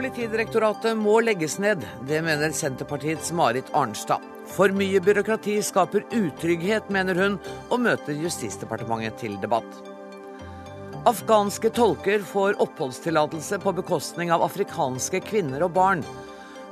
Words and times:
Politidirektoratet 0.00 0.96
må 0.96 1.18
legges 1.20 1.58
ned. 1.60 1.82
Det 2.08 2.22
mener 2.24 2.54
Senterpartiets 2.56 3.34
Marit 3.36 3.66
Arnstad. 3.76 4.22
For 4.48 4.72
mye 4.72 4.96
byråkrati 5.04 5.58
skaper 5.60 6.06
utrygghet, 6.16 6.86
mener 6.88 7.18
hun, 7.20 7.34
og 7.68 7.82
møter 7.84 8.16
Justisdepartementet 8.16 9.18
til 9.20 9.34
debatt. 9.42 9.68
Afghanske 11.04 11.68
tolker 11.76 12.24
får 12.24 12.56
oppholdstillatelse 12.64 13.58
på 13.60 13.74
bekostning 13.76 14.32
av 14.32 14.46
afrikanske 14.46 15.20
kvinner 15.26 15.66
og 15.68 15.76
barn. 15.76 16.06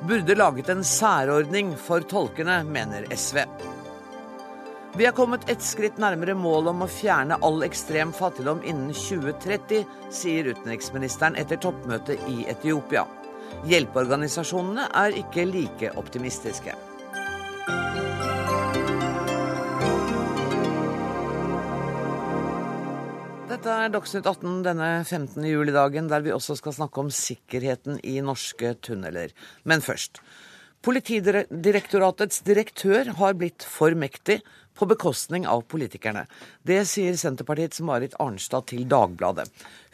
Burde 0.08 0.38
laget 0.38 0.72
en 0.72 0.80
særordning 0.80 1.76
for 1.76 2.08
tolkene, 2.08 2.62
mener 2.64 3.04
SV. 3.12 3.42
Vi 4.96 5.04
er 5.04 5.12
kommet 5.12 5.44
ett 5.52 5.60
skritt 5.62 6.00
nærmere 6.00 6.32
målet 6.32 6.72
om 6.72 6.80
å 6.86 6.88
fjerne 6.88 7.36
all 7.44 7.60
ekstrem 7.68 8.16
fattigdom 8.16 8.64
innen 8.64 8.96
2030, 8.96 9.84
sier 10.08 10.48
utenriksministeren 10.48 11.36
etter 11.36 11.60
toppmøtet 11.60 12.24
i 12.32 12.48
Etiopia. 12.48 13.04
Hjelpeorganisasjonene 13.68 14.88
er 14.96 15.16
ikke 15.18 15.46
like 15.48 15.90
optimistiske. 15.98 16.76
Dette 23.48 23.72
er 23.74 23.90
Dagsnytt 23.90 24.26
18 24.28 24.60
denne 24.62 24.88
15. 25.02 25.42
julidagen, 25.48 26.06
der 26.06 26.22
vi 26.22 26.30
også 26.30 26.54
skal 26.60 26.76
snakke 26.76 27.00
om 27.02 27.08
sikkerheten 27.10 27.96
i 28.06 28.20
norske 28.22 28.76
tunneler. 28.86 29.32
Men 29.64 29.82
først. 29.82 30.20
Politidirektoratets 30.86 32.44
direktør 32.46 33.10
har 33.18 33.34
blitt 33.34 33.66
for 33.66 33.96
mektig 33.98 34.38
på 34.78 34.86
bekostning 34.86 35.46
av 35.50 35.64
politikerne. 35.70 36.24
Det 36.62 36.84
sier 36.88 37.16
Senterpartiets 37.18 37.82
Marit 37.84 38.14
Arnstad 38.22 38.68
til 38.70 38.86
Dagbladet. 38.88 39.48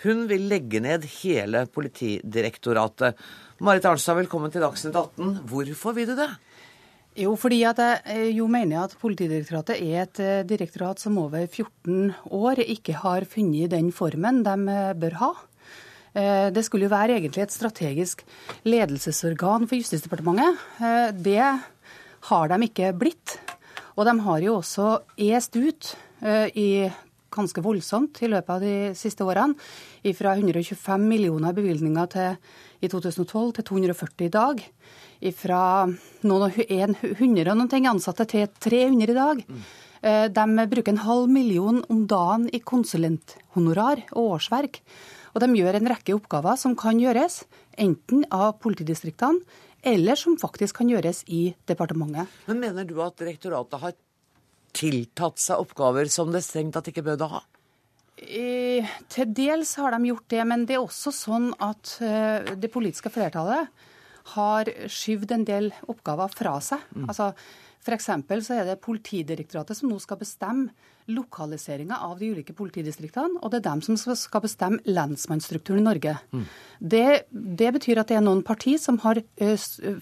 Hun 0.05 0.27
vil 0.31 0.49
legge 0.51 0.83
ned 0.85 1.07
hele 1.23 1.65
Politidirektoratet. 1.73 3.17
Marit 3.65 3.87
Arnstad, 3.89 4.19
velkommen 4.21 4.53
til 4.53 4.65
Dagsnytt 4.65 4.97
18. 4.97 5.39
Hvorfor 5.49 5.97
vil 5.97 6.13
du 6.13 6.19
det? 6.19 6.29
Jo, 7.15 7.37
fordi 7.39 7.61
at 7.63 7.79
jeg 7.79 7.99
eh, 8.11 8.31
jo 8.35 8.49
mener 8.51 8.89
at 8.89 8.97
Politidirektoratet 8.99 9.79
er 9.79 10.01
et 10.03 10.21
eh, 10.23 10.43
direktorat 10.51 10.99
som 10.99 11.21
over 11.23 11.47
14 11.47 12.11
år 12.35 12.65
ikke 12.65 12.97
har 13.05 13.27
funnet 13.31 13.71
den 13.71 13.93
formen 13.95 14.43
de 14.43 14.57
eh, 14.73 14.95
bør 14.99 15.21
ha. 15.23 15.35
Det 16.15 16.63
skulle 16.63 16.87
jo 16.87 16.93
være 16.93 17.17
egentlig 17.17 17.43
et 17.43 17.51
strategisk 17.51 18.21
ledelsesorgan 18.63 19.65
for 19.67 19.81
Justisdepartementet. 19.81 20.61
Det 21.27 21.41
har 22.29 22.53
de 22.53 22.59
ikke 22.69 22.93
blitt. 22.95 23.35
Og 23.95 24.07
de 24.09 24.15
har 24.27 24.43
jo 24.43 24.59
også 24.59 24.89
est 25.21 25.57
ut 25.57 25.91
eh, 26.23 26.49
i 26.59 26.69
ganske 27.35 27.63
voldsomt 27.63 28.21
i 28.23 28.31
løpet 28.31 28.51
av 28.51 28.63
de 28.63 28.75
siste 28.99 29.27
årene. 29.27 29.57
Fra 30.15 30.35
125 30.37 31.07
millioner 31.09 31.55
bevilgninger 31.57 32.11
til, 32.13 32.37
i 32.85 32.91
2012 32.91 33.57
til 33.59 33.67
240 33.71 34.27
i 34.27 34.35
dag. 34.35 34.63
Fra 35.39 35.63
noen, 36.27 36.53
100 36.53 37.51
og 37.51 37.59
noen 37.59 37.73
ting 37.73 37.89
ansatte 37.91 38.27
til 38.31 38.47
300 38.67 39.11
i 39.11 39.19
dag. 39.19 39.43
Mm. 39.49 39.67
De 40.37 40.67
bruker 40.69 40.93
en 40.93 41.01
halv 41.01 41.31
million 41.33 41.81
om 41.89 42.03
dagen 42.07 42.45
i 42.53 42.61
konsulenthonorar 42.61 44.05
og 44.13 44.37
årsverk. 44.37 44.83
Og 45.35 45.43
de 45.43 45.49
gjør 45.59 45.79
en 45.79 45.91
rekke 45.91 46.15
oppgaver 46.15 46.59
som 46.61 46.77
kan 46.79 47.01
gjøres 47.01 47.43
enten 47.81 48.27
av 48.31 48.59
politidistriktene 48.63 49.43
eller 49.85 50.19
som 50.19 50.39
faktisk 50.41 50.81
kan 50.81 50.91
gjøres 50.91 51.23
i 51.29 51.47
departementet. 51.69 52.31
Men 52.49 52.63
Mener 52.63 52.89
du 52.89 52.97
at 53.05 53.19
direktoratet 53.21 53.83
har 53.83 53.97
tiltatt 54.75 55.43
seg 55.43 55.61
oppgaver 55.63 56.09
som 56.11 56.33
det 56.35 56.43
strengt 56.47 56.75
tatt 56.77 56.89
ikke 56.91 57.05
burde 57.07 57.29
ha? 57.31 57.43
I, 58.25 58.81
til 59.11 59.33
dels 59.35 59.75
har 59.81 59.95
de 59.95 60.09
gjort 60.09 60.29
det, 60.31 60.41
men 60.49 60.65
det 60.69 60.79
er 60.79 60.85
også 60.85 61.13
sånn 61.15 61.51
at 61.63 61.97
uh, 62.01 62.55
det 62.57 62.71
politiske 62.73 63.11
flertallet 63.13 63.69
har 64.35 64.71
skyvd 64.89 65.35
en 65.37 65.47
del 65.47 65.71
oppgaver 65.91 66.33
fra 66.33 66.57
seg. 66.65 66.83
Mm. 66.95 67.09
Altså, 67.11 67.33
F.eks. 67.85 68.09
så 68.47 68.57
er 68.57 68.69
det 68.71 68.81
Politidirektoratet 68.81 69.77
som 69.77 69.91
nå 69.93 69.99
skal 70.01 70.21
bestemme 70.23 70.73
lokaliseringa 71.11 71.99
av 72.07 72.19
de 72.19 72.31
ulike 72.33 72.55
politidistriktene, 72.57 73.41
og 73.43 73.53
det 73.53 73.61
er 73.61 73.67
dem 73.69 73.83
som 73.85 73.99
skal 73.99 74.45
bestemme 74.45 74.81
lensmannsstrukturen 74.89 75.83
i 75.83 75.87
Norge. 75.89 76.17
Mm. 76.33 76.45
Det, 76.81 77.07
det, 77.31 77.71
betyr 77.77 78.01
at 78.03 78.11
det 78.11 78.19
er 78.19 78.25
noen 78.25 78.43
parti 78.47 78.77
som 78.81 78.99
har 79.05 79.21
uh, 79.21 79.55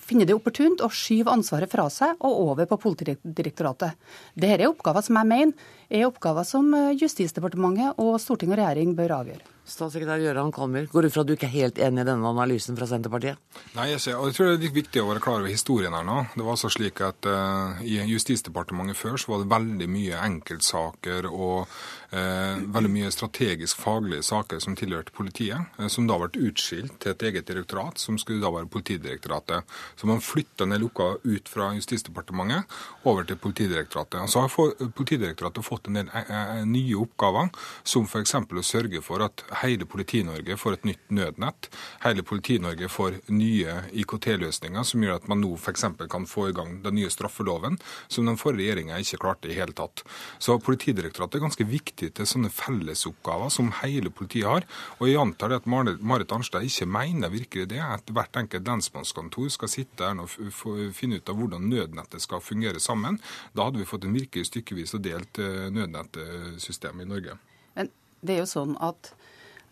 funnet 0.02 0.30
det 0.30 0.36
opportunt 0.36 0.82
å 0.84 0.90
skyve 0.92 1.32
ansvaret 1.32 1.70
fra 1.70 1.88
seg 1.92 2.18
og 2.20 2.42
over 2.48 2.70
på 2.70 2.80
Politidirektoratet. 2.86 3.98
Dette 4.34 4.60
er 4.60 4.70
oppgaver 4.70 5.04
som 5.06 5.18
jeg 5.20 5.30
mener 5.32 5.70
er 5.92 6.06
oppgaver 6.08 6.46
som 6.48 6.70
Justisdepartementet 6.96 7.98
og 8.00 8.14
storting 8.22 8.54
og 8.54 8.62
regjering 8.62 8.94
bør 8.96 9.18
avgjøre. 9.18 9.52
Statssekretær 9.62 10.18
Gøran 10.18 10.50
Kalmyr, 10.50 10.88
går 10.90 11.06
ut 11.06 11.14
fra 11.14 11.22
at 11.22 11.28
du 11.28 11.36
ikke 11.36 11.46
er 11.46 11.54
helt 11.54 11.78
enig 11.78 12.02
i 12.02 12.06
denne 12.08 12.30
analysen 12.32 12.74
fra 12.78 12.88
Senterpartiet? 12.90 13.38
Nei, 13.76 13.92
jeg, 13.92 14.00
ser, 14.02 14.16
og 14.18 14.30
jeg 14.30 14.36
tror 14.36 14.48
det 14.48 14.56
er 14.56 14.64
litt 14.64 14.78
viktig 14.80 15.02
å 15.02 15.10
være 15.12 15.22
klar 15.22 15.38
over 15.38 15.52
historien 15.52 15.94
her 15.94 16.06
nå. 16.06 16.16
Det 16.34 16.42
var 16.42 16.56
altså 16.56 16.72
slik 16.72 16.98
at 17.06 17.28
uh, 17.30 17.78
I 17.86 18.00
Justisdepartementet 18.10 18.98
før 18.98 19.20
så 19.20 19.32
var 19.32 19.44
det 19.44 19.52
veldig 19.52 19.88
mye 19.92 20.24
enkeltsaker 20.26 20.91
og 21.26 21.60
uh, 21.60 21.66
veldig 22.12 22.90
mye 22.92 23.10
strategisk 23.12 23.78
faglige 23.80 24.22
saker 24.26 24.60
som 24.60 24.74
tilhørte 24.76 25.14
politiet, 25.16 25.70
uh, 25.78 25.88
som 25.88 26.06
da 26.08 26.18
ble 26.20 26.48
utskilt 26.48 26.98
til 27.00 27.14
et 27.14 27.24
eget 27.28 27.48
direktorat, 27.48 27.98
som 27.98 28.18
skulle 28.20 28.42
da 28.42 28.50
være 28.52 28.68
Politidirektoratet. 28.72 29.68
Så 29.96 30.08
man 30.08 30.22
flytta 30.24 30.66
ned 30.68 30.82
lukka 30.82 31.08
ut 31.24 31.48
fra 31.48 31.70
Justisdepartementet 31.76 32.68
over 33.08 33.24
til 33.28 33.38
Politidirektoratet. 33.40 34.30
Så 34.30 34.44
har 34.44 34.90
Politidirektoratet 34.96 35.64
fått 35.64 35.88
en 35.88 36.00
del 36.00 36.10
nye 36.68 36.98
oppgaver, 37.00 37.50
som 37.84 38.06
f.eks. 38.06 38.34
å 38.34 38.64
sørge 38.66 39.02
for 39.04 39.24
at 39.24 39.44
hele 39.62 39.86
Politi-Norge 39.88 40.56
får 40.60 40.78
et 40.78 40.88
nytt 40.92 41.14
nødnett. 41.14 41.70
Hele 42.04 42.24
Politi-Norge 42.26 42.88
får 42.92 43.20
nye 43.32 43.78
IKT-løsninger 44.02 44.86
som 44.86 45.04
gjør 45.04 45.20
at 45.20 45.28
man 45.30 45.42
nå 45.42 45.54
f.eks. 45.56 45.86
kan 46.12 46.28
få 46.28 46.48
i 46.50 46.56
gang 46.56 46.80
den 46.84 46.98
nye 46.98 47.12
straffeloven, 47.12 47.78
som 48.08 48.28
den 48.28 48.40
forrige 48.40 48.72
regjeringa 48.72 49.00
ikke 49.02 49.20
klarte 49.22 49.50
i 49.50 49.56
hele 49.58 49.74
tatt. 49.76 50.04
Så 50.42 50.58
Politidirektoratet 50.62 51.38
er 51.38 51.46
ganske 51.46 51.66
viktig 51.68 52.01
til 52.10 52.28
sånne 52.28 52.50
fellesoppgaver 52.52 53.52
som 53.54 53.70
hele 53.82 54.10
politiet 54.10 54.48
har. 54.48 54.66
Og 54.98 55.08
jeg 55.08 55.20
antar 55.20 55.54
at 55.56 55.68
Marit 55.70 56.34
Arnstad 56.34 56.66
ikke 56.66 56.88
mener 56.90 57.32
virkelig 57.32 57.68
det, 57.70 57.80
at 57.84 58.10
hvert 58.10 58.42
enkelt 58.42 58.68
lensmannskontor 58.68 59.52
skal 59.54 59.70
sitte 59.70 60.08
her 60.08 60.22
og 60.22 60.92
finne 60.96 61.20
ut 61.20 61.32
av 61.32 61.38
hvordan 61.38 61.70
nødnettet 61.70 62.24
skal 62.24 62.44
fungere 62.44 62.82
sammen. 62.82 63.20
Da 63.54 63.68
hadde 63.68 63.82
vi 63.82 63.88
fått 63.88 64.06
en 64.08 64.16
virkelig 64.16 64.50
stykkevis 64.50 64.96
og 64.98 65.04
delt 65.06 65.42
eh, 65.42 65.68
nødnettsystem 65.72 67.04
i 67.04 67.10
Norge. 67.14 67.38
Men 67.78 67.92
det 68.22 68.36
er 68.36 68.42
jo 68.44 68.52
sånn 68.58 68.78
at 68.82 69.14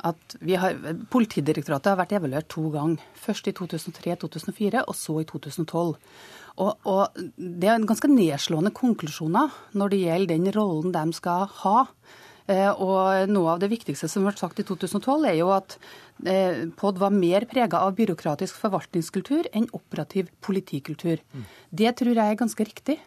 at 0.01 0.37
har, 0.57 0.77
Politidirektoratet 1.13 1.93
har 1.93 1.99
vært 2.01 2.15
evaluert 2.17 2.49
to 2.53 2.71
ganger. 2.73 3.03
Først 3.21 3.51
i 3.51 3.53
2003-2004, 3.57 4.85
og 4.87 4.97
så 4.97 5.19
i 5.21 5.27
2012. 5.29 5.97
Og, 6.61 6.89
og, 6.89 7.21
Det 7.37 7.69
er 7.69 7.79
en 7.79 7.89
ganske 7.89 8.11
nedslående 8.11 8.73
konklusjoner 8.77 9.55
når 9.79 9.93
det 9.93 10.03
gjelder 10.03 10.35
den 10.35 10.53
rollen 10.57 10.93
de 10.95 11.17
skal 11.17 11.47
ha. 11.63 11.87
Eh, 12.51 12.71
og 12.71 13.31
Noe 13.31 13.55
av 13.55 13.63
det 13.63 13.71
viktigste 13.73 14.09
som 14.11 14.27
ble 14.27 14.35
sagt 14.39 14.61
i 14.61 14.67
2012, 14.67 15.29
er 15.31 15.39
jo 15.39 15.51
at 15.55 15.77
eh, 16.27 16.67
POD 16.77 17.01
var 17.03 17.15
mer 17.15 17.47
prega 17.51 17.83
av 17.87 17.95
byråkratisk 17.99 18.59
forvaltningskultur 18.61 19.49
enn 19.55 19.71
operativ 19.77 20.33
politikultur. 20.45 21.23
Mm. 21.33 21.47
Det 21.83 21.95
tror 22.01 22.13
jeg 22.17 22.35
er 22.35 22.43
ganske 22.43 22.67
riktig. 22.67 22.99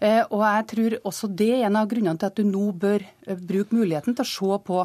Eh, 0.00 0.22
og 0.32 0.40
jeg 0.40 0.66
tror 0.72 0.94
også 1.10 1.28
det 1.36 1.50
er 1.58 1.66
en 1.68 1.78
av 1.80 1.88
grunnene 1.90 2.16
til 2.20 2.30
at 2.30 2.38
du 2.38 2.44
nå 2.48 2.70
bør 2.80 3.04
eh, 3.04 3.36
bruke 3.36 3.76
muligheten 3.76 4.16
til 4.16 4.24
å 4.24 4.30
se 4.30 4.60
på 4.64 4.78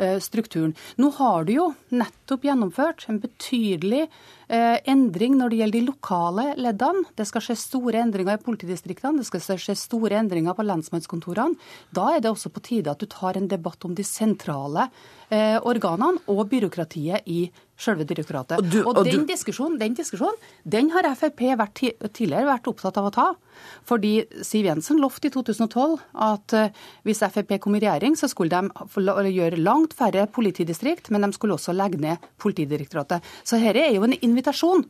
eh, 0.00 0.16
strukturen. 0.24 0.72
Nå 0.96 1.12
har 1.18 1.44
du 1.48 1.52
jo 1.58 1.66
nettopp 1.92 2.46
gjennomført 2.48 3.08
en 3.12 3.20
betydelig 3.22 4.06
endring 4.52 5.38
når 5.38 5.48
det 5.48 5.58
gjelder 5.62 5.78
de 5.78 5.86
lokale 5.86 6.42
leddene. 6.60 7.06
Det 7.16 7.24
skal 7.24 7.40
skje 7.40 7.54
store 7.56 8.02
endringer 8.02 8.36
i 8.36 8.42
politidistriktene, 8.44 9.22
det 9.22 9.24
skal 9.24 9.56
skje 9.56 9.72
store 9.80 10.18
endringer 10.18 10.52
på 10.52 10.66
lensmannskontorene. 10.66 11.56
Da 11.96 12.10
er 12.12 12.20
det 12.20 12.28
også 12.28 12.52
på 12.52 12.60
tide 12.66 12.92
at 12.92 13.00
du 13.00 13.08
tar 13.08 13.38
en 13.40 13.48
debatt 13.48 13.86
om 13.88 13.94
de 13.96 14.04
sentrale 14.04 14.90
organene 15.64 16.20
og 16.28 16.42
byråkratiet 16.50 17.24
i 17.32 17.46
selve 17.82 18.06
direktoratet. 18.08 18.60
Og, 18.60 18.68
du, 18.70 18.80
og, 18.82 18.98
og 19.00 19.08
den, 19.08 19.24
diskusjonen, 19.28 19.78
den, 19.80 19.96
diskusjonen, 19.98 20.38
den 20.68 20.92
har 20.94 21.08
Frp 21.18 21.42
vært, 21.58 21.82
tidligere 22.14 22.48
vært 22.48 22.68
opptatt 22.70 23.00
av 23.00 23.08
å 23.08 23.14
ta. 23.14 23.28
Fordi 23.88 24.14
Siv 24.62 24.68
Jensen 24.68 25.00
lovte 25.02 25.26
i 25.26 25.32
2012 25.34 25.96
at 26.22 26.54
uh, 26.54 26.82
hvis 27.02 27.22
Frp 27.34 27.56
kom 27.62 27.74
i 27.74 27.80
regjering, 27.82 28.14
så 28.14 28.28
skulle 28.30 28.60
de 28.62 29.32
gjøre 29.34 29.58
langt 29.58 29.96
færre 29.98 30.28
politidistrikt, 30.30 31.10
men 31.10 31.26
de 31.26 31.32
skulle 31.34 31.56
også 31.56 31.74
legge 31.74 31.98
ned 31.98 32.22
Politidirektoratet. 32.38 33.24
Så 33.42 33.58
dette 33.58 33.82
er 33.82 33.96
jo 33.96 34.06
en 34.06 34.14
invitasjon 34.14 34.84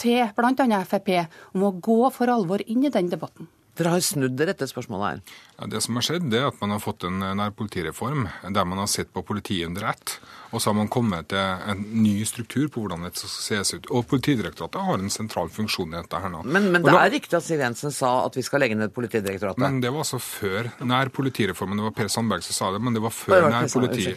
til 0.00 0.24
bl.a. 0.32 0.80
Frp 0.88 1.12
om 1.52 1.68
å 1.68 1.74
gå 1.76 2.00
for 2.14 2.32
alvor 2.32 2.64
inn 2.64 2.86
i 2.88 2.92
den 2.94 3.12
debatten. 3.12 3.50
Dere 3.78 3.92
har 3.92 4.02
snudd 4.02 4.34
dere 4.38 4.56
etter 4.56 4.70
spørsmålet 4.70 5.06
her. 5.10 5.36
Ja, 5.58 5.68
det 5.74 5.84
som 5.84 5.98
har 5.98 6.08
skjedd, 6.08 6.30
det 6.32 6.40
er 6.40 6.48
at 6.48 6.58
man 6.62 6.72
har 6.74 6.82
fått 6.82 7.04
en 7.06 7.20
nærpolitireform 7.20 8.24
der 8.48 8.66
man 8.66 8.80
har 8.80 8.88
sett 8.90 9.12
på 9.12 9.22
politiet 9.28 9.68
under 9.68 9.90
ett. 9.92 10.16
Og 10.50 10.62
så 10.62 10.70
har 10.70 10.76
man 10.78 10.88
kommet 10.88 11.28
til 11.28 11.38
en 11.38 11.82
ny 12.02 12.22
struktur 12.28 12.68
på 12.72 12.82
hvordan 12.82 13.04
det 13.04 13.12
skal 13.18 13.30
ses 13.32 13.74
ut. 13.76 13.88
Og 13.92 14.06
Politidirektoratet 14.08 14.84
har 14.86 15.02
en 15.02 15.12
sentral 15.12 15.50
funksjon 15.52 15.92
i 15.92 15.98
dette 15.98 16.20
her 16.22 16.32
nå. 16.32 16.42
Men, 16.48 16.70
men 16.72 16.84
det 16.84 16.94
er 16.96 17.12
riktig 17.12 17.36
at 17.36 17.44
Siv 17.44 17.60
Jensen 17.60 17.92
sa 17.94 18.12
at 18.24 18.36
vi 18.38 18.44
skal 18.46 18.62
legge 18.64 18.78
ned 18.78 18.94
Politidirektoratet? 18.96 19.60
Men 19.60 19.82
det 19.84 19.92
var 19.92 20.06
altså 20.06 20.20
før 20.22 20.70
nærpolitireformen. 20.80 21.80
Det 21.80 21.88
var 21.90 21.96
Per 21.98 22.12
Sandberg 22.12 22.46
som 22.46 22.56
sa 22.56 22.70
det, 22.74 22.80
men 22.84 22.96
det 22.96 23.02
var 23.04 23.14
før 23.14 23.48
nærpoliti, 23.52 24.14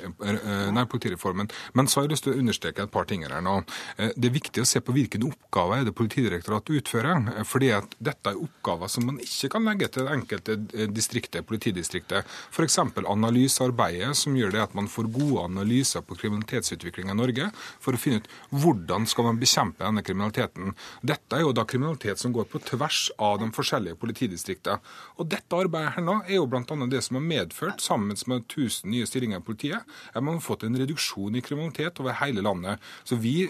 nær, 0.72 0.88
politireformen. 0.92 1.52
Men 1.78 1.90
så 1.92 2.00
har 2.00 2.08
jeg 2.08 2.16
lyst 2.16 2.28
til 2.28 2.36
å 2.36 2.42
understreke 2.42 2.86
et 2.88 2.94
par 2.94 3.08
ting 3.10 3.26
her 3.28 3.44
nå. 3.44 3.58
Eh, 3.98 4.14
det 4.16 4.32
er 4.32 4.36
viktig 4.38 4.64
å 4.64 4.70
se 4.70 4.82
på 4.84 4.96
hvilke 4.96 5.20
oppgaver 5.28 5.82
er 5.82 5.90
det 5.90 5.96
Politidirektoratet 5.98 6.80
utfører. 6.82 7.44
fordi 7.46 7.72
at 7.76 7.96
dette 8.00 8.32
er 8.32 8.40
oppgaver 8.40 8.88
som 8.90 9.06
man 9.06 9.20
ikke 9.22 9.52
kan 9.56 9.68
legge 9.68 9.92
til 9.92 10.08
det 10.08 10.16
enkelte 10.16 10.58
eh, 10.74 10.88
distriktet, 10.88 11.46
politidistriktet. 11.48 12.26
F.eks. 12.52 12.80
analysearbeidet, 12.80 14.16
som 14.18 14.36
gjør 14.38 14.56
det 14.56 14.64
at 14.64 14.76
man 14.78 14.88
får 14.92 15.12
gode 15.12 15.46
analyser 15.46 16.02
på 16.06 16.21
kriminalitetsutviklinga 16.22 17.16
i 17.16 17.20
Norge 17.20 17.50
for 17.82 17.98
å 17.98 18.02
finne 18.02 18.22
ut 18.22 18.30
hvordan 18.64 19.08
skal 19.10 19.28
man 19.28 19.42
bekjempe 19.42 19.84
denne 19.84 20.04
kriminaliteten. 20.06 20.76
Dette 21.02 21.38
er 21.38 21.46
jo 21.46 21.56
da 21.56 21.66
kriminalitet 21.68 22.22
som 22.22 22.34
går 22.36 22.48
på 22.52 22.62
tvers 22.70 23.04
av 23.22 23.40
de 23.42 23.50
forskjellige 23.56 24.00
politidistriktene. 24.02 24.80
Og 25.20 25.30
dette 25.32 25.58
arbeidet 25.58 25.96
her 25.98 26.06
nå 26.06 26.20
er 26.28 26.38
jo 26.38 26.48
bl.a. 26.50 26.64
det 26.92 27.04
som 27.06 27.20
har 27.20 27.26
medført, 27.26 27.82
sammen 27.82 28.16
med 28.28 28.46
1000 28.46 28.90
nye 28.92 29.08
stillinger 29.08 29.42
i 29.42 29.46
politiet, 29.46 29.88
at 30.14 30.24
man 30.24 30.38
har 30.38 30.46
fått 30.46 30.66
en 30.68 30.78
reduksjon 30.78 31.36
i 31.38 31.44
kriminalitet 31.46 32.00
over 32.02 32.18
hele 32.22 32.44
landet. 32.46 32.82
Så 33.08 33.18
vi, 33.22 33.48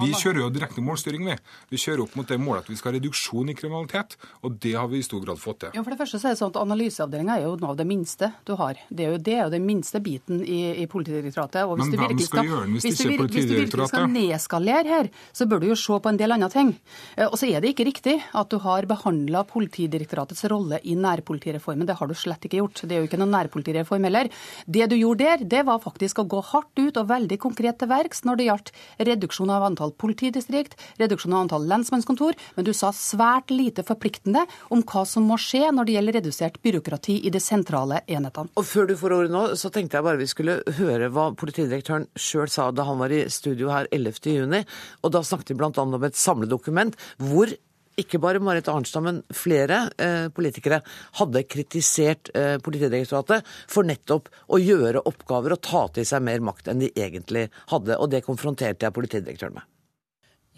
vi 0.00 0.12
kjører 0.12 0.44
jo 0.44 0.50
direkte 0.54 0.84
målstyring, 0.84 1.26
vi. 1.26 1.36
Vi 1.72 1.80
kjører 1.80 2.04
opp 2.04 2.16
mot 2.18 2.28
det 2.28 2.38
målet 2.42 2.66
at 2.66 2.72
vi 2.72 2.78
skal 2.78 2.92
ha 2.92 2.98
reduksjon 2.98 3.52
i 3.52 3.56
kriminalitet, 3.58 4.16
og 4.42 4.58
det 4.62 4.74
har 4.78 4.90
vi 4.92 5.00
i 5.02 5.06
stor 5.06 5.22
grad 5.24 5.40
fått 5.42 5.62
til. 5.64 5.74
Ja, 5.76 5.84
for 5.84 5.94
det 5.94 6.00
første 6.00 6.20
så 6.20 6.30
er 6.30 6.36
det 6.36 6.42
sånn 6.42 6.52
at 6.52 6.60
Analyseavdelinga 6.62 7.38
er 7.38 7.46
jo 7.46 7.56
noe 7.60 7.74
av 7.74 7.80
det 7.80 7.88
minste 7.88 8.32
du 8.48 8.54
har. 8.60 8.80
Det 8.90 9.06
er 9.06 9.16
jo 9.16 9.22
det 9.22 9.36
er 9.36 9.44
jo 9.46 9.54
den 9.54 9.66
minste 9.66 10.00
biten 10.04 10.42
i, 10.44 10.60
i 10.82 10.88
Politidirektoratet. 10.90 11.64
Og 11.66 11.78
hvis 11.78 11.92
Men 11.92 12.11
hvem 12.12 12.28
skal 12.28 12.50
gjøre 12.50 12.66
den 12.66 12.76
hvis, 12.76 12.86
Politidirektoratet? 12.86 13.34
Hvis 13.34 13.50
du 13.50 13.56
virkelig 13.58 13.88
skal 13.92 14.08
nedskalere 14.12 14.84
her, 14.88 15.10
så 15.32 15.48
bør 15.50 15.62
du 15.62 15.68
jo 15.70 15.78
se 15.78 15.98
på 16.02 16.12
en 16.12 16.20
del 16.20 16.36
andre 16.36 16.50
ting. 16.52 16.72
Eh, 17.16 17.26
og 17.26 17.36
så 17.40 17.48
er 17.50 17.64
det 17.64 17.72
ikke 17.72 17.88
riktig 17.88 18.16
at 18.20 18.52
du 18.52 18.58
har 18.62 18.88
behandla 18.90 19.44
Politidirektoratets 19.48 20.46
rolle 20.52 20.80
i 20.84 20.96
nærpolitireformen. 20.98 21.88
Det 21.88 21.98
har 21.98 22.10
du 22.10 22.16
slett 22.18 22.46
ikke 22.48 22.60
gjort. 22.60 22.84
Det 22.86 22.96
er 22.96 23.02
jo 23.02 23.10
ikke 23.10 23.20
noen 23.20 23.34
nærpolitireform 23.34 24.08
heller. 24.08 24.30
Det 24.66 24.88
du 24.92 24.96
gjorde 24.98 25.22
der, 25.22 25.44
det 25.46 25.64
var 25.68 25.82
faktisk 25.82 26.22
å 26.22 26.28
gå 26.28 26.40
hardt 26.52 26.78
ut 26.80 26.98
og 26.98 27.08
veldig 27.10 27.38
konkret 27.42 27.78
til 27.80 27.90
verks 27.90 28.24
når 28.26 28.38
det 28.38 28.48
gjaldt 28.48 28.72
reduksjon 29.10 29.52
av 29.52 29.66
antall 29.66 29.94
politidistrikt, 29.98 30.76
reduksjon 31.00 31.34
av 31.36 31.46
antall 31.46 31.66
lensmannskontor, 31.70 32.38
men 32.56 32.66
du 32.66 32.72
sa 32.76 32.92
svært 32.96 33.52
lite 33.52 33.84
forpliktende 33.86 34.44
om 34.74 34.84
hva 34.86 35.04
som 35.08 35.26
må 35.28 35.38
skje 35.40 35.70
når 35.72 35.88
det 35.88 35.96
gjelder 35.96 36.18
redusert 36.20 36.58
byråkrati 36.62 37.18
i 37.26 37.32
de 37.32 37.42
sentrale 37.42 38.02
enhetene. 38.06 38.52
Og 38.58 38.66
Før 38.66 38.88
du 38.88 38.96
får 38.98 39.16
ordet 39.18 39.34
nå, 39.34 39.44
så 39.58 39.70
tenkte 39.72 39.98
jeg 39.98 40.06
bare 40.06 40.20
vi 40.20 40.30
skulle 40.30 40.58
høre 40.78 41.10
hva 41.12 41.30
politidirektøren 41.38 42.01
sjøl 42.18 42.50
sa 42.52 42.70
da 42.74 42.86
han 42.88 43.00
var 43.00 43.12
i 43.14 43.24
studio 43.32 43.72
her 43.72 43.90
11.6. 43.92 44.62
Og 45.02 45.12
da 45.14 45.22
snakket 45.26 45.54
vi 45.54 45.60
bl.a. 45.60 45.72
om 45.82 46.08
et 46.08 46.18
samledokument 46.18 46.98
hvor 47.22 47.52
ikke 48.00 48.20
bare 48.22 48.40
Marit 48.40 48.70
Arnstad, 48.72 49.04
men 49.04 49.20
flere 49.36 49.84
eh, 50.00 50.28
politikere 50.32 50.80
hadde 51.18 51.44
kritisert 51.44 52.30
eh, 52.36 52.56
Politidirektoratet 52.64 53.44
for 53.70 53.84
nettopp 53.84 54.30
å 54.48 54.60
gjøre 54.62 55.04
oppgaver 55.08 55.56
og 55.56 55.64
ta 55.66 55.84
til 55.92 56.08
seg 56.08 56.24
mer 56.24 56.40
makt 56.44 56.72
enn 56.72 56.80
de 56.80 56.92
egentlig 56.96 57.48
hadde. 57.72 57.98
Og 57.98 58.08
det 58.12 58.24
konfronterte 58.24 58.88
jeg 58.88 58.96
politidirektøren 58.96 59.58
med. 59.58 59.68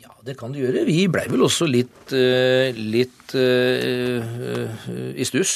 Ja, 0.05 0.13
det 0.27 0.35
kan 0.37 0.53
det 0.53 0.61
gjøre. 0.61 0.83
Vi 0.85 1.07
blei 1.09 1.25
vel 1.33 1.47
også 1.47 1.65
litt, 1.65 2.13
eh, 2.13 2.77
litt 2.77 3.33
uh, 3.35 4.21
i 5.17 5.25
stuss 5.25 5.55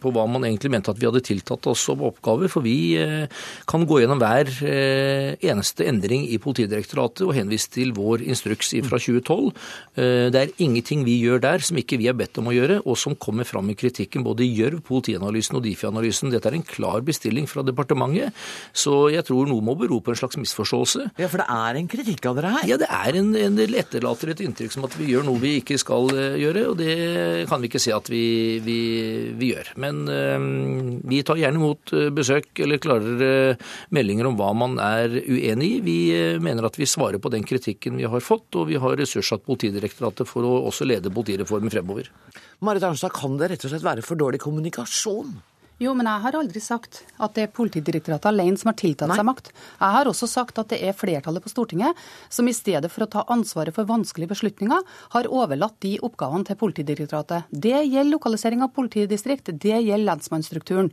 på 0.00 0.10
hva 0.10 0.24
man 0.26 0.46
egentlig 0.48 0.70
mente 0.72 0.90
at 0.90 0.98
vi 0.98 1.06
hadde 1.06 1.20
tiltatt 1.22 1.68
oss 1.70 1.82
som 1.86 2.00
oppgaver. 2.02 2.48
For 2.50 2.64
vi 2.64 2.96
kan 3.68 3.84
gå 3.86 4.00
gjennom 4.00 4.18
hver 4.22 4.48
eneste 4.64 5.84
endring 5.86 6.24
i 6.32 6.40
Politidirektoratet 6.42 7.26
og 7.26 7.34
henvise 7.36 7.70
til 7.76 7.92
vår 7.94 8.24
instruks 8.24 8.72
fra 8.88 8.98
2012. 8.98 9.52
Det 10.34 10.40
er 10.40 10.54
ingenting 10.64 11.04
vi 11.06 11.18
gjør 11.20 11.42
der 11.44 11.64
som 11.64 11.78
ikke 11.78 12.00
vi 12.00 12.08
er 12.10 12.16
bedt 12.18 12.40
om 12.40 12.50
å 12.50 12.56
gjøre, 12.56 12.80
og 12.82 12.98
som 12.98 13.14
kommer 13.20 13.46
fram 13.46 13.70
i 13.70 13.76
kritikken 13.78 14.24
både 14.26 14.46
i 14.46 14.50
Gjørv, 14.56 14.80
Politianalysen 14.88 15.60
og 15.60 15.64
Difi-analysen. 15.68 16.32
Dette 16.34 16.50
er 16.50 16.58
en 16.58 16.66
klar 16.66 17.04
bestilling 17.06 17.46
fra 17.50 17.62
departementet, 17.66 18.34
så 18.72 19.04
jeg 19.12 19.26
tror 19.28 19.50
noe 19.50 19.64
må 19.64 19.76
bero 19.78 20.00
på 20.02 20.14
en 20.14 20.20
slags 20.22 20.40
misforståelse. 20.40 21.10
Ja, 21.20 21.30
For 21.30 21.44
det 21.44 21.48
er 21.52 21.80
en 21.80 21.90
kritikk 21.90 22.26
av 22.30 22.40
dere 22.40 22.56
her? 22.56 22.66
Ja, 22.74 22.80
det 22.80 22.90
er 22.90 23.20
en, 23.20 23.34
en 23.38 23.60
etterlater 23.80 24.32
et 24.32 24.42
inntrykk 24.44 24.72
som 24.74 24.86
at 24.86 24.94
vi 24.98 25.10
gjør 25.12 25.26
noe 25.26 25.40
vi 25.42 25.54
ikke 25.60 25.78
skal 25.80 26.10
eh, 26.14 26.36
gjøre, 26.42 26.64
og 26.70 26.76
det 26.80 26.94
kan 27.50 27.62
vi 27.62 27.70
ikke 27.70 27.82
se 27.82 27.94
at 27.94 28.10
vi, 28.12 28.24
vi, 28.64 28.78
vi 29.38 29.50
gjør. 29.52 29.72
Men 29.82 30.02
øh, 30.10 30.48
vi 31.10 31.22
tar 31.26 31.40
gjerne 31.40 31.60
imot 31.60 31.94
eh, 31.96 32.10
besøk 32.14 32.64
eller 32.64 32.82
klarere 32.82 33.30
meldinger 33.94 34.30
om 34.30 34.38
hva 34.40 34.50
man 34.56 34.78
er 34.82 35.18
uenig 35.22 35.70
i. 35.78 35.80
Vi 35.84 35.98
mener 36.44 36.68
at 36.68 36.78
vi 36.80 36.88
svarer 36.88 37.22
på 37.22 37.32
den 37.34 37.46
kritikken 37.46 37.98
vi 38.00 38.08
har 38.10 38.24
fått, 38.24 38.50
og 38.58 38.68
vi 38.70 38.80
har 38.80 38.98
ressurssatt 38.98 39.44
Politidirektoratet 39.44 40.28
for 40.28 40.46
å 40.46 40.54
også 40.70 40.86
lede 40.88 41.12
politireformen 41.12 41.72
fremover. 41.72 42.08
Marit 42.64 42.86
Arnstad, 42.86 43.12
kan 43.14 43.36
det 43.40 43.50
rett 43.52 43.66
og 43.66 43.74
slett 43.74 43.84
være 43.84 44.04
for 44.06 44.18
dårlig 44.18 44.40
kommunikasjon? 44.42 45.34
Jo, 45.82 45.90
men 45.98 46.06
jeg 46.06 46.22
har 46.22 46.36
aldri 46.38 46.60
sagt 46.62 47.00
at 47.18 47.34
det 47.34 47.48
er 47.48 47.54
Politidirektoratet 47.54 48.28
alene 48.30 48.58
som 48.58 48.70
har 48.70 48.76
tiltatt 48.78 49.10
Nei. 49.10 49.16
seg 49.18 49.26
makt. 49.26 49.48
Jeg 49.80 49.96
har 49.96 50.06
også 50.06 50.28
sagt 50.30 50.60
at 50.62 50.70
det 50.70 50.78
er 50.86 50.94
flertallet 50.94 51.42
på 51.42 51.50
Stortinget 51.50 51.98
som 52.30 52.46
i 52.46 52.54
stedet 52.54 52.90
for 52.94 53.06
å 53.06 53.08
ta 53.10 53.24
ansvaret 53.34 53.74
for 53.74 53.88
vanskelige 53.88 54.30
beslutninger, 54.30 54.84
har 55.16 55.30
overlatt 55.34 55.74
de 55.82 55.96
oppgavene 56.06 56.46
til 56.46 56.60
Politidirektoratet. 56.60 57.50
Det 57.50 57.74
gjelder 57.74 58.12
lokalisering 58.12 58.62
av 58.62 58.70
politidistrikt, 58.76 59.50
det 59.50 59.80
gjelder 59.82 60.06
lensmannsstrukturen. 60.12 60.92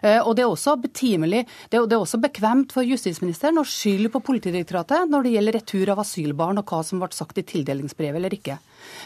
Eh, 0.00 0.20
og 0.24 0.32
det 0.38 0.46
er 0.46 0.54
også 0.54 0.78
betimelig, 0.80 1.44
det 1.68 1.82
er 1.82 1.98
også 1.98 2.22
bekvemt 2.22 2.72
for 2.72 2.88
justisministeren 2.88 3.60
å 3.60 3.68
skylde 3.68 4.12
på 4.12 4.24
Politidirektoratet 4.32 5.12
når 5.12 5.28
det 5.28 5.36
gjelder 5.36 5.58
retur 5.60 5.92
av 5.92 6.04
asylbarn 6.06 6.62
og 6.62 6.72
hva 6.72 6.80
som 6.86 7.04
ble 7.04 7.12
sagt 7.12 7.36
i 7.36 7.44
tildelingsbrevet 7.52 8.22
eller 8.22 8.40
ikke. 8.40 8.56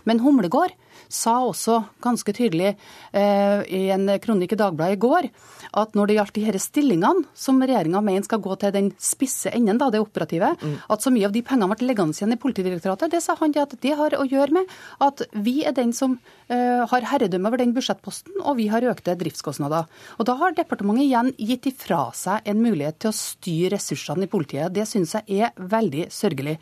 Men 0.07 0.23
Humlegård 0.23 0.75
sa 1.09 1.39
også 1.47 1.83
ganske 2.05 2.33
tydelig 2.37 2.75
eh, 3.13 3.61
i 3.67 3.83
en 3.95 4.09
kronikk 4.23 4.57
i 4.57 4.61
Dagbladet 4.61 4.97
i 4.97 5.03
går 5.03 5.31
at 5.77 5.97
når 5.97 6.09
det 6.09 6.17
gjaldt 6.17 6.37
de 6.37 6.45
disse 6.47 6.71
stillingene 6.71 7.27
som 7.37 7.59
regjeringa 7.63 8.01
mener 8.05 8.27
skal 8.27 8.43
gå 8.45 8.57
til 8.61 8.73
den 8.75 8.91
spisse 9.03 9.51
enden, 9.55 9.81
da, 9.81 9.91
det 9.93 10.03
operative, 10.03 10.53
mm. 10.61 10.77
at 10.93 11.05
så 11.05 11.13
mye 11.13 11.29
av 11.29 11.35
de 11.35 11.43
pengene 11.47 11.71
ble 11.73 11.91
liggende 11.91 12.17
igjen 12.17 12.35
i 12.35 12.41
Politidirektoratet, 12.41 13.13
det 13.13 13.23
sa 13.25 13.37
han 13.41 13.55
at 13.61 13.75
det 13.83 13.95
har 13.99 14.17
å 14.17 14.27
gjøre 14.29 14.59
med 14.59 14.77
at 15.05 15.25
vi 15.33 15.59
er 15.67 15.75
den 15.77 15.93
som 15.97 16.19
eh, 16.49 16.85
har 16.89 17.09
herredømme 17.13 17.51
over 17.51 17.63
den 17.63 17.75
budsjettposten, 17.77 18.41
og 18.43 18.59
vi 18.61 18.69
har 18.73 18.87
økte 18.87 19.17
driftskostnader. 19.19 19.89
Og 20.19 20.29
Da 20.29 20.37
har 20.41 20.57
departementet 20.57 21.07
igjen 21.07 21.33
gitt 21.39 21.69
ifra 21.71 22.07
seg 22.17 22.47
en 22.49 22.63
mulighet 22.63 23.01
til 23.03 23.13
å 23.13 23.17
styre 23.17 23.75
ressursene 23.77 24.27
i 24.27 24.31
politiet. 24.31 24.75
Det 24.75 24.87
syns 24.89 25.17
jeg 25.19 25.49
er 25.49 25.57
veldig 25.57 26.09
sørgelig. 26.13 26.59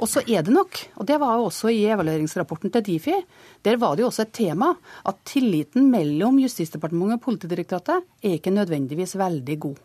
Og 0.00 0.08
så 0.08 0.22
er 0.24 0.40
det 0.46 0.52
nok, 0.54 0.78
og 0.96 1.06
det 1.08 1.18
var 1.20 1.36
jo 1.36 1.48
også 1.50 1.68
i 1.68 1.82
evalueringsrapporten 1.92 2.72
til 2.72 2.84
Difi, 2.86 3.16
der 3.64 3.76
var 3.76 3.96
det 3.96 4.06
jo 4.06 4.08
også 4.08 4.24
et 4.24 4.32
tema 4.32 4.72
at 5.06 5.20
tilliten 5.28 5.90
mellom 5.92 6.40
Justisdepartementet 6.40 7.18
og 7.18 7.24
Politidirektoratet 7.26 8.08
er 8.24 8.38
ikke 8.38 8.54
nødvendigvis 8.54 9.12
veldig 9.20 9.58
god. 9.60 9.76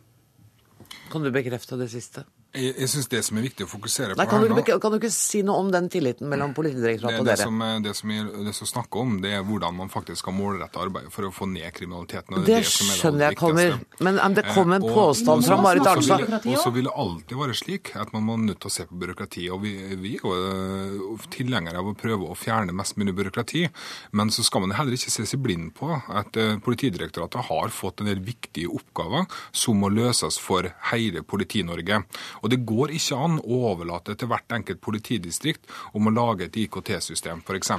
Kan 1.11 1.25
du 1.25 1.31
bekrefte 1.35 1.77
det 1.79 1.89
siste? 1.91 2.23
Jeg, 2.55 2.75
jeg 2.81 2.91
syns 2.91 3.09
det 3.11 3.21
som 3.27 3.39
er 3.39 3.45
viktig 3.47 3.67
å 3.67 3.69
fokusere 3.69 4.15
Nei, 4.15 4.27
på 4.29 4.39
her 4.39 4.53
nå 4.55 4.63
kan 4.81 4.93
du 4.93 4.99
ikke 4.99 5.11
si 5.13 5.41
noe 5.45 5.63
om 5.63 5.71
den 5.73 5.89
tilliten 5.91 6.29
mellom 6.31 6.53
Politidirektoratet 6.55 7.21
og 7.21 7.27
dere? 7.27 7.47
Som, 7.47 7.63
det 7.83 7.95
som 7.97 8.11
jeg 8.13 8.25
har 8.25 8.47
lyst 8.47 8.65
snakke 8.69 9.01
om, 9.01 9.17
det 9.23 9.33
er 9.37 9.43
hvordan 9.45 9.75
man 9.77 9.91
faktisk 9.91 10.23
skal 10.23 10.35
målrette 10.35 10.79
arbeidet 10.81 11.11
for 11.13 11.27
å 11.27 11.31
få 11.33 11.47
ned 11.51 11.67
kriminaliteten. 11.75 12.37
det, 12.39 12.45
det, 12.47 12.61
det 12.63 12.95
skjønner 12.99 13.29
jeg 13.29 13.39
kommer. 13.39 13.77
Men, 13.99 14.19
men 14.19 14.37
det 14.37 14.45
kom 14.49 14.73
en 14.75 14.83
eh, 14.83 14.95
påstand 14.95 15.45
fra 15.47 15.59
Marit 15.61 15.87
Arnstad. 15.89 16.25
Og 16.41 16.57
så 16.61 16.71
vil 16.75 16.89
det 16.89 16.95
alltid 17.05 17.39
være 17.39 17.57
slik 17.57 17.93
at 17.99 18.13
man 18.15 18.25
må 18.27 18.37
nødt 18.41 18.61
til 18.63 18.71
å 18.71 18.75
se 18.75 18.87
på 18.89 18.99
byråkrati. 19.01 19.47
Og 19.53 19.61
vi, 19.63 19.73
vi 20.01 20.15
er 20.17 20.25
jo 20.25 20.33
eh, 20.35 21.27
tilhengere 21.33 21.81
av 21.81 21.91
å 21.91 21.95
prøve 21.97 22.29
å 22.31 22.37
fjerne 22.39 22.75
mest 22.75 22.99
mulig 22.99 23.15
byråkrati. 23.17 23.65
Men 24.17 24.33
så 24.33 24.45
skal 24.45 24.65
man 24.65 24.75
heller 24.77 24.97
ikke 24.97 25.13
se 25.13 25.27
seg 25.27 25.43
blind 25.45 25.73
på 25.77 25.91
at 25.93 26.37
uh, 26.39 26.55
Politidirektoratet 26.65 27.49
har 27.49 27.73
fått 27.73 28.01
en 28.01 28.09
del 28.09 28.21
viktige 28.25 28.71
oppgaver 28.73 29.27
som 29.55 29.79
må 29.81 29.91
løses 29.93 30.37
for 30.41 30.67
hele 30.91 31.23
Politi-Norge. 31.25 32.01
Og 32.45 32.51
det 32.53 32.61
går 32.67 32.93
ikke 32.93 33.17
an 33.17 33.39
å 33.41 33.59
overlate 33.71 34.13
til 34.13 34.29
hvert 34.29 34.53
enkelt 34.53 34.81
politidistrikt 34.85 35.65
om 35.97 36.05
å 36.05 36.13
lage 36.13 36.45
et 36.45 36.57
IKT-system, 36.61 37.41
f.eks. 37.41 37.71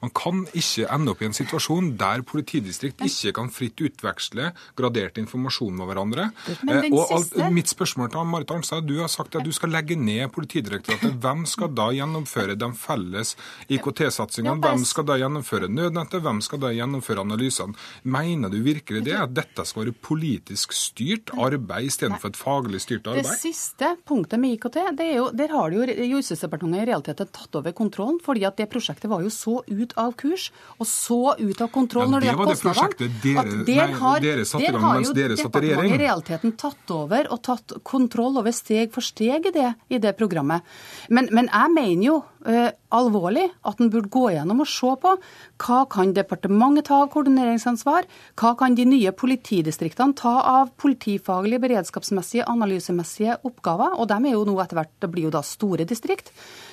Man 0.00 0.12
kan 0.16 0.46
ikke 0.56 0.88
ende 0.92 1.12
opp 1.12 1.20
i 1.20 1.28
en 1.28 1.36
situasjon 1.36 1.92
der 2.00 2.24
politidistrikt 2.26 3.04
ikke 3.04 3.34
kan 3.36 3.52
fritt 3.52 3.82
utveksle 3.84 4.50
gradert 4.78 5.20
informasjon 5.20 5.76
med 5.76 5.90
hverandre. 5.90 6.30
Eh, 6.48 6.88
og 6.88 7.12
alt, 7.12 7.36
mitt 7.52 7.68
spørsmål 7.68 8.10
til 8.14 8.30
Marit 8.30 8.54
Arnstad, 8.56 8.88
du 8.88 8.96
har 9.02 9.12
sagt 9.12 9.36
at 9.36 9.44
du 9.44 9.52
skal 9.52 9.74
legge 9.74 9.98
ned 10.00 10.32
Politidirektoratet. 10.32 11.18
Hvem 11.20 11.44
skal 11.48 11.70
da 11.76 11.90
gjennomføre 11.94 12.56
de 12.58 12.70
felles 12.76 13.34
IKT-satsingene? 13.72 14.56
Hvem 14.64 14.88
skal 14.88 15.06
da 15.08 15.18
gjennomføre 15.20 15.68
nødnettet? 15.68 16.24
Hvem 16.24 16.40
skal 16.44 16.62
da 16.64 16.72
gjennomføre 16.76 17.26
analysene? 17.26 17.76
Mener 18.16 18.52
du 18.52 18.58
virkelig 18.64 19.04
det, 19.06 19.16
at 19.20 19.36
dette 19.36 19.68
skal 19.68 19.84
være 19.84 19.96
politisk 20.08 20.72
styrt 20.76 21.34
arbeid 21.36 21.90
istedenfor 21.90 22.32
et 22.32 22.40
faglig 22.40 22.82
styrt 22.84 23.12
arbeid? 23.12 23.28
Det 23.28 23.40
siste 23.42 23.95
punktet 24.04 24.40
med 24.40 24.56
IKT, 24.56 24.78
det 24.98 25.06
er 25.06 25.16
jo, 25.20 25.28
der 25.34 25.52
har 25.54 25.74
jo 25.74 25.84
Justisdepartementet 25.86 26.84
i 26.84 26.90
realiteten 26.90 27.30
tatt 27.32 27.58
over 27.58 27.72
kontrollen. 27.76 28.18
fordi 28.22 28.44
at 28.44 28.56
det 28.56 28.68
prosjektet 28.70 29.10
var 29.10 29.22
jo 29.22 29.30
så 29.30 29.62
ut 29.66 29.92
av 29.96 30.12
kurs 30.18 30.50
og 30.78 30.86
så 30.86 31.36
ut 31.38 31.60
av 31.60 31.70
kontroll 31.72 32.06
ja, 32.06 32.12
når 32.12 32.20
det 32.20 32.30
gjaldt 32.30 32.50
kostnadene. 32.50 33.10
Det 33.22 33.34
var 33.36 33.44
det 33.44 33.54
prosjektet 33.56 33.66
dere, 33.66 33.88
nei, 33.96 34.20
dere 34.26 34.44
satte 34.44 34.64
i 34.64 34.72
gang 34.76 34.86
mens 34.86 35.12
dere 35.16 35.36
satt 35.40 35.56
i 35.56 35.64
regjering. 35.64 35.94
i 35.94 36.00
realiteten 36.02 36.56
tatt 36.60 36.94
over 36.94 37.30
og 37.32 37.42
tatt 37.48 37.76
kontroll 37.82 38.40
over 38.42 38.54
steg 38.54 38.94
for 38.94 39.04
steg 39.04 39.50
i 39.50 39.54
det, 39.54 39.72
i 39.88 40.00
det 40.02 40.16
programmet. 40.18 40.66
Men, 41.08 41.30
men 41.32 41.50
jeg 41.52 41.74
mener 41.74 42.08
jo 42.10 42.20
uh, 42.46 42.68
alvorlig 42.96 43.44
at 43.66 43.80
en 43.82 43.90
burde 43.92 44.10
gå 44.12 44.28
gjennom 44.32 44.62
og 44.64 44.70
se 44.70 44.92
på 45.02 45.14
hva 45.62 45.78
kan 45.92 46.12
departementet 46.16 46.88
ta 46.88 47.02
av 47.04 47.10
koordineringsansvar, 47.14 48.06
hva 48.40 48.52
kan 48.58 48.76
de 48.78 48.86
nye 48.88 49.12
politidistriktene 49.16 50.16
ta 50.18 50.34
av 50.56 50.72
politifaglige, 50.80 51.62
beredskapsmessige, 51.66 52.46
analysemessige 52.50 53.38
oppgaver. 53.46 53.96
Og 54.00 54.08
de 54.10 54.20
er 54.20 54.36
jo 54.36 54.44
nå 54.48 54.56
etter 54.62 54.80
hvert, 54.80 54.94
det 55.02 55.12
blir 55.12 55.28
jo 55.28 55.34
da 55.34 55.42
store 55.46 55.88
distrikt. 55.88 56.32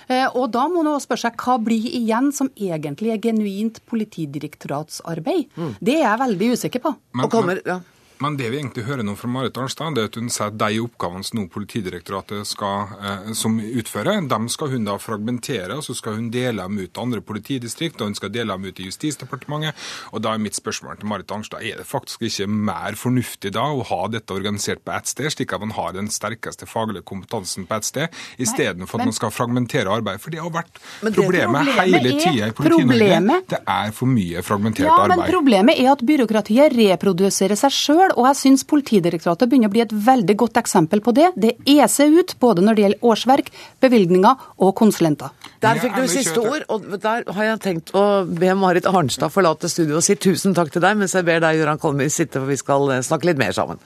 Uh, 0.09 0.27
og 0.35 0.51
da 0.53 0.67
må 0.71 0.83
man 0.85 1.01
spørre 1.03 1.25
seg 1.27 1.39
hva 1.39 1.57
blir 1.63 1.87
igjen 1.89 2.31
som 2.35 2.51
egentlig 2.55 3.13
er 3.13 3.23
genuint 3.23 3.81
politidirektoratsarbeid. 3.89 5.49
Mm. 5.55 5.73
Det 5.79 5.97
er 5.99 6.07
jeg 6.07 6.23
veldig 6.27 6.53
usikker 6.57 6.83
på. 6.83 6.95
Men, 7.13 7.25
og 7.27 7.33
kommer, 7.33 7.63
ja. 7.67 7.79
Men 8.23 8.37
det 8.39 8.49
vi 8.53 8.59
egentlig 8.61 8.85
hører 8.87 9.03
nå 9.03 9.17
fra 9.19 9.27
Marit 9.27 9.57
Arnstad, 9.59 9.97
det 9.97 10.03
er 10.05 10.09
at 10.11 10.17
hun 10.19 10.29
sier 10.31 10.47
at 10.47 10.55
de 10.61 10.79
oppgavene 10.79 11.25
som 11.27 11.41
nå 11.41 11.47
Politidirektoratet 11.53 12.47
skal, 12.47 12.93
eh, 13.03 13.31
som 13.35 13.57
utfører, 13.59 14.21
dem 14.31 14.45
skal 14.51 14.71
hun 14.71 14.85
da 14.87 14.95
fragmentere, 15.01 15.75
og 15.75 15.83
så 15.83 15.95
skal 15.97 16.15
hun 16.17 16.29
dele 16.31 16.63
dem 16.63 16.79
ut 16.79 16.93
til 16.93 17.03
andre 17.03 17.19
politidistrikt, 17.25 17.99
og 17.99 18.11
hun 18.11 18.15
skal 18.17 18.31
dele 18.31 18.55
dem 18.55 18.69
ut 18.69 18.79
i 18.79 18.87
Justisdepartementet. 18.87 19.75
Og 20.15 20.23
da 20.23 20.33
er 20.33 20.43
mitt 20.43 20.55
spørsmål 20.55 21.01
til 21.01 21.09
Marit 21.11 21.33
Arnstad, 21.35 21.65
er 21.67 21.81
det 21.81 21.87
faktisk 21.89 22.23
ikke 22.29 22.47
mer 22.47 22.95
fornuftig 22.99 23.51
da 23.57 23.65
å 23.73 23.83
ha 23.91 23.99
dette 24.13 24.35
organisert 24.35 24.85
på 24.87 24.95
ett 24.95 25.11
sted, 25.11 25.29
slik 25.35 25.53
at 25.53 25.65
man 25.65 25.75
har 25.75 25.91
den 25.97 26.07
sterkeste 26.13 26.69
faglige 26.69 27.03
kompetansen 27.09 27.67
på 27.67 27.75
ett 27.75 27.89
sted, 27.89 28.23
istedenfor 28.39 29.01
at 29.03 29.11
man 29.11 29.19
skal 29.19 29.35
fragmentere 29.35 29.91
arbeid? 29.91 30.23
For 30.23 30.31
det 30.31 30.41
har 30.43 30.53
vært 30.53 30.79
problemet, 31.01 31.19
problemet 31.19 31.91
hele 31.91 32.15
tida 32.23 32.49
i 32.53 32.55
Politi-Norge. 32.55 33.41
Det 33.51 33.61
er 33.75 33.93
for 33.99 34.15
mye 34.15 34.45
fragmentert 34.47 34.87
ja, 34.87 34.95
arbeid. 34.95 35.25
Men 35.25 35.35
problemet 35.35 35.83
er 35.83 35.91
at 35.91 36.07
byråkratiet 36.07 36.79
reproduserer 36.79 37.59
seg 37.59 37.75
sjøl 37.75 38.12
og 38.17 38.27
jeg 38.29 38.39
syns 38.39 38.65
Politidirektoratet 38.69 39.49
begynner 39.49 39.71
å 39.71 39.73
bli 39.73 39.83
et 39.83 39.95
veldig 40.05 40.35
godt 40.39 40.59
eksempel 40.61 41.01
på 41.03 41.13
det. 41.15 41.31
Det 41.39 41.53
eser 41.69 42.13
ut 42.13 42.35
både 42.41 42.63
når 42.65 42.77
det 42.77 42.85
gjelder 42.85 43.09
årsverk, 43.11 43.51
bevilgninger 43.83 44.47
og 44.63 44.73
konsulenter. 44.79 45.33
Der 45.63 45.79
fikk 45.81 45.97
du 45.97 46.07
siste 46.11 46.41
ord, 46.41 46.65
og 46.73 46.87
der 47.03 47.27
har 47.35 47.49
jeg 47.51 47.61
tenkt 47.63 47.93
å 47.97 48.23
be 48.27 48.53
Marit 48.57 48.87
Arnstad 48.89 49.33
forlate 49.33 49.71
studio 49.71 49.99
og 49.99 50.05
si 50.05 50.17
tusen 50.19 50.55
takk 50.57 50.73
til 50.73 50.83
deg, 50.83 50.97
mens 50.99 51.15
jeg 51.15 51.27
ber 51.27 51.43
deg, 51.43 51.61
Gøran 51.61 51.81
Kolmyr, 51.81 52.11
sitte, 52.13 52.41
for 52.41 52.49
vi 52.49 52.59
skal 52.59 52.97
eh, 52.97 53.05
snakke 53.05 53.29
litt 53.31 53.41
mer 53.41 53.55
sammen. 53.55 53.81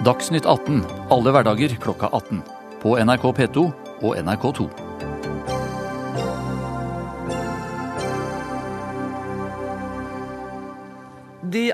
Dagsnytt 0.00 0.46
18 0.48 0.80
alle 1.12 1.34
hverdager 1.34 1.76
klokka 1.82 2.08
18. 2.08 2.40
På 2.80 2.96
NRK 2.96 3.26
P2 3.36 3.66
og 4.00 4.14
NRK2. 4.16 4.79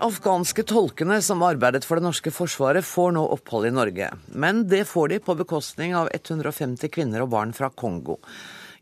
Afghanske 0.02 0.64
tolkene 0.66 1.18
som 1.22 1.44
arbeidet 1.46 1.84
for 1.86 1.98
det 1.98 2.06
norske 2.06 2.32
forsvaret, 2.34 2.84
får 2.84 3.14
nå 3.16 3.22
opphold 3.36 3.68
i 3.68 3.74
Norge. 3.74 4.10
Men 4.32 4.64
det 4.70 4.84
får 4.90 5.12
de 5.12 5.18
på 5.22 5.36
bekostning 5.38 5.94
av 5.98 6.10
150 6.14 6.90
kvinner 6.92 7.24
og 7.24 7.32
barn 7.34 7.54
fra 7.56 7.70
Kongo. 7.70 8.18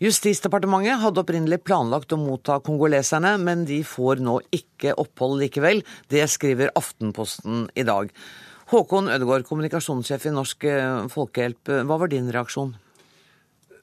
Justisdepartementet 0.02 1.00
hadde 1.00 1.22
opprinnelig 1.22 1.60
planlagt 1.64 2.12
å 2.12 2.20
motta 2.20 2.58
kongoleserne, 2.64 3.36
men 3.38 3.66
de 3.68 3.80
får 3.86 4.22
nå 4.24 4.40
ikke 4.54 4.96
opphold 5.00 5.38
likevel. 5.44 5.84
Det 6.10 6.26
skriver 6.30 6.74
Aftenposten 6.78 7.68
i 7.78 7.86
dag. 7.86 8.10
Håkon 8.72 9.12
Ødegaard, 9.12 9.46
kommunikasjonssjef 9.48 10.26
i 10.28 10.34
Norsk 10.34 10.66
Folkehjelp, 11.12 11.76
hva 11.86 12.00
var 12.00 12.10
din 12.10 12.32
reaksjon? 12.32 12.74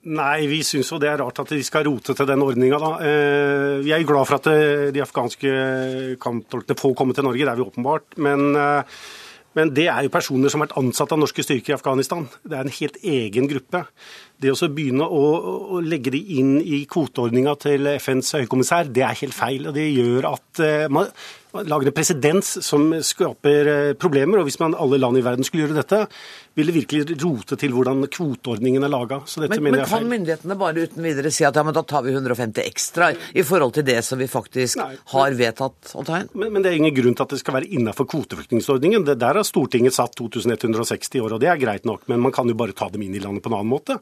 Nei, 0.02 0.48
vi 0.50 0.64
syns 0.66 0.90
jo 0.90 0.98
det 0.98 1.12
er 1.12 1.20
rart 1.22 1.44
at 1.44 1.52
de 1.54 1.62
skal 1.62 1.86
rote 1.86 2.16
til 2.18 2.26
den 2.26 2.42
ordninga, 2.42 2.80
da. 2.82 2.92
Eh, 3.06 3.82
vi 3.86 3.92
er 3.94 4.06
glad 4.10 4.26
for 4.26 4.40
at 4.40 4.48
eh, 4.50 4.88
de 4.96 5.04
afghanske 5.04 5.52
kamptolkene 6.22 6.80
får 6.80 6.96
komme 6.98 7.14
til 7.14 7.28
Norge, 7.28 7.46
det 7.46 7.52
er 7.52 7.60
vi 7.60 7.68
åpenbart. 7.68 8.18
Men, 8.18 8.48
eh, 8.58 8.98
men 9.54 9.74
det 9.78 9.86
er 9.94 10.08
jo 10.08 10.14
personer 10.14 10.50
som 10.50 10.64
har 10.64 10.72
vært 10.72 10.80
ansatt 10.82 11.14
av 11.14 11.22
norske 11.22 11.46
styrker 11.46 11.76
i 11.76 11.78
Afghanistan. 11.78 12.26
Det 12.42 12.58
er 12.58 12.66
en 12.66 12.74
helt 12.80 12.98
egen 13.04 13.50
gruppe. 13.52 13.84
Det 14.42 14.56
å 14.56 14.72
begynne 14.74 15.06
å, 15.06 15.22
å 15.78 15.84
legge 15.86 16.16
de 16.16 16.24
inn 16.40 16.56
i 16.64 16.82
kvoteordninga 16.90 17.54
til 17.62 17.92
FNs 18.00 18.34
høykommissær, 18.40 18.90
det 18.90 19.06
er 19.06 19.22
helt 19.22 19.38
feil. 19.38 19.70
og 19.70 19.78
Det 19.78 19.86
gjør 19.86 20.32
at 20.32 20.64
man, 20.90 21.14
lager 21.54 21.90
en 21.90 21.96
presedens 21.96 22.54
som 22.66 22.88
skaper 23.04 23.70
eh, 23.72 23.94
problemer. 24.00 24.40
og 24.40 24.48
Hvis 24.48 24.60
man 24.62 24.76
alle 24.78 25.00
land 25.02 25.20
i 25.20 25.24
verden 25.26 25.48
skulle 25.48 25.66
gjøre 25.66 25.78
dette, 25.82 26.00
vil 26.58 26.68
det 26.68 26.76
virkelig 26.76 27.18
rote 27.24 27.58
til 27.60 27.76
hvordan 27.76 28.06
kvoteordningen 28.12 28.84
er 28.84 28.92
laga. 28.92 29.22
Men, 29.44 29.68
men 29.68 29.80
kan 29.88 30.08
myndighetene 30.08 30.58
bare 30.60 30.88
uten 30.88 31.06
videre 31.06 31.32
si 31.34 31.46
at 31.48 31.56
ja, 31.56 31.64
men 31.68 31.76
da 31.76 31.84
tar 31.88 32.06
vi 32.06 32.16
150 32.16 32.64
ekstra 32.66 33.12
i 33.12 33.46
forhold 33.48 33.76
til 33.78 33.88
det 33.88 34.00
som 34.08 34.20
vi 34.20 34.28
faktisk 34.32 34.82
Nei, 34.82 34.90
men, 34.96 35.06
har 35.14 35.38
vedtatt 35.40 35.94
å 35.96 36.06
ta 36.08 36.22
inn? 36.24 36.32
Men, 36.34 36.52
men, 36.56 36.66
det 36.66 36.74
er 36.74 36.82
ingen 36.82 36.96
grunn 36.96 37.16
til 37.16 37.28
at 37.28 37.36
det 37.36 37.42
skal 37.44 37.60
være 37.60 37.72
innafor 37.72 38.10
kvoteflyktningsordningen. 38.12 39.08
Der 39.12 39.42
har 39.42 39.48
Stortinget 39.48 39.96
satt 39.98 40.16
2160 40.20 41.24
år, 41.24 41.38
og 41.38 41.44
det 41.44 41.52
er 41.52 41.62
greit 41.62 41.88
nok. 41.88 42.08
Men 42.12 42.24
man 42.24 42.36
kan 42.36 42.50
jo 42.50 42.58
bare 42.58 42.76
ta 42.78 42.90
dem 42.92 43.04
inn 43.08 43.16
i 43.16 43.24
landet 43.24 43.44
på 43.44 43.52
en 43.52 43.60
annen 43.60 43.72
måte. 43.72 44.00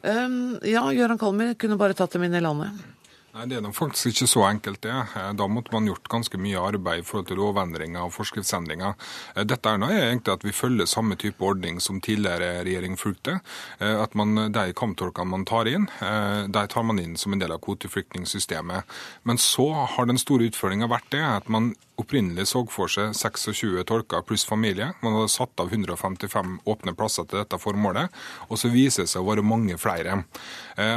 Um, 0.00 0.56
ja, 0.64 0.86
Gøran 0.96 1.20
Kalmer 1.20 1.52
kunne 1.60 1.76
bare 1.80 1.96
tatt 1.96 2.16
dem 2.16 2.24
inn 2.24 2.36
i 2.36 2.40
landet. 2.40 2.80
Nei, 3.30 3.44
Det 3.46 3.56
er 3.56 3.62
nok 3.62 3.76
faktisk 3.76 4.10
ikke 4.10 4.26
så 4.26 4.40
enkelt, 4.48 4.80
det. 4.82 4.90
Eh, 4.90 5.32
da 5.38 5.46
måtte 5.46 5.70
man 5.70 5.86
gjort 5.86 6.08
ganske 6.10 6.38
mye 6.38 6.58
arbeid 6.58 6.98
i 6.98 7.04
forhold 7.06 7.28
til 7.28 7.38
lovendringer 7.38 8.08
og 8.08 8.14
forskriftsendringer. 8.16 8.96
Eh, 9.36 9.44
dette 9.46 9.70
er 9.70 9.78
nå 9.78 9.86
egentlig 9.86 10.34
at 10.34 10.42
vi 10.42 10.50
følger 10.50 10.88
samme 10.90 11.14
type 11.14 11.38
ordning 11.38 11.78
som 11.80 12.00
tidligere 12.02 12.64
regjering 12.66 12.98
fulgte. 12.98 13.38
Eh, 13.78 14.02
at 14.02 14.16
man, 14.18 14.50
De 14.50 14.72
kamptolkene 14.74 15.30
man 15.30 15.44
tar 15.44 15.66
inn, 15.66 15.86
de 16.50 16.66
tar 16.66 16.82
man 16.82 16.98
inn 16.98 17.16
som 17.16 17.32
en 17.32 17.38
del 17.38 17.52
av 17.52 17.60
kvoteflyktningsystemet. 17.60 18.82
Men 19.24 19.36
så 19.38 19.86
har 19.86 20.06
den 20.06 20.18
store 20.18 20.48
utfordringa 20.50 20.88
vært 20.88 21.10
det 21.10 21.22
at 21.22 21.48
man 21.48 21.74
opprinnelig 22.00 22.46
så 22.48 22.64
for 22.70 22.88
seg 22.88 23.12
26 23.14 23.84
tolker 23.84 24.22
pluss 24.22 24.44
familie. 24.48 24.94
Man 25.02 25.14
hadde 25.14 25.28
satt 25.28 25.60
av 25.60 25.70
155 25.70 26.60
åpne 26.64 26.94
plasser 26.96 27.28
til 27.28 27.42
dette 27.42 27.58
formålet, 27.60 28.08
og 28.48 28.58
så 28.58 28.72
viser 28.72 29.04
det 29.04 29.12
seg 29.12 29.22
å 29.22 29.28
være 29.28 29.44
mange 29.44 29.76
flere. 29.78 30.24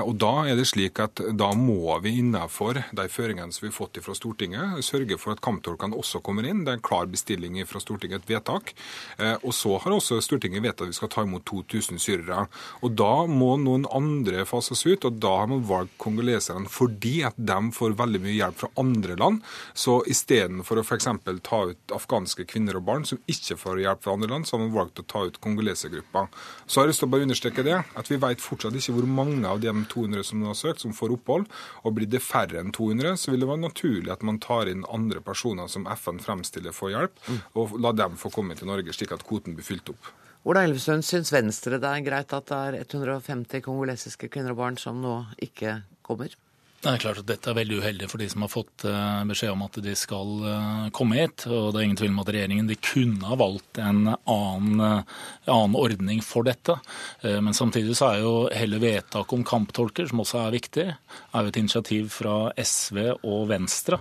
Og 0.08 0.18
Da 0.18 0.46
er 0.48 0.56
det 0.56 0.70
slik 0.70 1.00
at 1.04 1.20
da 1.36 1.52
må 1.54 2.00
vi 2.02 2.23
innenfor 2.24 2.80
de 2.96 3.06
føringene 3.12 3.54
som 3.54 3.66
vi 3.66 3.72
har 3.72 3.76
fått 3.76 4.00
fra 4.04 4.16
Stortinget, 4.16 4.80
sørge 4.86 5.18
for 5.20 5.34
at 5.34 5.42
kamptolkene 5.44 5.98
også 5.98 6.22
kommer 6.24 6.48
inn. 6.48 6.64
Det 6.64 6.74
er 6.74 6.80
en 6.80 6.86
klar 6.86 7.10
bestilling 7.12 7.60
fra 7.68 7.82
Stortinget, 7.84 8.24
et 8.24 8.32
vedtak. 8.32 8.74
Eh, 9.18 9.36
og 9.42 9.54
så 9.56 9.78
har 9.82 9.96
også 9.96 10.22
Stortinget 10.24 10.64
vedtatt 10.64 10.88
at 10.88 10.94
vi 10.94 10.98
skal 10.98 11.12
ta 11.14 11.26
imot 11.26 11.46
2000 11.50 12.02
syrere. 12.02 12.46
Og 12.84 12.96
da 13.00 13.26
må 13.30 13.54
noen 13.62 13.88
andre 13.94 14.46
fases 14.50 14.86
ut, 14.88 15.06
og 15.08 15.20
da 15.24 15.34
har 15.42 15.50
man 15.52 15.66
valgt 15.68 15.98
kongoleserne 16.02 16.72
fordi 16.72 17.22
at 17.28 17.38
de 17.38 17.60
får 17.76 17.98
veldig 18.00 18.22
mye 18.24 18.38
hjelp 18.38 18.60
fra 18.64 18.72
andre 18.82 19.18
land. 19.20 19.42
Så 19.78 20.00
istedenfor 20.10 20.80
å 20.80 20.86
f.eks. 20.86 21.10
ta 21.46 21.62
ut 21.72 21.96
afghanske 21.96 22.48
kvinner 22.50 22.80
og 22.80 22.88
barn 22.88 23.08
som 23.08 23.22
ikke 23.30 23.58
får 23.60 23.84
hjelp 23.84 24.04
fra 24.06 24.18
andre 24.18 24.32
land, 24.32 24.48
så 24.48 24.58
har 24.58 24.66
man 24.66 24.76
valgt 24.76 25.02
å 25.02 25.08
ta 25.08 25.26
ut 25.28 25.40
kongolesergruppa. 25.44 26.28
Så 26.66 26.80
har 26.80 26.88
jeg 26.88 26.94
lyst 26.94 27.04
til 27.04 27.10
å 27.10 27.14
bare 27.14 27.28
understreke 27.28 27.66
det, 27.66 27.80
at 28.00 28.12
vi 28.12 28.20
vet 28.22 28.44
fortsatt 28.44 28.78
ikke 28.78 28.98
hvor 28.98 29.10
mange 29.10 29.48
av 29.50 29.62
de 29.64 29.74
200 29.94 30.28
som 30.28 30.42
nå 30.42 30.52
har 30.52 30.60
søkt, 30.60 30.84
som 30.84 30.96
får 30.96 31.18
opphold. 31.18 31.50
og 31.84 31.94
blir 31.98 32.10
det 32.14 32.24
færre 32.24 32.62
enn 32.62 32.74
200, 32.76 33.18
så 33.20 33.34
vil 33.34 33.44
det 33.44 33.50
være 33.50 33.66
naturlig 33.66 34.14
at 34.14 34.26
man 34.26 34.40
tar 34.44 34.72
inn 34.72 34.86
andre 34.94 35.22
personer 35.26 35.70
som 35.72 35.88
FN 35.98 36.22
fremstiller 36.24 36.76
for 36.76 36.94
hjelp, 36.94 37.18
og 37.60 37.78
la 37.82 37.94
dem 37.98 38.18
få 38.20 38.32
komme 38.34 38.58
til 38.60 38.70
Norge, 38.70 38.96
slik 38.96 39.16
at 39.16 39.26
kvoten 39.28 39.58
blir 39.58 39.68
fylt 39.68 39.94
opp. 39.94 40.14
Ola 40.44 40.66
Elvestuen, 40.68 41.04
syns 41.06 41.32
Venstre 41.32 41.78
det 41.80 41.88
er 41.88 42.04
greit 42.04 42.34
at 42.36 42.50
det 42.50 42.58
er 42.68 42.80
150 42.82 43.64
kongolesiske 43.64 44.28
kvinner 44.32 44.52
og 44.52 44.60
barn 44.60 44.80
som 44.80 45.00
nå 45.00 45.22
ikke 45.46 45.78
kommer? 46.04 46.34
Det 46.84 46.92
er 46.92 47.00
klart 47.00 47.20
at 47.22 47.28
Dette 47.30 47.48
er 47.48 47.56
veldig 47.56 47.78
uheldig 47.80 48.08
for 48.12 48.20
de 48.20 48.26
som 48.28 48.44
har 48.44 48.50
fått 48.52 48.84
eh, 48.90 49.20
beskjed 49.30 49.54
om 49.54 49.62
at 49.64 49.78
de 49.86 49.94
skal 49.96 50.32
eh, 50.50 50.88
komme 50.92 51.16
hit. 51.16 51.46
og 51.48 51.70
Det 51.72 51.80
er 51.80 51.86
ingen 51.88 52.00
tvil 52.02 52.12
om 52.12 52.20
at 52.20 52.32
regjeringen 52.36 52.68
de 52.68 52.76
kunne 52.76 53.30
ha 53.30 53.38
valgt 53.40 53.80
en 53.80 54.10
annen, 54.12 54.84
eh, 54.84 55.14
annen, 55.48 55.78
ordning 55.80 56.20
for 56.24 56.44
dette. 56.44 56.76
Men 57.24 57.56
samtidig 57.56 57.96
så 57.96 58.10
er 58.10 58.20
jo 58.22 58.34
hele 58.52 58.82
vedtaket 58.82 59.36
om 59.36 59.46
kamptolker, 59.48 60.10
som 60.10 60.22
også 60.24 60.42
er 60.42 60.54
viktig, 60.54 60.86
er 60.92 61.46
jo 61.46 61.52
et 61.52 61.60
initiativ 61.60 62.10
fra 62.12 62.36
SV 62.60 63.00
og 63.16 63.48
Venstre 63.50 64.00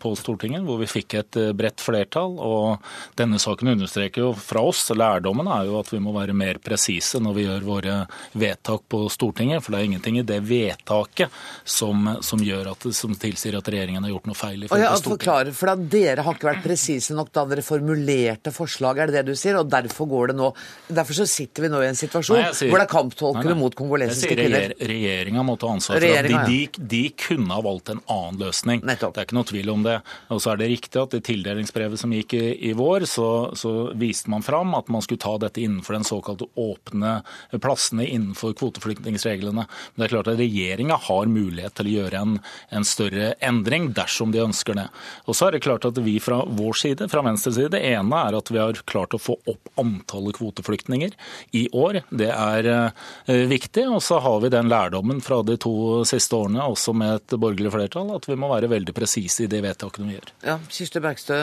på 0.00 0.12
Stortinget, 0.18 0.64
hvor 0.66 0.78
vi 0.80 0.88
fikk 0.90 1.16
et 1.18 1.38
bredt 1.56 1.82
flertall. 1.82 2.36
og 2.38 2.84
Denne 3.18 3.40
saken 3.42 3.72
understreker 3.74 4.26
jo 4.26 4.32
fra 4.38 4.62
oss, 4.66 4.86
lærdommen 4.94 5.50
er 5.50 5.68
jo 5.70 5.78
at 5.80 5.90
vi 5.92 6.02
må 6.02 6.14
være 6.16 6.36
mer 6.36 6.60
presise 6.62 7.20
når 7.22 7.38
vi 7.38 7.46
gjør 7.46 7.68
våre 7.68 7.96
vedtak 8.38 8.86
på 8.90 9.04
Stortinget. 9.12 9.64
For 9.64 9.74
det 9.74 9.80
er 9.80 9.90
ingenting 9.90 10.20
i 10.20 10.26
det 10.26 10.40
vedtaket 10.48 11.42
som 11.64 12.03
som, 12.04 12.22
som, 12.22 12.42
gjør 12.44 12.72
at, 12.74 12.86
som 12.94 13.14
tilsier 13.18 13.56
at 13.58 13.68
regjeringen 13.70 14.04
har 14.04 14.12
gjort 14.12 14.28
noe 14.30 14.38
feil. 14.38 14.64
i 14.64 14.68
forhold 14.68 14.84
til 14.84 15.02
Stortinget. 15.02 15.14
Forklare, 15.14 15.54
for 15.56 15.70
da 15.70 15.88
Dere 15.94 16.24
har 16.26 16.36
ikke 16.36 16.48
vært 16.50 16.64
presise 16.64 17.16
nok 17.16 17.30
da 17.34 17.44
dere 17.48 17.64
formulerte 17.64 18.52
forslag, 18.54 18.98
er 18.98 19.10
det 19.10 19.20
det 19.20 19.32
du 19.32 19.38
sier? 19.38 19.58
Og 19.60 19.70
derfor 19.70 20.08
går 20.10 20.32
det 20.32 20.38
nå 20.38 20.50
Derfor 20.94 21.16
så 21.16 21.24
sitter 21.28 21.64
vi 21.64 21.70
nå 21.72 21.80
i 21.82 21.88
en 21.88 21.96
situasjon 21.98 22.38
nei, 22.38 22.50
sier, 22.56 22.70
hvor 22.70 22.80
det 22.80 22.86
er 22.86 22.92
kamptolkere 22.92 23.56
mot 23.58 23.74
kongolesiske 23.76 24.34
kvinner. 24.34 24.66
Jeg 24.68 24.76
sier 24.76 24.90
regjeringa 24.90 25.44
må 25.46 25.56
ta 25.60 25.70
ansvar 25.72 26.00
for 26.02 26.18
at 26.18 26.28
de, 26.28 26.40
de, 26.50 26.86
de, 26.94 27.02
kunne 27.24 27.56
ha 27.56 27.64
valgt 27.64 27.92
en 27.92 28.02
annen 28.10 28.40
løsning. 28.42 28.82
Nettopp. 28.86 29.14
Det 29.14 29.22
er 29.22 29.28
ikke 29.28 29.38
noe 29.38 29.48
tvil 29.48 29.72
om 29.72 29.84
det. 29.86 29.96
Og 30.34 30.42
så 30.42 30.52
er 30.52 30.60
det 30.60 30.70
riktig 30.72 31.00
at 31.00 31.16
i 31.16 31.22
tildelingsbrevet 31.24 32.00
som 32.00 32.14
gikk 32.14 32.36
i, 32.38 32.44
i 32.70 32.72
vår, 32.76 33.06
så, 33.10 33.28
så, 33.58 33.74
viste 33.98 34.32
man 34.32 34.44
fram 34.44 34.74
at 34.78 34.90
man 34.92 35.04
skulle 35.04 35.22
ta 35.22 35.36
dette 35.40 35.62
innenfor 35.62 35.96
den 35.96 36.06
såkalte 36.06 36.48
åpne 36.60 37.16
plassene 37.62 38.06
innenfor 38.06 38.54
kvoteflyktningreglene. 38.58 39.66
Men 39.66 40.02
det 40.02 40.08
er 40.08 40.14
klart 40.16 40.32
at 40.32 40.40
regjeringa 40.40 40.98
har 41.08 41.30
mulighet 41.30 41.76
til 41.78 41.90
å 41.90 41.93
gjøre 41.94 42.20
en, 42.20 42.36
en, 42.74 42.86
større 42.86 43.32
endring 43.44 43.90
dersom 43.96 44.32
de 44.34 44.42
ønsker 44.44 44.76
det. 44.78 44.86
Og 45.28 45.36
så 45.36 45.48
er 45.48 45.56
det 45.56 45.64
klart 45.64 45.86
at 45.88 45.98
vi 46.04 46.16
fra 46.22 46.42
vår 46.44 46.78
side, 46.80 47.08
fra 47.12 47.24
venstre 47.26 47.54
side, 47.56 47.72
det 47.74 47.82
ene 47.94 48.20
er 48.28 48.38
at 48.38 48.52
vi 48.52 48.60
har 48.60 48.80
klart 48.90 49.16
å 49.16 49.22
få 49.22 49.38
opp 49.50 49.72
antallet 49.80 50.38
kvoteflyktninger 50.38 51.16
i 51.56 51.66
år. 51.74 52.02
Det 52.10 52.30
er 52.32 52.70
eh, 52.74 53.42
viktig. 53.50 53.86
Og 53.94 54.02
så 54.04 54.20
har 54.24 54.40
vi 54.44 54.52
den 54.52 54.70
lærdommen 54.72 55.22
fra 55.24 55.40
de 55.46 55.56
to 55.60 56.04
siste 56.08 56.36
årene, 56.36 56.64
også 56.64 56.94
med 56.96 57.18
et 57.18 57.36
borgerlig 57.40 57.74
flertall, 57.74 58.14
at 58.16 58.28
vi 58.28 58.38
må 58.38 58.50
være 58.52 58.70
veldig 58.72 58.94
presise 58.96 59.44
i 59.44 59.50
de 59.50 59.62
vedtakene 59.64 60.10
vi 60.10 60.18
gjør. 60.18 60.32
Ja, 60.46 60.58
Kirsti 60.68 61.02
Bergstø, 61.04 61.40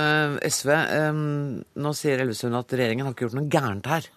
SV. 0.48 0.74
Nå 1.81 1.93
sier 1.98 2.24
Elvestuen 2.24 2.58
at 2.58 2.74
regjeringen 2.75 3.08
har 3.08 3.15
ikke 3.15 3.27
gjort 3.27 3.39
noe 3.39 3.51
gærent 3.51 3.91
her, 3.91 4.10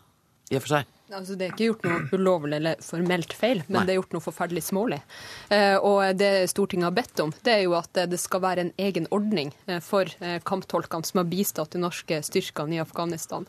i 0.51 0.59
og 0.59 0.65
for 0.65 0.77
seg. 0.77 0.91
Altså, 1.13 1.35
det 1.37 1.45
er 1.45 1.53
ikke 1.53 1.67
gjort 1.67 1.85
noe 1.85 2.17
ulovlig 2.17 2.57
eller 2.57 2.81
formelt 2.83 3.35
feil, 3.37 3.61
men 3.67 3.77
Nei. 3.77 3.83
det 3.85 3.93
er 3.93 3.99
gjort 3.99 4.15
noe 4.17 4.25
forferdelig 4.25 4.63
smålig. 4.65 4.99
Eh, 5.53 5.77
og 5.77 6.01
det 6.17 6.31
Stortinget 6.51 6.89
har 6.89 6.97
bedt 6.97 7.21
om, 7.21 7.35
det 7.45 7.53
er 7.59 7.63
jo 7.67 7.75
at 7.77 8.01
det 8.09 8.19
skal 8.23 8.43
være 8.43 8.65
en 8.65 8.73
egen 8.81 9.07
ordning 9.15 9.53
eh, 9.69 9.83
for 9.85 10.09
eh, 10.25 10.39
kamptolkene 10.49 11.05
som 11.05 11.21
har 11.21 11.29
bistått 11.29 11.77
de 11.77 11.83
norske 11.85 12.23
styrkene 12.25 12.79
i 12.79 12.83
Afghanistan. 12.83 13.45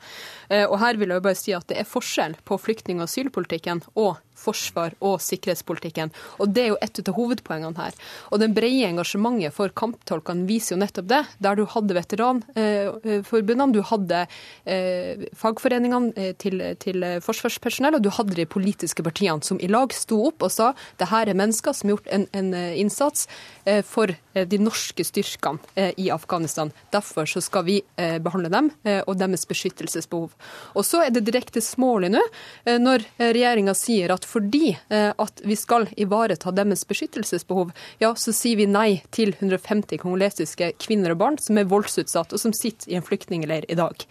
Eh, 0.49 0.65
og 0.65 0.77
her 0.83 0.99
vil 0.99 1.13
jeg 1.13 1.21
jo 1.21 1.27
bare 1.29 1.39
si 1.39 1.55
at 1.55 1.67
det 1.71 1.79
er 1.79 1.89
forskjell 1.89 2.35
på 2.43 2.59
flyktning- 2.59 2.99
og 2.99 3.07
asylpolitikken 3.07 3.85
og 3.95 4.19
forsvar 4.45 4.95
og 5.01 5.19
sikkerhetspolitikken. 5.23 6.13
Og 6.39 6.53
Det 6.55 6.63
er 6.63 6.71
jo 6.73 6.79
et 6.81 7.01
av 7.01 7.17
hovedpoengene 7.17 7.81
her. 7.81 7.97
Og 8.31 8.39
Den 8.39 8.53
brede 8.53 8.89
engasjementet 8.89 9.53
for 9.53 9.69
kamptolkene 9.69 10.47
viser 10.47 10.75
jo 10.75 10.81
nettopp 10.81 11.09
det. 11.09 11.23
Der 11.39 11.55
du 11.55 11.65
hadde 11.65 11.97
veteranforbundene, 11.97 13.73
du 13.73 13.81
hadde 13.81 14.25
eh, 14.65 15.25
fagforeningene 15.35 16.13
eh, 16.15 16.33
til, 16.37 16.61
til, 16.79 17.03
forsvarspersonell, 17.25 17.97
og 17.97 18.05
du 18.05 18.11
hadde 18.13 18.37
de 18.37 18.45
politiske 18.45 19.03
partiene 19.03 19.43
som 19.43 19.59
i 19.59 19.69
lag 19.71 19.93
sto 19.95 20.21
opp 20.29 20.45
og 20.45 20.53
sa 20.53 20.71
det 20.99 21.09
her 21.11 21.29
er 21.29 21.37
mennesker 21.37 21.73
som 21.75 21.89
har 21.89 21.97
gjort 21.97 22.11
en, 22.13 22.27
en 22.35 22.53
eh, 22.53 22.79
innsats 22.79 23.27
eh, 23.65 23.81
for 23.85 24.11
eh, 24.11 24.47
de 24.47 24.59
norske 24.61 25.05
styrkene 25.05 25.59
eh, 25.75 25.91
i 25.97 26.09
Afghanistan. 26.13 26.71
Derfor 26.91 27.25
så 27.25 27.41
skal 27.41 27.65
vi 27.65 27.75
behandle 27.95 28.49
dem 28.51 28.67
og 29.07 29.17
deres 29.17 29.45
beskyttelsesbehov. 29.47 30.33
Og 30.75 30.85
så 30.85 31.01
er 31.05 31.13
det 31.13 31.23
direkte 31.27 31.61
smålig 31.63 32.11
nå 32.13 32.21
når 32.65 33.05
regjeringa 33.19 33.73
sier 33.77 34.13
at 34.13 34.25
fordi 34.35 34.73
eh, 34.89 35.11
at 35.15 35.43
vi 35.47 35.55
skal 35.55 35.87
ivareta 35.95 36.51
deres 36.55 36.83
beskyttelsesbehov, 36.89 37.71
ja, 38.03 38.11
så 38.19 38.33
sier 38.35 38.59
vi 38.59 38.67
nei 38.67 38.89
til 39.15 39.31
150 39.37 40.01
kongolesiske 40.01 40.73
kvinner 40.83 41.15
og 41.15 41.21
barn 41.21 41.37
som 41.41 41.59
er 41.59 41.69
voldsutsatt, 41.71 42.35
og 42.35 42.41
som 42.41 42.55
sitter 42.55 42.91
i 42.91 42.99
en 42.99 43.05
flyktningleir 43.05 43.67
i 43.71 43.79
dag. 43.79 44.03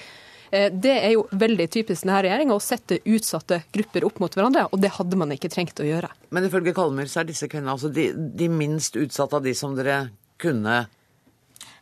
Eh, 0.51 0.71
det 0.73 0.95
er 0.97 1.15
jo 1.17 1.27
veldig 1.35 1.69
typisk 1.77 2.07
denne 2.07 2.23
regjeringa 2.25 2.57
å 2.57 2.63
sette 2.63 3.03
utsatte 3.05 3.61
grupper 3.75 4.09
opp 4.09 4.21
mot 4.25 4.33
hverandre, 4.37 4.69
og 4.73 4.81
det 4.81 4.95
hadde 4.97 5.21
man 5.21 5.37
ikke 5.37 5.53
trengt 5.53 5.83
å 5.83 5.89
gjøre. 5.89 6.13
Men 6.33 6.49
ifølge 6.49 6.77
Kalmyr 6.77 7.11
så 7.11 7.23
er 7.23 7.31
disse 7.33 7.51
kvinnene 7.51 7.77
altså 7.77 7.93
de, 7.93 8.11
de 8.15 8.51
minst 8.53 8.97
utsatte 8.97 9.41
av 9.41 9.45
de 9.45 9.55
som 9.59 9.77
dere 9.77 10.07
kunne 10.41 10.85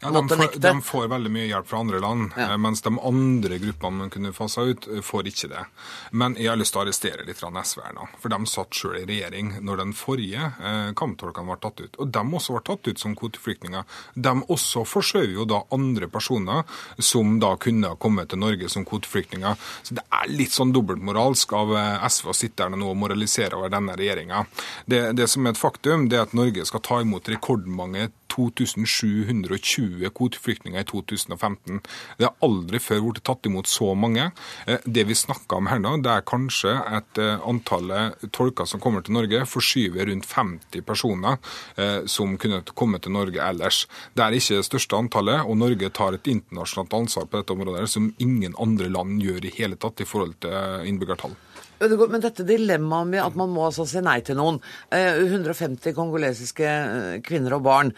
ja, 0.03 0.11
de 0.11 0.29
får, 0.29 0.59
de 0.59 0.73
får, 0.83 1.09
veldig 1.09 1.31
mye 1.31 1.47
hjelp 1.47 1.69
fra 1.71 1.79
andre 1.85 2.01
land, 2.03 2.33
ja. 2.37 2.49
Eh, 2.51 2.57
mens 2.59 2.83
de 2.83 2.93
andre 2.99 3.59
gruppene 3.63 3.99
man 4.03 4.11
kunne 4.11 4.33
fasa 4.35 4.65
ut, 4.67 4.89
eh, 4.91 5.01
får 5.03 5.29
ikke 5.31 5.51
det. 5.53 5.65
Men 6.11 6.35
jeg 6.39 6.51
har 6.51 6.59
lyst 6.59 6.75
til 6.75 6.83
å 6.83 6.85
arrestere 6.85 7.27
litt 7.27 7.39
fra 7.39 7.53
SV 7.53 7.83
her 7.85 7.95
nå, 7.95 8.09
for 8.19 8.35
de 8.35 8.51
satt 8.51 8.75
selv 8.75 8.99
i 8.99 9.05
regjering 9.07 9.53
når 9.63 9.83
den 9.85 9.95
forrige 9.97 10.49
eh, 10.59 10.91
kamptolkene 10.99 11.47
ble 11.53 11.59
tatt 11.63 11.85
ut. 11.85 12.01
Og 12.03 12.11
de 12.17 12.25
også 12.41 12.57
ble 12.57 12.65
tatt 12.67 12.91
ut 12.91 13.05
som 13.05 13.15
kvoteflyktninger. 13.19 13.99
De 14.15 14.35
også 14.57 14.83
forskjøv 14.89 15.37
jo 15.37 15.47
da 15.49 15.63
andre 15.75 16.09
personer 16.11 16.67
som 16.99 17.39
da 17.43 17.55
kunne 17.63 17.93
ha 17.95 18.01
kommet 18.01 18.33
til 18.33 18.43
Norge 18.43 18.71
som 18.73 18.87
kvoteflyktninger. 18.89 19.61
Så 19.87 19.99
det 19.99 20.07
er 20.11 20.33
litt 20.33 20.55
sånn 20.55 20.75
dobbeltmoralsk 20.75 21.55
av 21.59 21.77
eh, 21.79 22.09
SV 22.09 22.33
å 22.33 22.37
sitte 22.37 22.67
her 22.67 22.75
nå 22.75 22.91
og 22.91 22.99
moralisere 23.05 23.59
over 23.59 23.71
denne 23.73 23.95
regjeringa. 23.99 24.45
Det, 24.87 25.05
det 25.19 25.31
som 25.31 25.47
er 25.47 25.55
et 25.55 25.63
faktum, 25.63 26.09
det 26.11 26.19
er 26.19 26.27
at 26.27 26.37
Norge 26.37 26.67
skal 26.67 26.83
ta 26.83 27.01
imot 27.05 27.31
rekordmange 27.31 28.11
2720 28.33 30.11
kvoteflyktninger 30.17 30.83
i 30.83 30.89
2015. 30.89 31.81
Det 32.19 32.27
har 32.29 32.37
aldri 32.45 32.81
før 32.83 33.03
blitt 33.09 33.25
tatt 33.27 33.47
imot 33.49 33.71
så 33.71 33.93
mange. 33.99 34.31
Eh, 34.67 34.81
det 34.85 35.07
vi 35.09 35.17
snakker 35.19 35.61
om 35.61 35.71
her 35.71 35.83
nå, 35.83 35.97
det 36.05 36.12
er 36.12 36.27
kanskje 36.29 36.75
at 36.99 37.21
eh, 37.21 37.45
antallet 37.49 38.23
tolker 38.35 38.69
som 38.69 38.83
kommer 38.83 39.05
til 39.05 39.17
Norge, 39.19 39.45
forskyver 39.49 40.09
rundt 40.11 40.29
50 40.29 40.87
personer 40.89 41.39
eh, 41.77 42.03
som 42.11 42.37
kunne 42.41 42.62
kommet 42.75 43.05
til 43.07 43.17
Norge 43.17 43.43
ellers. 43.43 43.85
Det 44.17 44.25
er 44.25 44.39
ikke 44.39 44.61
det 44.61 44.69
største 44.69 44.99
antallet, 44.99 45.47
og 45.47 45.59
Norge 45.61 45.93
tar 45.95 46.17
et 46.17 46.31
internasjonalt 46.31 46.99
ansvar 47.03 47.29
på 47.29 47.41
dette 47.41 47.57
området 47.57 47.89
som 47.91 48.12
ingen 48.23 48.57
andre 48.62 48.91
land 48.93 49.23
gjør 49.23 49.47
i 49.47 49.57
hele 49.59 49.81
tatt 49.81 50.03
i 50.03 50.09
forhold 50.09 50.38
til 50.42 50.88
innbyggertall. 50.88 51.37
Men 51.83 52.23
dette 52.25 52.47
dilemmaet 52.47 53.12
med 53.12 53.25
at 53.25 53.38
man 53.38 53.53
må 53.53 53.68
altså 53.68 53.87
si 53.88 54.03
nei 54.05 54.21
til 54.25 54.38
noen 54.38 54.61
150 54.92 55.97
kongolesiske 55.97 56.77
kvinner 57.27 57.59
og 57.59 57.66
barn. 57.66 57.97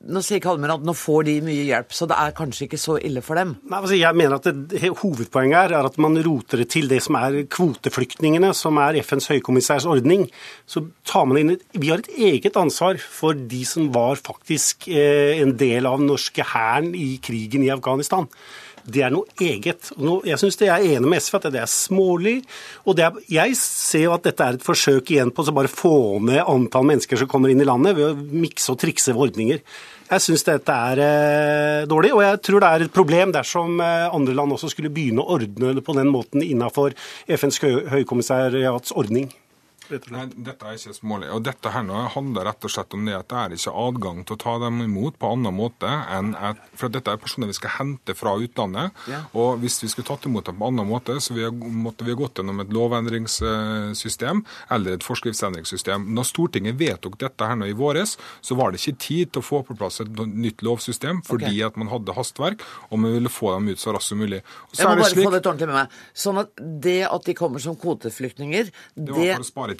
Nå 0.00 0.22
sier 0.24 0.40
Kalmer 0.40 0.70
at 0.72 0.84
nå 0.86 0.94
får 0.96 1.26
de 1.26 1.32
mye 1.44 1.66
hjelp, 1.68 1.90
så 1.92 2.06
det 2.08 2.16
er 2.16 2.32
kanskje 2.32 2.64
ikke 2.64 2.78
så 2.80 2.94
ille 3.04 3.20
for 3.20 3.36
dem? 3.36 3.50
Nei, 3.68 3.80
altså 3.82 3.98
jeg 3.98 4.16
mener 4.16 4.38
at 4.38 4.46
det, 4.48 4.80
Hovedpoenget 4.96 5.58
her 5.58 5.74
er 5.76 5.88
at 5.90 5.98
man 6.00 6.16
roter 6.24 6.62
det 6.62 6.70
til 6.72 6.88
det 6.88 7.02
som 7.04 7.18
er 7.20 7.36
kvoteflyktningene, 7.52 8.54
som 8.56 8.80
er 8.80 8.96
FNs 9.04 9.28
høykommissærs 9.34 9.84
ordning. 9.92 10.24
Så 10.64 10.86
tar 11.04 11.28
man 11.28 11.42
inn 11.42 11.52
Vi 11.76 11.92
har 11.92 12.00
et 12.00 12.08
eget 12.16 12.56
ansvar 12.56 12.96
for 12.96 13.36
de 13.36 13.60
som 13.68 13.92
var 13.92 14.16
faktisk 14.16 14.88
eh, 14.88 15.36
en 15.42 15.52
del 15.60 15.84
av 15.84 16.00
den 16.00 16.08
norske 16.14 16.48
hæren 16.48 16.94
i 16.96 17.18
krigen 17.20 17.68
i 17.68 17.72
Afghanistan 17.76 18.30
det 18.92 19.04
er 19.06 19.14
noe 19.14 19.28
eget. 19.40 19.92
jeg 20.26 20.40
syns 20.40 20.58
det 20.60 20.68
er 20.68 20.86
enig 20.96 21.12
med 21.12 21.22
SV 21.22 21.38
at 21.38 21.48
det 21.54 21.62
er 21.62 21.70
smålig. 21.70 22.42
og 22.84 22.98
er, 22.98 23.12
Jeg 23.30 23.56
ser 23.56 24.04
jo 24.08 24.14
at 24.16 24.26
dette 24.26 24.44
er 24.44 24.58
et 24.58 24.66
forsøk 24.66 25.10
igjen 25.10 25.30
på 25.30 25.46
å 25.46 25.54
bare 25.54 25.70
få 25.70 26.18
ned 26.20 26.42
antall 26.46 26.86
mennesker 26.88 27.16
som 27.16 27.30
kommer 27.30 27.50
inn 27.50 27.60
i 27.60 27.68
landet, 27.68 27.96
ved 27.96 28.10
å 28.10 28.14
mikse 28.16 28.72
og 28.72 28.80
trikse 28.82 29.14
ved 29.14 29.28
ordninger. 29.28 29.62
Jeg 30.10 30.24
syns 30.24 30.42
dette 30.42 30.74
er 30.74 31.00
eh, 31.04 31.82
dårlig, 31.86 32.10
og 32.16 32.24
jeg 32.24 32.40
tror 32.42 32.62
det 32.62 32.70
er 32.70 32.84
et 32.86 32.94
problem 32.94 33.30
dersom 33.34 33.78
eh, 33.78 34.08
andre 34.10 34.34
land 34.34 34.56
også 34.56 34.72
skulle 34.72 34.90
begynne 34.90 35.22
å 35.22 35.36
ordne 35.36 35.76
det 35.76 35.84
på 35.86 35.94
den 35.94 36.10
måten 36.10 36.42
innenfor 36.42 36.96
FNs 37.30 37.60
høykommissariats 37.62 38.96
ordning. 38.98 39.30
Nei, 39.90 40.26
dette 40.30 40.66
er 40.66 40.78
ikke 40.78 40.94
smålig. 40.94 41.30
Og 41.34 41.42
dette 41.46 41.72
her 41.74 41.84
nå 41.86 42.04
handler 42.14 42.46
rett 42.50 42.66
og 42.66 42.72
slett 42.72 42.94
om 42.96 43.06
det 43.08 43.16
at 43.16 43.28
det 43.30 43.38
er 43.40 43.54
ikke 43.56 43.74
adgang 43.82 44.22
til 44.26 44.36
å 44.36 44.40
ta 44.40 44.56
dem 44.62 44.80
imot 44.84 45.18
på 45.20 45.30
annen 45.34 45.56
måte 45.56 45.90
enn 45.90 46.32
at 46.38 46.60
For 46.78 46.92
dette 46.92 47.12
er 47.12 47.20
personer 47.20 47.50
vi 47.50 47.56
skal 47.56 47.74
hente 47.78 48.14
fra 48.16 48.36
utlandet. 48.40 48.96
Ja. 49.10 49.22
Og 49.36 49.60
hvis 49.62 49.80
vi 49.82 49.90
skulle 49.92 50.08
tatt 50.08 50.26
imot 50.28 50.46
dem 50.48 50.58
på 50.60 50.70
annen 50.70 50.88
måte, 50.88 51.18
så 51.20 51.34
vi, 51.36 51.46
måtte 51.50 52.06
vi 52.06 52.16
gått 52.18 52.40
gjennom 52.40 52.62
et 52.62 52.72
lovendringssystem 52.74 54.44
eller 54.76 54.96
et 54.96 55.06
forskriftsendringssystem. 55.06 56.06
Når 56.16 56.28
Stortinget 56.30 56.78
vedtok 56.80 57.18
dette 57.20 57.50
her 57.50 57.58
nå 57.58 57.68
i 57.70 57.76
våres, 57.76 58.16
så 58.40 58.56
var 58.58 58.72
det 58.72 58.80
ikke 58.80 59.02
tid 59.04 59.34
til 59.34 59.42
å 59.42 59.46
få 59.46 59.62
på 59.66 59.76
plass 59.78 60.00
et 60.04 60.22
nytt 60.30 60.64
lovsystem 60.66 61.20
fordi 61.26 61.50
okay. 61.50 61.66
at 61.66 61.78
man 61.80 61.90
hadde 61.92 62.14
hastverk, 62.16 62.64
og 62.88 63.02
vi 63.04 63.12
ville 63.18 63.32
få 63.32 63.54
dem 63.56 63.70
ut 63.72 63.82
så 63.82 63.94
raskt 63.96 64.14
som 64.14 64.20
mulig. 64.22 64.40
Jeg 64.76 64.86
må 64.86 64.96
bare 64.96 65.10
slik... 65.12 65.26
få 65.26 65.34
det 65.34 65.42
ordentlig 65.42 65.70
med 65.70 65.78
meg. 65.82 65.98
Sånn 66.24 66.40
at 66.40 66.64
det 66.86 66.98
at 67.08 67.26
de 67.26 67.36
kommer 67.38 67.62
som 67.62 67.76
kvoteflyktninger, 67.80 68.70
det, 68.94 69.14
det 69.16 69.28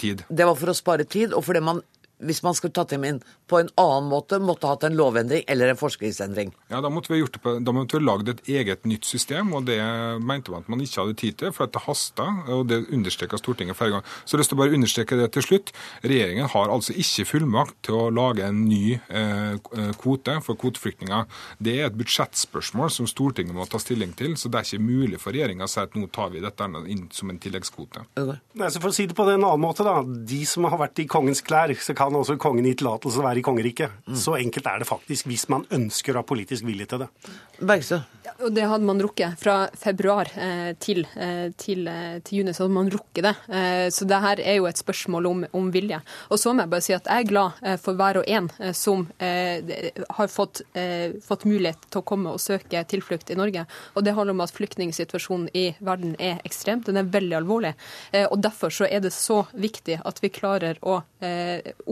tid. 0.00 0.24
Det 0.28 0.46
var 0.48 0.58
for 0.58 0.72
å 0.72 0.76
spare 0.76 1.06
tid, 1.08 1.34
og 1.36 1.44
fordi 1.46 1.62
man 1.64 1.82
hvis 2.20 2.42
man 2.44 2.56
skulle 2.56 2.74
tatt 2.76 2.92
dem 2.92 3.04
inn 3.08 3.20
på 3.50 3.58
en 3.60 3.70
annen 3.80 4.08
måte, 4.10 4.38
måtte 4.42 4.68
hatt 4.70 4.84
en 4.86 4.96
lovendring 4.98 5.44
eller 5.50 5.72
en 5.72 5.80
forskriftsendring. 5.80 6.52
Ja, 6.70 6.80
Da 6.80 6.90
måtte 6.92 7.12
vi 7.12 7.20
gjort 7.20 7.34
det 7.36 7.42
på, 7.44 7.56
da 7.64 7.72
måtte 7.74 7.98
vi 7.98 8.04
lagd 8.04 8.28
et 8.28 8.42
eget 8.48 8.86
nytt 8.88 9.04
system, 9.08 9.52
og 9.56 9.66
det 9.68 9.78
mente 10.22 10.52
man 10.52 10.64
at 10.64 10.70
man 10.72 10.82
ikke 10.84 11.02
hadde 11.02 11.16
tid 11.20 11.38
til, 11.40 11.52
for 11.56 11.70
det 11.70 11.84
hasta, 11.86 12.26
og 12.48 12.66
det 12.70 12.82
understreka 12.92 13.38
Stortinget 13.40 13.78
flere 13.78 13.96
ganger. 13.96 14.16
Så 14.24 14.34
jeg 14.34 14.38
har 14.38 14.42
lyst 14.42 14.52
til 14.52 14.58
å 14.58 14.62
bare 14.62 14.76
understreke 14.76 15.18
det 15.20 15.28
til 15.36 15.46
slutt. 15.46 15.72
Regjeringen 16.04 16.50
har 16.52 16.72
altså 16.72 16.96
ikke 16.96 17.28
fullmakt 17.28 17.76
til 17.88 17.98
å 17.98 18.10
lage 18.14 18.46
en 18.46 18.64
ny 18.68 18.98
eh, 19.08 19.92
kvote 20.00 20.36
for 20.44 20.58
kvoteflyktninger. 20.60 21.26
Det 21.58 21.76
er 21.78 21.88
et 21.88 21.98
budsjettspørsmål 22.00 22.92
som 22.94 23.08
Stortinget 23.10 23.56
må 23.56 23.66
ta 23.70 23.80
stilling 23.82 24.12
til, 24.18 24.36
så 24.40 24.50
det 24.50 24.60
er 24.60 24.68
ikke 24.68 24.84
mulig 24.90 25.20
for 25.22 25.36
regjeringa 25.36 25.66
å 25.66 25.70
si 25.70 25.80
at 25.82 25.96
nå 25.98 26.08
tar 26.12 26.32
vi 26.34 26.42
dette 26.44 26.68
inn 26.90 27.06
som 27.14 27.30
en 27.32 27.40
tilleggskvote. 27.40 28.04
Nei, 28.20 28.68
så 28.70 28.80
For 28.80 28.90
å 28.90 28.96
si 28.96 29.06
det 29.08 29.16
på 29.16 29.26
en 29.28 29.36
annen 29.38 29.62
måte, 29.62 29.84
da. 29.86 30.00
De 30.02 30.40
som 30.48 30.64
har 30.68 30.80
vært 30.80 31.02
i 31.02 31.08
kongens 31.10 31.42
klær, 31.44 31.72
så 31.80 31.94
kan 31.96 32.09
også 32.18 32.38
kongen 32.40 32.66
gi 32.66 32.74
tillatelse 32.80 33.16
til 33.16 33.22
å 33.22 33.28
være 33.28 33.42
i 33.42 33.46
kongeriket. 33.46 34.00
Mm. 34.06 34.16
Så 34.22 34.36
enkelt 34.40 34.66
er 34.66 34.82
det 34.82 34.88
faktisk, 34.88 35.28
hvis 35.30 35.46
man 35.52 35.66
ønsker 35.70 36.16
å 36.16 36.22
ha 36.22 36.26
politisk 36.26 36.66
vilje 36.66 36.88
til 36.90 37.04
det. 37.04 37.10
Bergstø? 37.60 38.00
Ja, 38.24 38.32
Og 38.44 38.52
det 38.56 38.66
hadde 38.68 38.84
man 38.84 39.00
rukket. 39.00 39.36
Fra 39.40 39.68
februar 39.76 40.28
eh, 40.36 40.72
til, 40.80 41.02
eh, 41.16 41.50
til, 41.56 41.86
eh, 41.88 42.18
til, 42.24 42.40
juni 42.40 42.54
så 42.56 42.64
hadde 42.64 42.76
man 42.76 42.90
rukket 42.92 43.24
det. 43.24 43.34
Eh, 43.48 43.88
så 43.92 44.06
det 44.08 44.20
her 44.20 44.40
er 44.40 44.58
jo 44.58 44.68
et 44.68 44.80
spørsmål 44.80 45.28
om, 45.28 45.44
om, 45.56 45.70
vilje. 45.72 46.00
Og 46.30 46.40
så 46.40 46.52
må 46.52 46.64
jeg 46.64 46.72
bare 46.72 46.84
si 46.84 46.96
at 46.96 47.08
jeg 47.08 47.24
er 47.24 47.30
glad 47.30 47.60
eh, 47.62 47.76
for 47.80 47.98
hver 47.98 48.20
og 48.20 48.28
en 48.28 48.50
eh, 48.58 48.72
som 48.76 49.06
har 49.20 50.28
fått, 50.30 50.60
fått, 51.24 51.44
mulighet 51.48 51.84
til 51.88 52.00
å 52.00 52.04
komme 52.06 52.32
og 52.34 52.40
søke 52.42 52.82
tilflukt 52.88 53.30
i 53.32 53.36
Norge. 53.38 53.64
Og 53.94 54.04
det 54.04 54.14
handler 54.16 54.34
om 54.36 54.42
at 54.44 54.52
flyktningsituasjonen 54.54 55.48
i 55.56 55.70
verden 55.84 56.14
er 56.18 56.40
ekstremt. 56.46 56.86
Den 56.88 57.00
er 57.00 57.08
veldig 57.10 57.36
alvorlig. 57.40 57.72
og 58.22 58.38
derfor 58.42 58.72
så 58.74 58.88
er 58.88 59.02
det 59.04 59.12
så 59.14 59.42
viktig 59.52 60.00
at 60.04 60.22
vi 60.22 60.32
klarer 60.32 60.80
å 60.82 61.00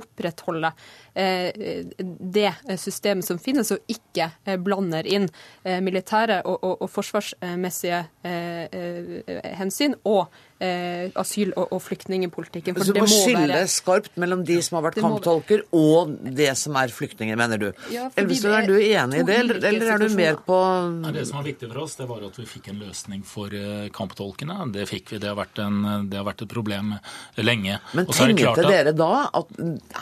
opprettholde 0.09 0.73
det 1.19 2.53
systemet 2.79 3.27
som 3.27 3.41
finnes, 3.43 3.73
og 3.75 3.83
ikke 3.91 4.31
blander 4.63 5.07
inn 5.09 5.27
militære 5.65 6.43
og, 6.45 6.59
og, 6.63 6.85
og 6.85 6.91
forsvarsmessige 6.93 8.03
eh, 8.27 8.65
eh, 8.73 9.49
hensyn 9.59 9.95
og 10.09 10.29
eh, 10.63 11.09
asyl- 11.19 11.55
og, 11.57 11.73
og 11.75 11.83
flyktningpolitikken. 11.83 12.77
For 12.77 12.89
så 12.89 12.97
det 12.97 13.05
må 13.05 13.09
skille 13.11 13.47
være... 13.47 13.71
skarpt 13.73 14.19
mellom 14.21 14.45
de 14.49 14.59
som 14.65 14.79
har 14.79 14.89
vært 14.89 15.01
kamptolker 15.03 15.65
og 15.77 16.15
det 16.39 16.51
som 16.61 16.77
er 16.81 16.93
flyktninger, 16.95 17.39
mener 17.39 17.63
du. 17.63 17.69
Ja, 17.95 18.09
Elvestuen, 18.19 18.57
er, 18.61 18.69
du 18.69 18.77
enig 18.79 19.23
i 19.23 19.27
det, 19.29 19.39
eller, 19.45 19.61
eller 19.71 19.93
er 19.95 20.05
du 20.05 20.17
mer 20.19 20.41
på 20.47 20.59
Nei, 20.99 21.13
Det 21.17 21.27
som 21.29 21.41
var 21.41 21.49
viktig 21.49 21.71
for 21.71 21.83
oss, 21.85 21.97
det 22.01 22.09
var 22.11 22.25
at 22.29 22.41
vi 22.41 22.47
fikk 22.49 22.71
en 22.73 22.83
løsning 22.83 23.25
for 23.27 23.55
kamptolkene. 23.95 24.59
Det 24.75 24.89
fikk 24.91 25.15
vi. 25.15 25.23
Det 25.23 25.31
har 25.31 25.39
vært, 25.39 25.61
en, 25.63 26.09
det 26.11 26.21
har 26.21 26.27
vært 26.29 26.45
et 26.47 26.53
problem 26.53 26.95
lenge. 27.41 27.79
Men 27.97 28.09
tenkte 28.11 28.67
dere 28.67 28.95
da 28.97 29.29
at 29.39 29.53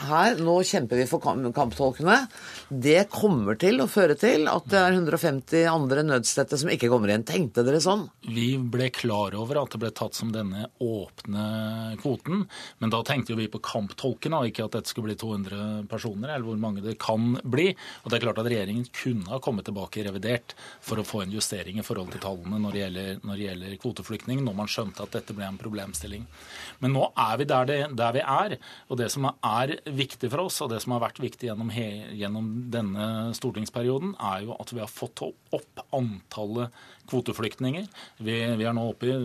her, 0.07 0.41
nå 0.41 0.59
kjemper 0.67 1.01
vi 1.01 1.06
for 1.09 1.23
kamptolkene. 1.23 2.19
Det 2.69 3.07
kommer 3.13 3.57
til 3.59 3.81
å 3.83 3.89
føre 3.91 4.17
til 4.19 4.47
at 4.51 4.67
det 4.71 4.79
er 4.79 4.97
150 4.97 5.67
andre 5.71 6.03
nødstedte 6.05 6.59
som 6.59 6.71
ikke 6.73 6.89
kommer 6.91 7.11
igjen. 7.11 7.25
Tenkte 7.27 7.65
dere 7.67 7.81
sånn? 7.83 8.07
Vi 8.27 8.55
ble 8.59 8.89
klar 8.93 9.35
over 9.37 9.61
at 9.63 9.73
det 9.73 9.81
ble 9.81 9.91
tatt 9.95 10.17
som 10.17 10.31
denne 10.33 10.67
åpne 10.83 11.47
kvoten. 12.01 12.45
Men 12.81 12.93
da 12.93 13.01
tenkte 13.07 13.37
vi 13.37 13.49
på 13.51 13.61
kamptolkene, 13.63 14.41
og 14.41 14.51
ikke 14.51 14.67
at 14.67 14.77
dette 14.79 14.91
skulle 14.91 15.11
bli 15.11 15.19
200 15.19 15.87
personer, 15.91 16.33
eller 16.33 16.47
hvor 16.47 16.61
mange 16.61 16.83
det 16.85 16.97
kan 17.01 17.35
bli. 17.43 17.69
Og 18.03 18.11
det 18.11 18.19
er 18.19 18.25
klart 18.27 18.41
at 18.43 18.49
regjeringen 18.49 18.87
kunne 18.95 19.31
ha 19.31 19.41
kommet 19.43 19.67
tilbake 19.67 20.01
i 20.01 20.07
revidert 20.07 20.55
for 20.83 20.99
å 20.99 21.07
få 21.07 21.23
en 21.23 21.33
justering 21.35 21.81
i 21.81 21.85
forhold 21.85 22.13
til 22.13 22.23
tallene 22.23 22.61
når 22.61 22.75
det 22.75 22.83
gjelder, 22.83 23.21
når 23.23 23.39
det 23.39 23.47
gjelder 23.47 23.77
kvoteflyktning, 23.83 24.43
når 24.45 24.57
man 24.57 24.71
skjønte 24.71 25.05
at 25.05 25.15
dette 25.15 25.35
ble 25.37 25.47
en 25.47 25.59
problemstilling. 25.61 26.27
Men 26.83 26.93
nå 26.95 27.07
er 27.17 27.39
vi 27.39 27.47
der, 27.49 27.69
det, 27.69 27.79
der, 27.97 28.15
vi 28.15 28.23
er. 28.23 28.57
Og 28.91 28.99
det 29.01 29.09
som 29.13 29.29
er 29.31 29.77
viktig 29.85 30.31
for 30.33 30.47
oss, 30.47 30.59
og 30.63 30.71
det 30.73 30.81
som 30.83 30.96
har 30.97 31.05
vært 31.05 31.21
viktig 31.23 31.49
gjennom, 31.49 31.71
gjennom 31.71 32.51
denne 32.73 33.07
stortingsperioden, 33.37 34.15
er 34.19 34.45
jo 34.47 34.57
at 34.57 34.73
vi 34.73 34.83
har 34.83 34.91
fått 34.91 35.23
opp 35.23 35.83
antallet 35.95 36.73
kvoteflyktninger. 37.07 37.85
Vi, 38.19 38.35
vi 38.59 38.65
er 38.67 38.75
nå 38.75 38.83
oppe 38.91 39.09
i, 39.09 39.15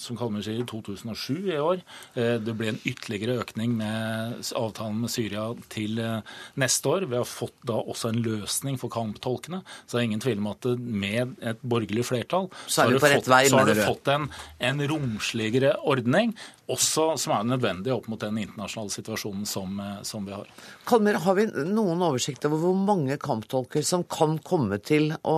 som 0.00 0.18
Kalmer 0.18 0.44
sier, 0.44 0.64
2007 0.68 1.48
i 1.48 1.56
år. 1.56 1.80
Eh, 2.18 2.36
det 2.42 2.54
ble 2.58 2.72
en 2.72 2.80
ytterligere 2.84 3.38
økning 3.42 3.76
med 3.78 4.42
avtalen 4.58 5.00
med 5.04 5.12
Syria 5.12 5.46
til 5.72 6.00
eh, 6.02 6.36
neste 6.60 6.92
år. 6.92 7.08
Vi 7.08 7.18
har 7.18 7.28
fått 7.28 7.56
da 7.68 7.78
også 7.80 8.12
en 8.12 8.20
løsning 8.24 8.76
for 8.80 8.92
kamptolkene. 8.92 9.62
Så 9.86 9.96
det 9.96 10.02
er 10.02 10.08
ingen 10.10 10.24
tvil 10.24 10.42
om 10.42 10.50
at 10.52 10.68
med 10.76 11.36
et 11.40 11.64
borgerlig 11.64 12.06
flertall 12.10 12.50
så, 12.66 12.84
har, 12.84 12.92
du 12.92 13.00
fått, 13.00 13.30
vei, 13.32 13.44
så 13.50 13.62
har 13.62 13.72
du 13.72 13.80
fått 13.80 14.12
en, 14.12 14.28
en 14.68 14.84
romsligere 14.92 15.76
ordning 15.88 16.34
også 16.72 17.12
som 17.20 17.34
er 17.36 17.46
nødvendig 17.46 17.92
opp 17.94 18.08
mot 18.10 18.20
den 18.20 18.40
internasjonale 18.42 18.94
situasjonen 18.94 19.46
som, 19.46 19.78
eh, 19.80 20.02
som 20.02 20.26
vi 20.26 20.34
har. 20.34 20.48
Kalmer, 20.88 21.20
har 21.22 21.34
vi 21.38 21.46
noen 21.46 22.02
oversikt 22.02 22.44
over 22.48 22.58
hvor 22.58 22.74
mange 22.74 23.18
kamptolker 23.22 23.84
som 23.86 24.04
kan 24.04 24.38
komme 24.38 24.80
til 24.82 25.12
å 25.22 25.36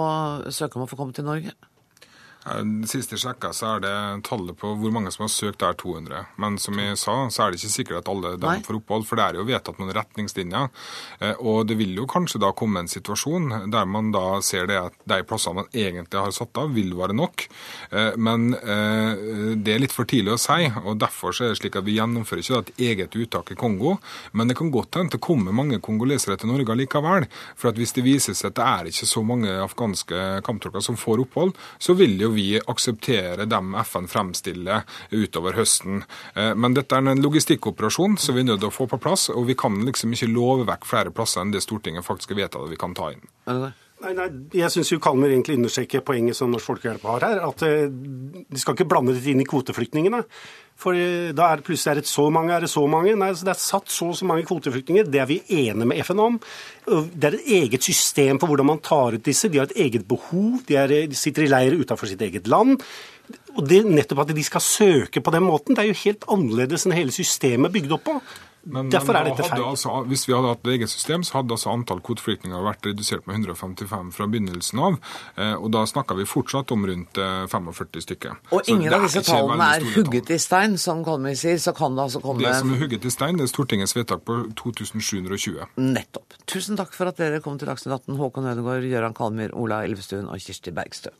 søke 0.49 0.77
om 0.77 0.87
å 0.87 0.91
få 0.91 0.97
komme 0.97 1.17
til 1.17 1.29
Norge? 1.29 1.53
Sist 2.89 3.13
jeg 3.13 3.21
sjekka, 3.21 3.51
så 3.53 3.75
er 3.75 3.83
det 3.85 3.95
tallet 4.29 4.57
på 4.57 4.71
hvor 4.79 4.93
mange 4.95 5.11
som 5.13 5.27
har 5.27 5.33
søkt, 5.33 5.63
er 5.67 5.75
200. 5.77 6.21
Men 6.41 6.57
som 6.63 6.79
jeg 6.81 6.97
sa, 7.01 7.17
så 7.33 7.45
er 7.45 7.53
det 7.53 7.59
ikke 7.61 7.73
sikkert 7.75 8.01
at 8.01 8.11
alle 8.13 8.37
dem 8.41 8.63
får 8.65 8.79
opphold, 8.79 9.05
for 9.09 9.19
det 9.19 9.27
er 9.27 9.39
jo 9.41 9.47
vedtatt 9.49 9.81
noen 9.81 9.93
retningslinjer. 9.97 10.71
Eh, 11.21 11.43
og 11.43 11.67
det 11.69 11.77
vil 11.81 11.97
jo 11.99 12.07
kanskje 12.09 12.41
da 12.43 12.53
komme 12.57 12.85
en 12.85 12.91
situasjon 12.91 13.71
der 13.73 13.89
man 13.91 14.13
da 14.15 14.39
ser 14.45 14.69
det 14.71 14.79
at 14.81 14.97
de 15.11 15.19
plassene 15.29 15.61
man 15.61 15.69
egentlig 15.75 16.23
har 16.23 16.33
satt 16.37 16.61
av, 16.63 16.73
vil 16.77 16.95
være 16.97 17.17
nok. 17.19 17.45
Eh, 17.91 18.17
men 18.17 18.55
eh, 18.57 19.53
det 19.59 19.75
er 19.75 19.85
litt 19.85 19.97
for 19.97 20.09
tidlig 20.09 20.37
å 20.37 20.41
si, 20.41 20.71
og 20.85 21.03
derfor 21.03 21.37
så 21.37 21.49
er 21.49 21.53
det 21.53 21.61
slik 21.61 21.77
at 21.81 21.87
vi 21.89 21.99
gjennomfører 21.99 22.45
ikke 22.45 22.63
et 22.63 22.73
eget 22.93 23.19
uttak 23.19 23.53
i 23.53 23.59
Kongo. 23.61 23.99
Men 24.33 24.49
det 24.49 24.57
kan 24.61 24.73
godt 24.73 25.01
hende 25.01 25.17
det 25.19 25.23
kommer 25.25 25.57
mange 25.57 25.83
kongolesere 25.85 26.39
til 26.39 26.53
Norge 26.53 26.79
likevel. 26.79 27.29
For 27.59 27.73
at 27.73 27.81
hvis 27.81 27.97
det 27.99 28.07
viser 28.07 28.37
seg 28.39 28.55
at 28.55 28.59
det 28.59 28.71
er 28.71 28.91
ikke 28.93 29.11
så 29.11 29.27
mange 29.27 29.53
afghanske 29.67 30.25
kamptolker 30.47 30.85
som 30.85 30.97
får 31.01 31.27
opphold, 31.27 31.57
så 31.83 31.97
vil 31.99 32.17
jo 32.23 32.33
vi 32.38 32.38
akseptere 32.61 33.49
dem 33.49 33.75
FN 33.83 34.09
fremstiller 34.11 34.87
utover 35.11 35.59
høsten. 35.59 36.05
Eh, 36.35 36.55
men 36.55 36.77
dette 36.77 36.97
er 36.97 37.11
en 37.13 37.25
logistikkoperasjon 37.25 38.19
som 38.21 38.37
vi 38.37 38.45
er 38.45 38.51
nødt 38.53 38.63
til 38.65 38.71
å 38.73 38.75
få 38.75 38.89
på 38.91 39.01
plass, 39.03 39.29
og 39.35 39.49
vi 39.51 39.59
kan 39.59 39.77
liksom 39.87 40.15
ikke 40.15 40.31
love 40.33 40.69
vekk 40.69 40.89
flere 40.89 41.15
plasser 41.15 41.45
enn 41.45 41.53
det 41.55 41.65
Stortinget 41.65 42.07
faktisk 42.07 42.35
har 42.35 42.45
vedtatt 42.45 42.65
at 42.67 42.73
vi 42.73 42.81
kan 42.81 42.97
ta 42.97 43.13
inn. 43.15 43.29
Nei, 43.99 44.13
nei, 44.15 44.29
Jeg 44.55 44.71
syns 44.71 44.93
Kalmer 45.03 45.33
egentlig 45.33 45.57
understreker 45.59 46.05
poenget 46.07 46.39
som 46.39 46.53
Norsk 46.53 46.71
Folkehjelp 46.71 47.07
har 47.11 47.27
her. 47.27 47.41
At 47.49 47.65
eh, 47.67 47.89
de 47.91 48.61
skal 48.61 48.77
ikke 48.77 48.89
blande 48.91 49.17
dette 49.17 49.33
inn 49.33 49.43
i 49.43 49.49
kvoteflyktningene. 49.49 50.23
For 50.79 50.95
da 51.35 51.49
er 51.49 51.59
det 51.59 51.67
plutselig 51.67 51.91
er 51.91 51.99
det 51.99 52.07
så 52.07 52.29
mange, 52.31 52.53
er 52.55 52.63
det 52.63 52.71
så 52.71 52.85
mange? 52.87 53.17
Nei, 53.19 53.33
så 53.35 53.49
det 53.49 53.51
er 53.57 53.59
satt 53.59 53.91
så 53.91 54.13
og 54.13 54.19
så 54.19 54.29
mange 54.31 54.47
kvoteflyktninger. 54.47 55.09
Det 55.11 55.19
er 55.19 55.27
vi 55.27 55.41
enige 55.49 55.89
med 55.91 55.99
FN 56.07 56.23
om. 56.23 56.37
Det 56.87 57.27
er 57.27 57.35
et 57.41 57.51
eget 57.59 57.83
system 57.83 58.39
for 58.39 58.47
hvordan 58.47 58.71
man 58.71 58.83
tar 58.85 59.17
ut 59.19 59.27
disse. 59.27 59.51
De 59.51 59.59
har 59.59 59.67
et 59.67 59.81
eget 59.89 60.07
behov. 60.07 60.61
De, 60.69 60.79
er, 60.79 60.95
de 61.11 61.19
sitter 61.19 61.49
i 61.49 61.51
leirer 61.51 61.83
utenfor 61.83 62.11
sitt 62.11 62.23
eget 62.23 62.47
land. 62.47 62.79
Og 63.59 63.65
det 63.67 63.81
nettopp 63.87 64.23
at 64.23 64.35
de 64.37 64.45
skal 64.47 64.63
søke 64.63 65.23
på 65.25 65.35
den 65.35 65.47
måten, 65.47 65.75
det 65.75 65.85
er 65.85 65.91
jo 65.91 66.03
helt 66.05 66.29
annerledes 66.31 66.87
enn 66.87 66.95
hele 66.97 67.15
systemet 67.15 67.71
er 67.71 67.75
bygd 67.75 67.97
opp 67.99 68.07
på. 68.07 68.21
Men, 68.69 68.91
Derfor 68.93 69.17
er 69.17 69.29
dette 69.31 69.47
feil. 69.47 69.63
Altså, 69.65 69.93
hvis 70.11 70.27
vi 70.29 70.35
hadde 70.35 70.51
hatt 70.51 70.67
eget 70.69 70.91
system, 70.93 71.23
så 71.25 71.39
hadde 71.39 71.55
altså 71.55 71.71
antall 71.73 72.03
kvoteflyktninger 72.05 72.65
vært 72.67 72.89
redusert 72.91 73.25
med 73.29 73.39
155 73.39 74.11
fra 74.17 74.27
begynnelsen 74.29 74.83
av. 74.85 74.99
Eh, 75.39 75.55
og 75.57 75.71
da 75.73 75.85
snakker 75.89 76.19
vi 76.19 76.27
fortsatt 76.29 76.75
om 76.75 76.85
rundt 76.91 77.21
45 77.23 77.87
eh, 77.87 78.05
stykker. 78.05 78.35
Og 78.57 78.69
ingen 78.69 78.93
av 78.93 79.07
disse 79.07 79.23
tallene 79.29 79.71
er 79.79 79.87
hugget 79.95 80.35
i 80.35 80.41
stein, 80.43 80.77
som 80.81 81.01
Kolmi 81.07 81.33
sier. 81.39 81.57
Så 81.63 81.73
kan 81.77 81.97
det 81.97 82.09
altså 82.09 82.21
komme 82.25 82.45
Det 82.45 82.57
som 82.59 82.75
er 82.75 82.83
hugget 82.83 83.09
i 83.09 83.15
stein, 83.15 83.41
det 83.41 83.47
er 83.47 83.53
Stortingets 83.55 83.97
vedtak 83.97 84.27
på 84.29 84.41
2720. 84.59 85.65
Nettopp. 85.81 86.37
Tusen 86.51 86.77
takk 86.81 86.93
for 86.97 87.09
at 87.09 87.23
dere 87.23 87.41
kom 87.45 87.57
til 87.61 87.71
Dagsnytt 87.71 87.95
18, 88.03 88.19
Håkon 88.21 88.53
Ødegaard, 88.53 88.91
Gøran 88.91 89.17
Kalmyr, 89.17 89.57
Ola 89.57 89.81
Elvestuen 89.89 90.29
og 90.29 90.45
Kirsti 90.45 90.75
Bergstø. 90.77 91.15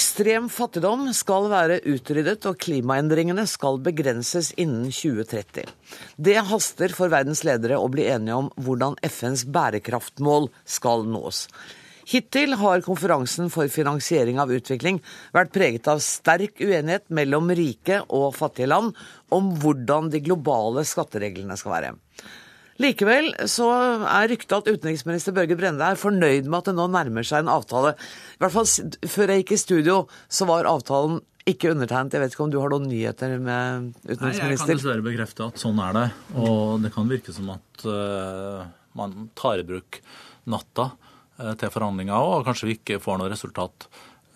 Ekstrem 0.00 0.46
fattigdom 0.48 1.02
skal 1.12 1.50
være 1.52 1.74
utryddet, 1.92 2.46
og 2.48 2.56
klimaendringene 2.64 3.42
skal 3.44 3.76
begrenses 3.84 4.48
innen 4.56 4.86
2030. 4.88 5.66
Det 6.16 6.36
haster 6.48 6.94
for 6.96 7.12
verdens 7.12 7.42
ledere 7.44 7.76
å 7.76 7.90
bli 7.92 8.06
enige 8.08 8.38
om 8.38 8.48
hvordan 8.64 8.96
FNs 9.04 9.42
bærekraftmål 9.52 10.48
skal 10.64 11.04
nås. 11.04 11.42
Hittil 12.08 12.56
har 12.62 12.80
konferansen 12.86 13.52
for 13.52 13.68
finansiering 13.68 14.40
av 14.40 14.54
utvikling 14.56 15.02
vært 15.36 15.52
preget 15.58 15.92
av 15.92 16.00
sterk 16.00 16.64
uenighet 16.64 17.10
mellom 17.12 17.52
rike 17.52 18.00
og 18.08 18.32
fattige 18.40 18.72
land 18.72 18.96
om 19.36 19.52
hvordan 19.60 20.08
de 20.16 20.24
globale 20.24 20.88
skattereglene 20.88 21.60
skal 21.60 21.76
være. 21.76 21.96
Likevel 22.80 23.34
så 23.50 23.66
er 24.08 24.30
ryktet 24.30 24.54
at 24.56 24.68
utenriksminister 24.70 25.34
Børge 25.36 25.56
Brende 25.58 25.84
er 25.84 25.98
fornøyd 26.00 26.46
med 26.48 26.62
at 26.62 26.70
det 26.70 26.76
nå 26.78 26.86
nærmer 26.92 27.26
seg 27.26 27.44
en 27.44 27.52
avtale. 27.52 27.92
I 28.38 28.44
hvert 28.44 28.54
fall 28.54 28.70
før 29.12 29.32
jeg 29.32 29.42
gikk 29.42 29.52
i 29.52 29.60
studio, 29.60 29.96
så 30.32 30.48
var 30.48 30.68
avtalen 30.70 31.20
ikke 31.48 31.72
undertegnet. 31.74 32.14
Jeg 32.14 32.24
vet 32.24 32.34
ikke 32.34 32.46
om 32.46 32.52
du 32.52 32.58
har 32.60 32.72
noen 32.72 32.88
nyheter 32.88 33.36
med 33.40 33.90
utenriksminister? 34.04 34.44
Nei, 34.44 34.50
Jeg 34.52 34.62
kan 34.62 34.72
dessverre 34.72 35.04
bekrefte 35.04 35.46
at 35.50 35.60
sånn 35.60 35.80
er 35.82 35.96
det. 35.96 36.06
Og 36.40 36.80
det 36.84 36.92
kan 36.94 37.10
virke 37.10 37.34
som 37.36 37.52
at 37.54 37.84
uh, 37.86 38.64
man 38.98 39.30
tar 39.38 39.62
i 39.62 39.66
bruk 39.66 40.00
natta 40.50 40.90
uh, 40.92 41.52
til 41.60 41.72
forhandlinger 41.72 42.32
og 42.32 42.48
kanskje 42.48 42.70
vi 42.70 42.78
ikke 42.78 43.00
får 43.02 43.20
noe 43.20 43.32
resultat 43.32 43.88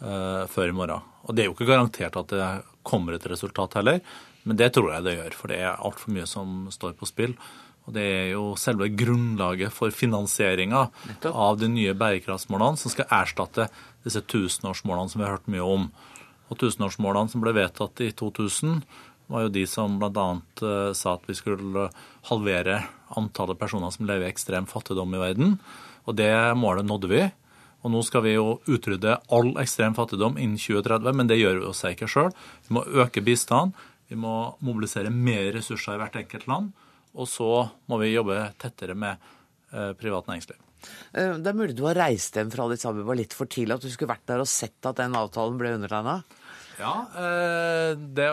uh, 0.05 0.45
før 0.51 0.73
i 0.73 0.77
morgen. 0.77 1.11
Og 1.25 1.37
det 1.37 1.45
er 1.45 1.51
jo 1.51 1.57
ikke 1.57 1.71
garantert 1.71 2.17
at 2.21 2.33
det 2.33 2.49
kommer 2.85 3.17
et 3.17 3.29
resultat 3.31 3.79
heller, 3.79 4.01
men 4.45 4.59
det 4.61 4.75
tror 4.77 4.91
jeg 4.93 5.07
det 5.07 5.17
gjør. 5.17 5.37
For 5.39 5.53
det 5.53 5.61
er 5.65 5.79
altfor 5.81 6.13
mye 6.13 6.27
som 6.29 6.67
står 6.73 6.97
på 6.99 7.09
spill. 7.09 7.37
Og 7.85 7.93
Det 7.93 8.03
er 8.03 8.29
jo 8.33 8.55
selve 8.57 8.89
grunnlaget 8.97 9.73
for 9.73 9.93
finansieringa 9.93 10.87
av 11.29 11.59
de 11.61 11.69
nye 11.69 11.93
bærekraftsmålene 11.93 12.81
som 12.81 12.93
skal 12.93 13.11
erstatte 13.13 13.69
disse 14.05 14.23
tusenårsmålene 14.25 15.13
som 15.13 15.21
vi 15.21 15.27
har 15.27 15.37
hørt 15.37 15.51
mye 15.53 15.65
om. 15.65 15.91
Og 16.49 16.61
Tusenårsmålene 16.61 17.33
som 17.33 17.45
ble 17.45 17.55
vedtatt 17.57 18.01
i 18.05 18.11
2000, 18.17 18.81
var 19.33 19.47
jo 19.47 19.53
de 19.53 19.65
som 19.69 19.97
bl.a. 20.01 20.27
Eh, 20.61 20.91
sa 20.97 21.15
at 21.17 21.25
vi 21.29 21.37
skulle 21.37 21.89
halvere 22.29 22.83
antallet 23.17 23.61
personer 23.61 23.93
som 23.95 24.09
lever 24.09 24.27
i 24.27 24.33
ekstrem 24.33 24.69
fattigdom 24.69 25.17
i 25.17 25.23
verden. 25.23 25.57
Og 26.05 26.17
det 26.19 26.33
målet 26.61 26.85
nådde 26.89 27.11
vi. 27.11 27.23
Og 27.85 27.93
nå 27.93 28.01
skal 28.05 28.25
vi 28.25 28.35
jo 28.37 28.59
utrydde 28.65 29.19
all 29.33 29.51
ekstrem 29.61 29.97
fattigdom 29.97 30.39
innen 30.41 30.61
2030, 30.61 31.17
men 31.17 31.29
det 31.29 31.41
gjør 31.41 31.61
vi 31.61 31.67
jo 31.67 31.91
ikke 31.91 32.09
sjøl. 32.09 32.31
Vi 32.69 32.77
må 32.77 32.85
øke 33.05 33.25
bistanden, 33.25 33.75
vi 34.09 34.17
må 34.21 34.55
mobilisere 34.65 35.13
mer 35.13 35.51
ressurser 35.57 35.97
i 35.97 36.01
hvert 36.01 36.17
enkelt 36.21 36.49
land, 36.49 36.73
og 37.15 37.31
så 37.31 37.51
må 37.91 37.99
vi 38.03 38.13
jobbe 38.13 38.37
tettere 38.61 38.97
med 38.99 39.19
eh, 39.73 39.93
privat 39.99 40.29
næringsliv. 40.31 40.59
Eh, 41.15 41.37
det 41.41 41.51
er 41.51 41.59
mulig 41.59 41.77
du 41.79 41.85
har 41.87 41.99
reist 41.99 42.37
hjem 42.37 42.51
fra 42.53 42.67
Addis 42.67 42.87
Abeba 42.89 43.17
litt 43.17 43.37
for 43.37 43.51
tidlig, 43.51 43.77
at 43.77 43.87
du 43.87 43.93
skulle 43.93 44.13
vært 44.15 44.27
der 44.31 44.43
og 44.43 44.51
sett 44.51 44.91
at 44.91 44.99
den 45.01 45.15
avtalen 45.19 45.61
ble 45.61 45.77
undertegna? 45.79 46.21
Ja, 46.81 46.95
eh, 47.23 47.93
det 47.95 48.27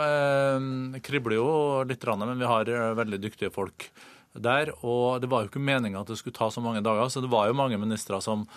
kribler 1.06 1.38
jo 1.38 1.52
litt, 1.86 2.08
men 2.24 2.42
vi 2.42 2.50
har 2.50 2.74
veldig 2.98 3.22
dyktige 3.22 3.54
folk 3.54 3.92
der. 4.34 4.74
Og 4.82 5.22
det 5.22 5.30
var 5.30 5.44
jo 5.44 5.52
ikke 5.52 5.62
meninga 5.62 6.02
at 6.02 6.10
det 6.10 6.18
skulle 6.18 6.38
ta 6.38 6.50
så 6.50 6.64
mange 6.64 6.82
dager, 6.82 7.06
så 7.12 7.22
det 7.22 7.30
var 7.32 7.52
jo 7.52 7.58
mange 7.60 7.78
ministre 7.82 8.22
som 8.24 8.48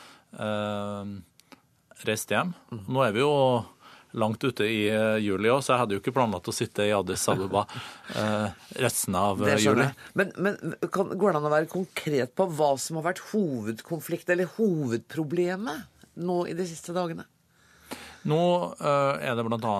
reiste 2.04 2.34
hjem. 2.34 2.54
Nå 2.90 3.04
er 3.04 3.12
vi 3.14 3.22
jo 3.22 3.34
langt 4.14 4.44
ute 4.44 4.66
i 4.66 4.86
uh, 4.90 5.16
juli 5.18 5.50
òg, 5.50 5.60
så 5.64 5.74
jeg 5.74 5.82
hadde 5.82 5.96
jo 5.96 6.02
ikke 6.02 6.14
planlagt 6.14 6.48
å 6.50 6.54
sitte 6.54 6.86
i 6.86 6.92
Addis 6.94 7.26
Abeba 7.30 7.64
uh, 7.66 8.48
resten 8.84 9.16
av 9.18 9.42
uh, 9.42 9.50
juli. 9.58 9.88
Men, 10.18 10.32
men 10.38 10.58
kan, 10.94 11.10
går 11.10 11.34
det 11.34 11.40
an 11.40 11.48
å 11.48 11.52
være 11.52 11.70
konkret 11.72 12.34
på 12.38 12.46
hva 12.54 12.74
som 12.80 13.00
har 13.00 13.08
vært 13.10 13.24
hovedkonflikt, 13.32 14.30
eller 14.34 14.50
hovedproblemet, 14.56 15.90
nå 16.22 16.44
i 16.50 16.54
de 16.56 16.66
siste 16.68 16.94
dagene? 16.94 17.26
Nå 18.24 18.40
er 18.80 19.34
det 19.36 19.42
bl.a. 19.44 19.72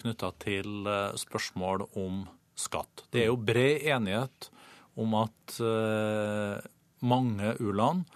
knytta 0.00 0.30
til 0.40 0.86
spørsmål 1.20 1.82
om 2.00 2.22
skatt. 2.56 3.02
Det 3.12 3.26
er 3.26 3.28
jo 3.28 3.36
bred 3.36 3.84
enighet 3.84 4.48
om 4.96 5.12
at 5.18 5.58
mange 7.04 7.52
u-land 7.60 8.06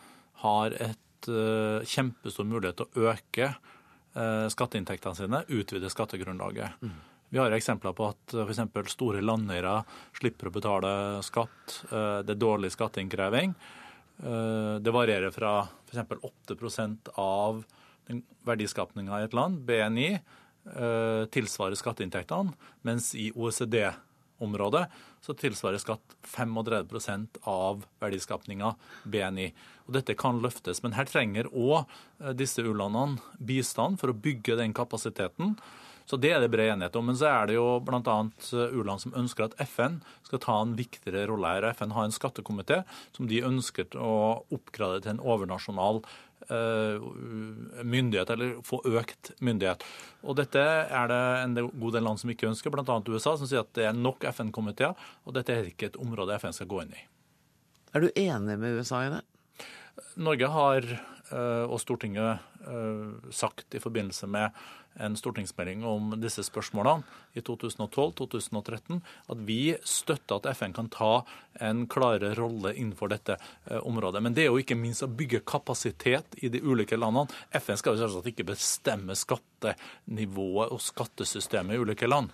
har 0.40 0.78
et 0.80 1.28
kjempestor 1.28 2.48
mulighet 2.48 2.80
til 2.80 2.88
å 2.88 3.10
øke 3.12 3.50
Eh, 3.52 3.75
skatteinntektene 4.52 5.18
sine, 5.18 5.42
utvider 5.52 5.92
skattegrunnlaget. 5.92 6.80
Mm. 6.80 6.94
Vi 7.28 7.38
har 7.38 7.50
eksempler 7.50 7.92
på 7.96 8.06
at 8.08 8.34
eh, 8.34 8.46
f.eks. 8.46 8.92
store 8.92 9.22
landeiere 9.24 9.80
slipper 10.16 10.50
å 10.50 10.54
betale 10.54 10.92
skatt. 11.26 11.80
Eh, 11.90 12.20
det 12.26 12.36
er 12.36 12.40
dårlig 12.40 12.72
skatteinnkreving. 12.74 13.56
Det 14.16 14.92
varierer 14.96 15.28
fra 15.28 15.58
f.eks. 15.90 16.22
8% 16.48 17.10
av 17.20 17.58
verdiskapninga 18.48 19.18
i 19.20 19.26
et 19.26 19.34
land, 19.36 19.58
BNI, 19.68 20.06
tilsvarer 21.36 21.76
skatteinntektene, 21.76 22.54
mens 22.88 23.10
i 23.12 23.26
OECD-området 24.40 24.86
så 25.20 25.34
tilsvarer 25.34 25.78
skatt 25.78 26.16
35% 26.22 27.38
av 27.42 27.86
verdiskapninga 28.00 28.74
BNI. 29.04 29.52
Og 29.86 29.94
Dette 29.94 30.14
kan 30.14 30.40
løftes, 30.42 30.82
men 30.82 30.92
her 30.92 31.04
trenger 31.04 31.48
òg 31.52 31.84
eh, 32.20 32.32
disse 32.32 32.62
u-landene 32.62 33.18
bistand 33.38 34.00
for 34.00 34.10
å 34.10 34.16
bygge 34.16 34.56
den 34.56 34.74
kapasiteten. 34.74 35.56
Så 36.06 36.16
Det 36.16 36.30
er 36.30 36.40
det 36.40 36.52
bred 36.52 36.70
enighet 36.70 36.96
om. 36.96 37.06
Men 37.06 37.16
så 37.18 37.26
er 37.26 37.46
det 37.46 37.56
jo 37.56 37.80
bl.a. 37.82 38.30
Eh, 38.52 38.76
u-land 38.78 39.02
som 39.02 39.14
ønsker 39.14 39.48
at 39.48 39.56
FN 39.66 40.00
skal 40.22 40.38
ta 40.38 40.60
en 40.62 40.76
viktigere 40.78 41.26
rolle 41.26 41.48
her. 41.56 41.66
FN 41.74 41.94
har 41.96 42.06
en 42.06 42.14
skattekomité 42.14 42.84
som 43.16 43.26
de 43.26 43.42
ønsker 43.42 43.90
å 43.98 44.46
oppgradere 44.54 45.02
til 45.02 45.16
en 45.16 45.24
overnasjonal 45.24 46.04
myndighet, 47.82 48.30
eller 48.30 48.58
få 48.66 48.78
økt 48.86 49.32
myndighet. 49.42 49.82
Og 50.22 50.36
Dette 50.38 50.62
er 50.62 51.08
det 51.10 51.20
en 51.42 51.56
god 51.72 51.96
del 51.96 52.06
land 52.06 52.20
som 52.22 52.30
ikke 52.30 52.50
ønsker, 52.50 52.70
bl.a. 52.70 52.98
USA, 53.08 53.36
som 53.36 53.48
sier 53.48 53.64
at 53.64 53.72
det 53.74 53.88
er 53.88 53.96
nok 53.96 54.26
FN-komiteer, 54.30 54.94
og 55.24 55.34
dette 55.34 55.54
er 55.54 55.70
ikke 55.72 55.90
et 55.90 55.98
område 56.02 56.36
FN 56.38 56.54
skal 56.54 56.70
gå 56.70 56.84
inn 56.84 56.94
i. 56.94 57.02
Er 57.96 58.04
du 58.04 58.10
enig 58.12 58.58
med 58.60 58.78
USA 58.78 59.06
i 59.06 59.12
det? 59.14 59.22
Norge 60.20 60.48
har, 60.52 60.84
eh, 60.84 61.15
og 61.34 61.80
Stortinget, 61.82 62.38
eh, 62.66 63.30
sagt 63.34 63.74
i 63.74 63.82
forbindelse 63.82 64.28
med 64.30 64.50
en 65.00 65.16
stortingsmelding 65.16 65.84
om 65.84 66.14
disse 66.20 66.44
spørsmålene 66.46 67.04
i 67.36 67.42
2012-2013 67.44 69.00
at 69.32 69.42
vi 69.48 69.76
støtter 69.84 70.38
at 70.38 70.48
FN 70.56 70.72
kan 70.76 70.88
ta 70.92 71.10
en 71.60 71.84
klarere 71.90 72.34
rolle 72.38 72.72
innenfor 72.74 73.12
dette 73.12 73.36
eh, 73.36 73.80
området. 73.82 74.22
Men 74.22 74.36
det 74.36 74.46
er 74.46 74.50
jo 74.50 74.62
ikke 74.62 74.78
minst 74.78 75.04
å 75.04 75.10
bygge 75.10 75.44
kapasitet 75.46 76.38
i 76.40 76.50
de 76.52 76.62
ulike 76.62 76.98
landene. 76.98 77.32
FN 77.60 77.80
skal 77.80 77.96
jo 77.96 78.04
selvsagt 78.04 78.32
ikke 78.32 78.50
bestemme 78.52 79.16
skattenivået 79.18 80.72
og 80.72 80.82
skattesystemet 80.82 81.76
i 81.76 81.82
ulike 81.82 82.08
land. 82.08 82.32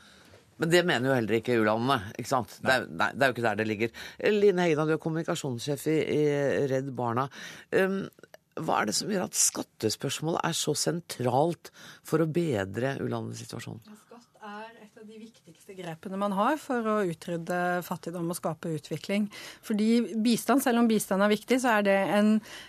Men 0.62 0.70
det 0.70 0.82
mener 0.86 1.08
jo 1.08 1.14
heller 1.16 1.38
ikke 1.40 1.56
u-landene. 1.58 2.12
ikke 2.20 2.30
sant? 2.30 2.52
Det 2.62 2.70
er, 2.70 2.84
nei, 2.86 3.08
det 3.16 3.24
er, 3.24 3.30
jo 3.30 3.34
ikke 3.34 3.46
der 3.48 3.56
det 3.58 3.66
ligger. 3.66 3.94
Line 4.30 4.66
Hegna, 4.68 4.84
du 4.86 4.92
er 4.94 5.00
kommunikasjonssjef 5.02 5.86
i, 5.90 5.96
i 6.14 6.66
Redd 6.70 6.92
Barna. 6.94 7.24
Um, 7.74 8.04
hva 8.60 8.80
er 8.80 8.90
det 8.90 8.96
som 8.98 9.10
gjør 9.12 9.26
at 9.26 9.38
skattespørsmålet 9.38 10.42
er 10.44 10.56
så 10.56 10.74
sentralt 10.76 11.72
for 12.04 12.20
å 12.22 12.28
bedre 12.28 12.96
u-landenes 13.00 13.40
situasjon? 13.44 13.80
Skatt 14.04 14.48
er 14.48 14.81
av 15.02 15.08
de 15.10 15.18
viktigste 15.18 15.74
grepene 15.74 16.18
man 16.20 16.34
har 16.36 16.58
for 16.62 16.86
å 16.86 16.92
utrydde 17.10 17.56
fattigdom 17.82 18.28
og 18.30 18.36
skape 18.38 18.70
utvikling. 18.76 19.24
Fordi 19.66 20.14
bistand, 20.22 20.62
selv 20.62 20.78
om 20.78 20.86
bistand 20.86 21.24
er 21.24 21.32
viktig, 21.32 21.56
så 21.58 21.72
er 21.72 21.86
det 21.88 21.96
en 22.14 22.28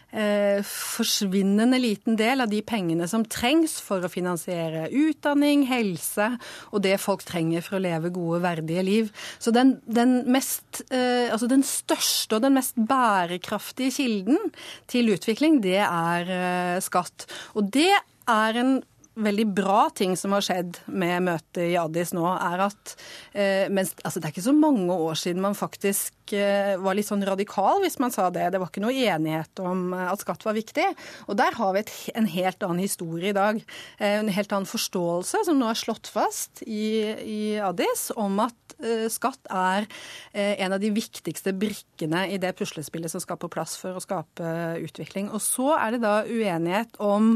eh, 0.09 0.63
forsvinnende 0.65 1.77
liten 1.77 2.17
del 2.17 2.41
av 2.41 2.49
de 2.49 2.63
pengene 2.65 3.05
som 3.11 3.25
trengs 3.29 3.75
for 3.85 4.01
å 4.01 4.09
finansiere 4.09 4.87
utdanning, 4.89 5.67
helse 5.69 6.31
og 6.71 6.81
det 6.87 6.95
folk 7.03 7.21
trenger 7.27 7.61
for 7.65 7.77
å 7.77 7.83
leve 7.83 8.09
gode, 8.15 8.39
verdige 8.47 8.85
liv. 8.87 9.11
Så 9.37 9.53
den, 9.53 9.75
den, 9.85 10.23
mest, 10.33 10.81
eh, 10.89 11.29
altså 11.29 11.51
den 11.51 11.61
største 11.67 12.39
og 12.39 12.47
den 12.47 12.57
mest 12.57 12.79
bærekraftige 12.81 13.93
kilden 13.99 14.41
til 14.89 15.13
utvikling, 15.13 15.61
det 15.61 15.83
er 15.85 16.33
eh, 16.39 16.81
skatt. 16.81 17.27
Og 17.53 17.69
det 17.77 17.91
er 18.31 18.57
en 18.57 18.73
veldig 19.15 19.45
bra 19.53 19.87
ting 19.95 20.15
som 20.17 20.33
har 20.35 20.43
skjedd 20.45 20.79
med 20.89 21.25
møtet 21.27 21.61
i 21.67 21.77
Addis 21.77 22.13
nå, 22.15 22.25
er 22.33 22.63
at 22.65 22.93
eh, 23.31 23.69
mens, 23.69 23.93
altså 24.01 24.19
Det 24.19 24.29
er 24.29 24.33
ikke 24.33 24.45
så 24.47 24.55
mange 24.57 24.93
år 24.93 25.19
siden 25.19 25.43
man 25.43 25.57
faktisk 25.57 26.33
eh, 26.33 26.73
var 26.81 26.97
litt 26.97 27.09
sånn 27.09 27.25
radikal 27.27 27.81
hvis 27.83 27.99
man 28.01 28.13
sa 28.13 28.29
det. 28.33 28.49
Det 28.53 28.61
var 28.61 28.71
ikke 28.71 28.83
noe 28.85 28.95
enighet 28.95 29.61
om 29.63 29.93
eh, 29.93 30.09
at 30.09 30.23
skatt 30.23 30.45
var 30.47 30.57
viktig. 30.57 30.87
Og 31.27 31.37
der 31.39 31.57
har 31.59 31.75
vi 31.75 31.83
et, 31.83 31.93
en 32.17 32.29
helt 32.33 32.65
annen 32.65 32.83
historie 32.83 33.33
i 33.33 33.37
dag. 33.37 33.61
Eh, 33.99 34.17
en 34.23 34.33
helt 34.33 34.55
annen 34.55 34.69
forståelse 34.69 35.45
som 35.47 35.61
nå 35.61 35.69
er 35.69 35.79
slått 35.79 36.09
fast 36.11 36.65
i, 36.65 37.13
i 37.13 37.41
Addis 37.61 38.09
om 38.17 38.41
at 38.43 38.57
Eh, 38.81 39.05
skatt 39.11 39.49
er 39.51 39.85
eh, 40.33 40.55
en 40.63 40.75
av 40.75 40.81
de 40.81 40.89
viktigste 40.93 41.53
brikkene 41.57 42.25
i 42.33 42.39
det 42.41 42.53
puslespillet 42.57 43.11
som 43.11 43.21
skal 43.23 43.39
på 43.41 43.49
plass 43.53 43.75
for 43.79 43.97
å 43.97 44.03
skape 44.03 44.53
utvikling. 44.83 45.29
Og 45.33 45.43
så 45.43 45.73
er 45.77 45.95
det 45.95 46.03
da 46.03 46.15
uenighet 46.25 46.97
om 47.03 47.35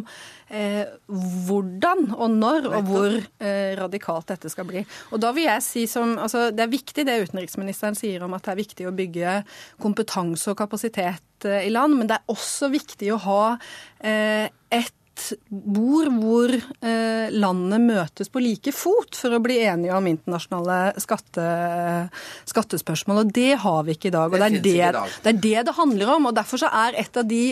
eh, 0.50 0.86
hvordan 1.08 2.12
og 2.18 2.38
når 2.38 2.70
og 2.72 2.92
hvor 2.92 3.18
radikalt 3.78 4.30
dette 4.32 4.50
skal 4.52 4.68
bli. 4.68 4.84
Og 5.16 5.22
da 5.22 5.32
vil 5.36 5.48
jeg 5.48 5.64
si 5.66 5.86
som, 5.90 6.16
altså 6.22 6.50
Det 6.56 6.64
er 6.64 6.72
viktig 6.72 7.06
det 7.08 7.18
utenriksministeren 7.28 7.96
sier 7.98 8.24
om 8.26 8.36
at 8.36 8.46
det 8.46 8.54
er 8.54 8.62
viktig 8.62 8.88
å 8.88 8.96
bygge 8.96 9.42
kompetanse 9.84 10.52
og 10.52 10.60
kapasitet 10.60 11.48
i 11.48 11.70
land, 11.70 11.98
men 11.98 12.10
det 12.10 12.18
er 12.18 12.34
også 12.34 12.72
viktig 12.74 13.12
å 13.14 13.20
ha 13.28 13.42
eh, 14.02 14.48
et 15.18 15.50
bord 15.50 16.12
hvor 16.22 16.54
eh, 16.54 17.34
landene 17.34 17.80
møtes 17.82 18.30
på 18.32 18.42
like 18.44 18.72
fot 18.76 19.18
for 19.18 19.38
å 19.38 19.42
bli 19.44 19.60
enige 19.66 19.96
om 19.96 20.08
internasjonale 20.10 21.00
skatte, 21.02 21.48
skattespørsmål. 22.50 23.24
Og 23.24 23.34
det 23.36 23.54
har 23.64 23.84
vi 23.88 23.98
ikke 23.98 24.12
i 24.12 24.16
dag. 24.16 24.32
Og 24.32 24.38
det 24.38 24.48
er 24.48 24.58
det, 24.58 24.76
det 25.24 25.32
er 25.34 25.42
det, 25.42 25.56
det 25.70 25.76
handler 25.78 26.14
om. 26.18 26.30
og 26.30 26.38
Derfor 26.38 26.62
så 26.62 26.72
er 26.86 26.98
et 27.02 27.18
av 27.18 27.28
de 27.28 27.44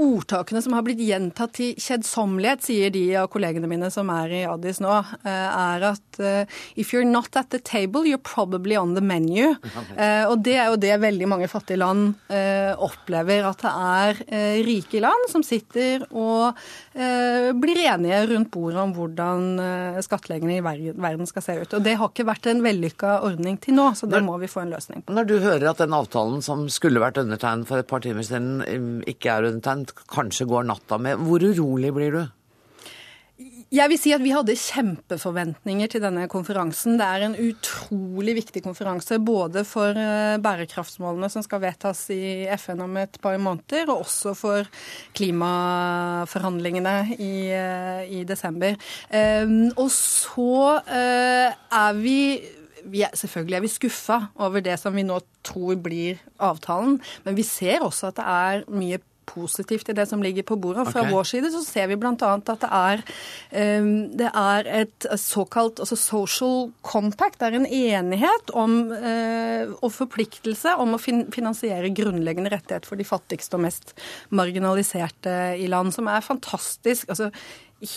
ordtakene 0.00 0.62
som 0.64 0.76
har 0.76 0.84
blitt 0.86 1.02
gjentatt 1.02 1.54
til 1.58 1.74
kjedsommelighet, 1.80 2.64
sier 2.64 2.94
de 2.94 3.04
av 3.20 3.30
kollegene 3.32 3.68
mine 3.70 3.90
som 3.92 4.10
er 4.12 4.32
i 4.40 4.44
Addis 4.48 4.80
nå, 4.84 4.94
eh, 5.24 5.30
er 5.30 5.88
at 5.92 6.20
eh, 6.20 6.60
if 6.80 6.92
you're 6.94 7.06
not 7.08 7.36
at 7.40 7.50
the 7.54 7.60
table, 7.62 8.04
you're 8.08 8.22
probably 8.22 8.76
on 8.76 8.94
the 8.94 9.04
menu. 9.04 9.54
Eh, 9.96 10.24
og 10.28 10.40
det 10.44 10.56
er 10.58 10.72
jo 10.72 10.80
det 10.80 10.94
veldig 11.02 11.28
mange 11.30 11.48
fattige 11.50 11.80
land 11.80 12.14
opplever, 12.84 13.44
at 13.46 13.62
det 13.62 13.70
er 13.70 14.62
rike 14.66 15.00
land 15.02 15.28
som 15.30 15.42
sitter 15.46 16.02
og 16.10 16.58
blir 17.60 17.80
enige 17.84 18.20
rundt 18.30 18.50
bordet 18.54 18.80
om 18.82 18.92
hvordan 18.96 19.46
eh, 19.62 20.00
skattleggingen 20.04 20.58
i 20.58 20.92
verden 20.94 21.28
skal 21.30 21.44
se 21.44 21.56
ut. 21.62 21.76
Og 21.76 21.84
Det 21.84 21.96
har 22.00 22.12
ikke 22.12 22.28
vært 22.28 22.48
en 22.50 22.62
vellykka 22.64 23.18
ordning 23.26 23.58
til 23.62 23.78
nå, 23.78 23.90
så 23.98 24.08
det 24.10 24.22
må 24.26 24.36
vi 24.42 24.50
få 24.50 24.64
en 24.64 24.74
løsning 24.74 25.04
på. 25.04 25.14
Når 25.16 25.28
du 25.30 25.36
hører 25.44 25.70
at 25.72 25.82
den 25.82 25.96
avtalen 25.96 26.44
som 26.44 26.66
skulle 26.72 27.02
vært 27.02 27.20
undertegnet 27.22 27.68
for 27.70 27.82
et 27.82 27.90
par 27.90 28.04
timer 28.04 28.26
siden, 28.26 29.02
ikke 29.10 29.34
er 29.34 29.50
undertegnet, 29.50 29.94
kanskje 30.10 30.48
går 30.50 30.66
natta 30.70 31.00
med, 31.00 31.20
hvor 31.26 31.44
urolig 31.44 31.92
blir 31.94 32.18
du? 32.18 32.24
Jeg 33.72 33.90
vil 33.90 33.98
si 34.00 34.12
at 34.14 34.22
Vi 34.24 34.32
hadde 34.34 34.56
kjempeforventninger 34.58 35.90
til 35.90 36.02
denne 36.04 36.26
konferansen. 36.30 36.98
Det 37.00 37.06
er 37.06 37.24
en 37.26 37.36
utrolig 37.40 38.34
viktig 38.40 38.62
konferanse 38.64 39.18
både 39.24 39.64
for 39.68 39.96
eh, 39.96 40.36
bærekraftsmålene 40.42 41.30
som 41.32 41.44
skal 41.44 41.62
vedtas 41.64 42.04
i 42.14 42.44
FN 42.60 42.82
om 42.84 42.98
et 43.00 43.16
par 43.22 43.38
måneder, 43.40 43.88
og 43.92 44.04
også 44.04 44.34
for 44.38 44.68
klimaforhandlingene 45.16 46.96
i, 47.16 47.34
eh, 47.54 48.02
i 48.20 48.24
desember. 48.28 48.76
Ehm, 49.14 49.72
og 49.76 49.88
så 49.94 50.80
eh, 50.84 51.48
er 51.54 51.98
vi 52.00 52.20
vi 52.84 53.00
er, 53.00 53.14
selvfølgelig 53.16 53.56
er 53.56 53.64
vi 53.64 53.72
skuffa 53.72 54.18
over 54.44 54.60
det 54.60 54.76
som 54.76 54.92
vi 54.92 55.06
nå 55.06 55.16
tror 55.46 55.78
blir 55.80 56.20
avtalen, 56.36 56.98
men 57.24 57.36
vi 57.36 57.44
ser 57.46 57.84
også 57.84 58.10
at 58.10 58.18
det 58.18 58.26
er 58.28 58.64
mye 58.68 59.00
positivt 59.26 59.88
i 59.90 59.96
det 59.96 60.06
som 60.10 60.22
ligger 60.22 60.46
på 60.46 60.56
bordet. 60.60 60.84
Og 60.84 60.92
fra 60.92 61.02
okay. 61.04 61.12
vår 61.14 61.28
side 61.30 61.50
så 61.54 61.62
ser 61.66 61.88
vi 61.90 61.98
bl.a. 62.00 62.14
at 62.14 62.48
det 62.64 62.70
er, 62.70 63.04
eh, 63.50 63.88
det 64.20 64.30
er 64.30 64.70
et 64.82 65.08
såkalt 65.20 65.82
altså 65.82 65.98
social 65.98 66.70
compact. 66.86 67.40
Det 67.40 67.50
er 67.50 67.58
en 67.60 67.68
enighet 67.68 68.54
om, 68.54 68.78
eh, 68.94 69.74
og 69.80 69.92
forpliktelse 69.94 70.76
om 70.80 70.96
å 70.96 71.02
fin 71.02 71.24
finansiere 71.34 71.92
grunnleggende 71.94 72.52
rettighet 72.54 72.88
for 72.88 73.00
de 73.00 73.08
fattigste 73.08 73.58
og 73.58 73.64
mest 73.66 73.94
marginaliserte 74.34 75.56
i 75.60 75.68
land, 75.70 75.94
som 75.94 76.10
er 76.10 76.24
fantastisk. 76.24 77.08
altså 77.08 77.30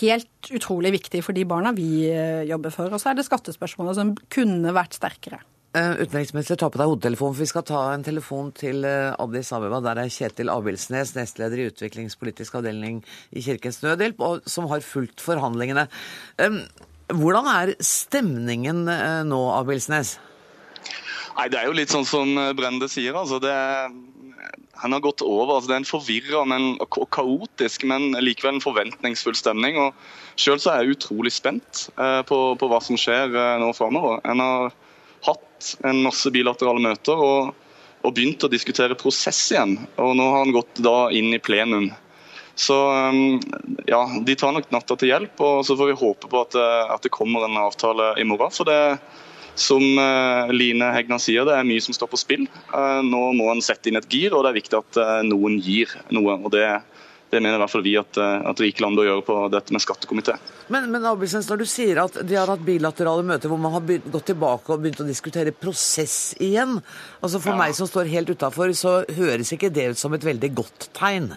Helt 0.02 0.50
utrolig 0.52 0.90
viktig 0.98 1.22
for 1.24 1.32
de 1.32 1.46
barna 1.48 1.70
vi 1.72 2.10
eh, 2.10 2.42
jobber 2.48 2.74
for. 2.74 2.92
Og 2.92 3.00
så 3.00 3.12
er 3.12 3.16
det 3.16 3.28
skattespørsmålet 3.28 3.96
som 3.96 4.16
kunne 4.32 4.74
vært 4.76 4.98
sterkere. 4.98 5.40
Eh, 5.76 5.98
Utenriksminister, 6.00 6.56
ta 6.56 6.70
på 6.72 6.78
deg 6.80 6.88
hodetelefonen, 6.88 7.34
for 7.36 7.44
vi 7.44 7.48
skal 7.50 7.64
ta 7.68 7.80
en 7.92 8.04
telefon 8.06 8.48
til 8.56 8.86
eh, 8.88 9.10
Addis 9.20 9.50
Abeba. 9.52 9.82
Der 9.84 10.00
er 10.00 10.08
Kjetil 10.08 10.48
Abildsnes, 10.48 11.12
nestleder 11.12 11.60
i 11.60 11.66
utviklingspolitisk 11.68 12.56
avdeling 12.56 13.02
i 13.36 13.42
Kirkens 13.44 13.82
Nødhjelp, 13.84 14.22
og 14.24 14.48
som 14.48 14.70
har 14.72 14.80
fulgt 14.86 15.20
forhandlingene. 15.24 15.84
Eh, 16.40 16.62
Hvordan 17.12 17.46
er 17.52 17.74
stemningen 17.84 18.82
eh, 18.92 19.20
nå, 19.28 19.42
Abildsnes? 19.58 20.16
Nei, 21.36 21.46
Det 21.52 21.60
er 21.60 21.68
jo 21.68 21.76
litt 21.76 21.92
sånn 21.92 22.08
som 22.08 22.32
Brende 22.56 22.88
sier. 22.88 23.12
altså 23.14 23.36
det 23.38 23.52
Han 24.80 24.92
har 24.92 25.04
gått 25.04 25.20
over. 25.20 25.56
altså 25.56 25.68
Det 25.68 25.76
er 25.76 25.84
en 25.84 25.92
forvirra 25.92 26.42
og 26.80 27.08
kaotisk, 27.12 27.84
men 27.84 28.12
likevel 28.16 28.56
en 28.56 28.64
forventningsfull 28.64 29.36
stemning. 29.36 29.76
og 29.76 29.94
Sjøl 30.36 30.58
er 30.64 30.82
jeg 30.82 30.96
utrolig 30.96 31.32
spent 31.36 31.90
eh, 31.98 32.22
på, 32.24 32.56
på 32.56 32.68
hva 32.72 32.80
som 32.80 32.96
skjer 32.96 33.36
eh, 33.36 33.56
nå 33.60 33.72
framover. 33.76 34.20
En 34.24 34.40
har 34.40 34.72
hatt 35.58 35.84
en 35.84 36.02
masse 36.06 36.30
bilaterale 36.30 36.82
møter 36.82 37.18
og, 37.18 37.54
og 38.02 38.14
begynt 38.14 38.44
å 38.44 38.50
diskutere 38.50 38.98
prosess 38.98 39.40
igjen. 39.52 39.78
Og 39.98 40.14
nå 40.16 40.28
har 40.30 40.44
han 40.44 40.54
gått 40.54 40.82
da 40.82 41.10
inn 41.10 41.34
i 41.34 41.42
plenum. 41.42 41.90
Så 42.58 42.74
um, 42.90 43.38
ja, 43.86 44.02
de 44.26 44.34
tar 44.34 44.52
nok 44.54 44.70
natta 44.74 44.96
til 44.98 45.12
hjelp, 45.12 45.38
og 45.38 45.64
så 45.66 45.76
får 45.78 45.92
vi 45.92 46.00
håpe 46.00 46.30
på 46.30 46.42
at, 46.42 46.56
eh, 46.58 46.90
at 46.90 47.04
det 47.06 47.14
kommer 47.14 47.46
en 47.46 47.58
avtale 47.60 48.16
i 48.18 48.26
morgen. 48.26 48.50
For 48.50 48.66
det, 48.66 48.98
som 49.58 49.82
eh, 49.82 50.50
Line 50.50 50.88
Hegna 50.94 51.20
sier, 51.22 51.46
det 51.46 51.54
er 51.54 51.68
mye 51.68 51.82
som 51.82 51.94
står 51.94 52.10
på 52.10 52.18
spill. 52.18 52.48
Eh, 52.74 52.98
Nå 53.06 53.22
må 53.38 53.46
en 53.52 53.62
sette 53.62 53.90
inn 53.90 54.00
et 54.00 54.10
gir, 54.10 54.34
og 54.34 54.42
det 54.42 54.50
er 54.50 54.58
viktig 54.58 54.80
at 54.80 54.98
noen 55.28 55.60
gir 55.62 55.94
noe. 56.10 56.34
og 56.34 56.50
det, 56.54 56.66
det 57.30 57.40
mener 57.40 57.58
i 57.58 57.62
hvert 57.62 57.72
fall 57.72 57.84
vi 57.84 57.94
at, 58.00 58.18
eh, 58.20 58.46
at 58.50 58.60
rike 58.62 58.82
land 58.84 58.98
bør 58.98 59.10
gjøre 59.10 59.24
på 59.26 59.38
dette 59.52 59.74
med 59.74 59.84
skattekomité. 59.84 60.36
Men, 60.72 60.88
men 60.92 61.04
Abelsens, 61.08 61.48
når 61.50 61.62
du 61.62 61.66
sier 61.68 62.00
at 62.04 62.20
de 62.24 62.38
har 62.38 62.48
hatt 62.50 62.64
bilaterale 62.64 63.26
møter 63.26 63.52
hvor 63.52 63.60
man 63.60 63.74
har 63.76 63.84
begynt, 63.84 64.08
gått 64.12 64.30
tilbake 64.32 64.72
og 64.72 64.84
begynt 64.84 65.02
å 65.04 65.08
diskutere 65.08 65.52
prosess 65.52 66.32
igjen 66.40 66.78
altså 67.22 67.40
For 67.42 67.58
meg 67.58 67.74
som 67.76 67.88
står 67.88 68.10
helt 68.12 68.30
utafor, 68.32 68.72
så 68.76 69.02
høres 69.16 69.52
ikke 69.54 69.72
det 69.74 69.92
ut 69.92 70.00
som 70.00 70.14
et 70.16 70.24
veldig 70.24 70.50
godt 70.56 70.88
tegn. 70.96 71.32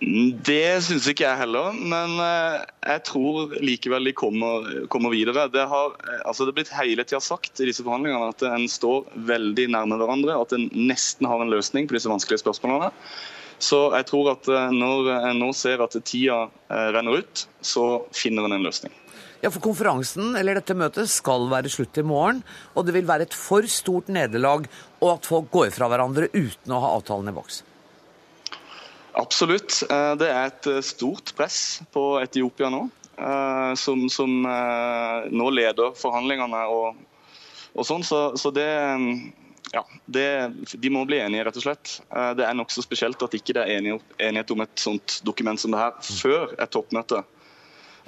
Det 0.00 0.80
syns 0.80 1.04
ikke 1.10 1.26
jeg 1.26 1.38
heller, 1.42 1.74
men 1.76 2.14
eh, 2.24 2.62
jeg 2.88 3.02
tror 3.04 3.50
likevel 3.60 4.08
de 4.08 4.14
kommer, 4.16 4.68
kommer 4.92 5.12
videre. 5.12 5.44
Det 5.52 5.66
har 5.68 5.92
eh, 5.92 6.22
altså 6.24 6.46
det 6.46 6.54
er 6.54 6.58
blitt 6.60 6.72
hele 6.72 7.04
tida 7.04 7.20
sagt 7.20 7.60
i 7.60 7.68
disse 7.68 7.84
forhandlingene 7.84 8.30
at 8.32 8.44
en 8.48 8.64
står 8.70 9.10
veldig 9.28 9.66
nærme 9.74 10.00
hverandre, 10.00 10.38
at 10.40 10.56
en 10.56 10.70
nesten 10.72 11.28
har 11.28 11.44
en 11.44 11.52
løsning 11.52 11.88
på 11.88 11.98
disse 11.98 12.08
vanskelige 12.08 12.40
spørsmålene. 12.40 12.88
Så 13.60 13.78
jeg 13.92 14.06
tror 14.08 14.32
at 14.32 14.48
eh, 14.48 14.72
når 14.72 15.10
en 15.18 15.40
nå 15.42 15.50
ser 15.56 15.82
at 15.84 15.96
tida 16.08 16.46
eh, 16.48 16.88
renner 16.96 17.20
ut, 17.20 17.44
så 17.60 18.06
finner 18.16 18.48
en 18.48 18.56
en 18.56 18.64
løsning. 18.64 18.94
Ja, 19.40 19.50
for 19.52 19.60
konferansen, 19.64 20.34
eller 20.36 20.58
dette 20.58 20.76
møtet, 20.76 21.08
skal 21.12 21.46
være 21.48 21.70
slutt 21.72 21.96
i 22.00 22.04
morgen. 22.04 22.42
Og 22.74 22.84
det 22.84 22.94
vil 22.96 23.08
være 23.08 23.28
et 23.28 23.36
for 23.36 23.64
stort 23.72 24.08
nederlag 24.12 24.66
og 25.00 25.10
at 25.14 25.28
folk 25.28 25.50
går 25.52 25.72
fra 25.72 25.88
hverandre 25.92 26.28
uten 26.32 26.72
å 26.76 26.80
ha 26.84 26.94
avtalen 26.98 27.32
i 27.32 27.36
boks. 27.36 27.62
Absolutt. 29.20 29.82
Eh, 29.88 30.14
Det 30.20 30.30
er 30.32 30.48
et 30.48 30.70
stort 30.84 31.34
press 31.36 31.80
på 31.92 32.14
Etiopia 32.22 32.72
nå, 32.72 32.86
som, 33.76 34.06
som 34.08 34.30
nå 34.40 35.48
leder 35.52 35.90
forhandlingene 36.00 36.62
og, 36.72 37.00
og 37.76 37.84
sånn. 37.84 38.04
Så, 38.06 38.20
så 38.40 38.48
det 38.56 38.70
ja, 39.72 39.84
det, 40.06 40.26
De 40.82 40.90
må 40.90 41.04
bli 41.06 41.20
enige, 41.22 41.44
rett 41.46 41.58
og 41.60 41.66
slett. 41.66 42.00
Eh, 42.10 42.32
Det 42.38 42.46
er 42.46 42.56
nokså 42.58 42.82
spesielt 42.84 43.22
at 43.22 43.36
ikke 43.38 43.54
det 43.56 43.64
er 43.66 43.76
enighet, 43.78 44.16
enighet 44.18 44.54
om 44.54 44.64
et 44.64 44.82
sånt 44.82 45.20
dokument 45.26 45.60
som 45.60 45.74
det 45.74 45.82
her 45.82 45.94
før 46.02 46.54
et 46.56 46.72
toppmøte 46.74 47.22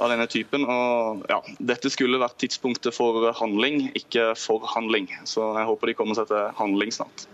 av 0.02 0.10
denne 0.10 0.26
typen. 0.30 0.66
Og 0.66 1.22
ja, 1.30 1.40
Dette 1.60 1.92
skulle 1.92 2.20
vært 2.22 2.40
tidspunktet 2.42 2.94
for 2.96 3.30
handling, 3.38 3.90
ikke 3.98 4.32
forhandling. 4.38 5.10
Så 5.28 5.52
jeg 5.58 5.68
håper 5.70 5.92
de 5.92 5.98
kommer 5.98 6.18
seg 6.18 6.30
til 6.32 6.50
handling 6.58 6.94
snart. 6.94 7.26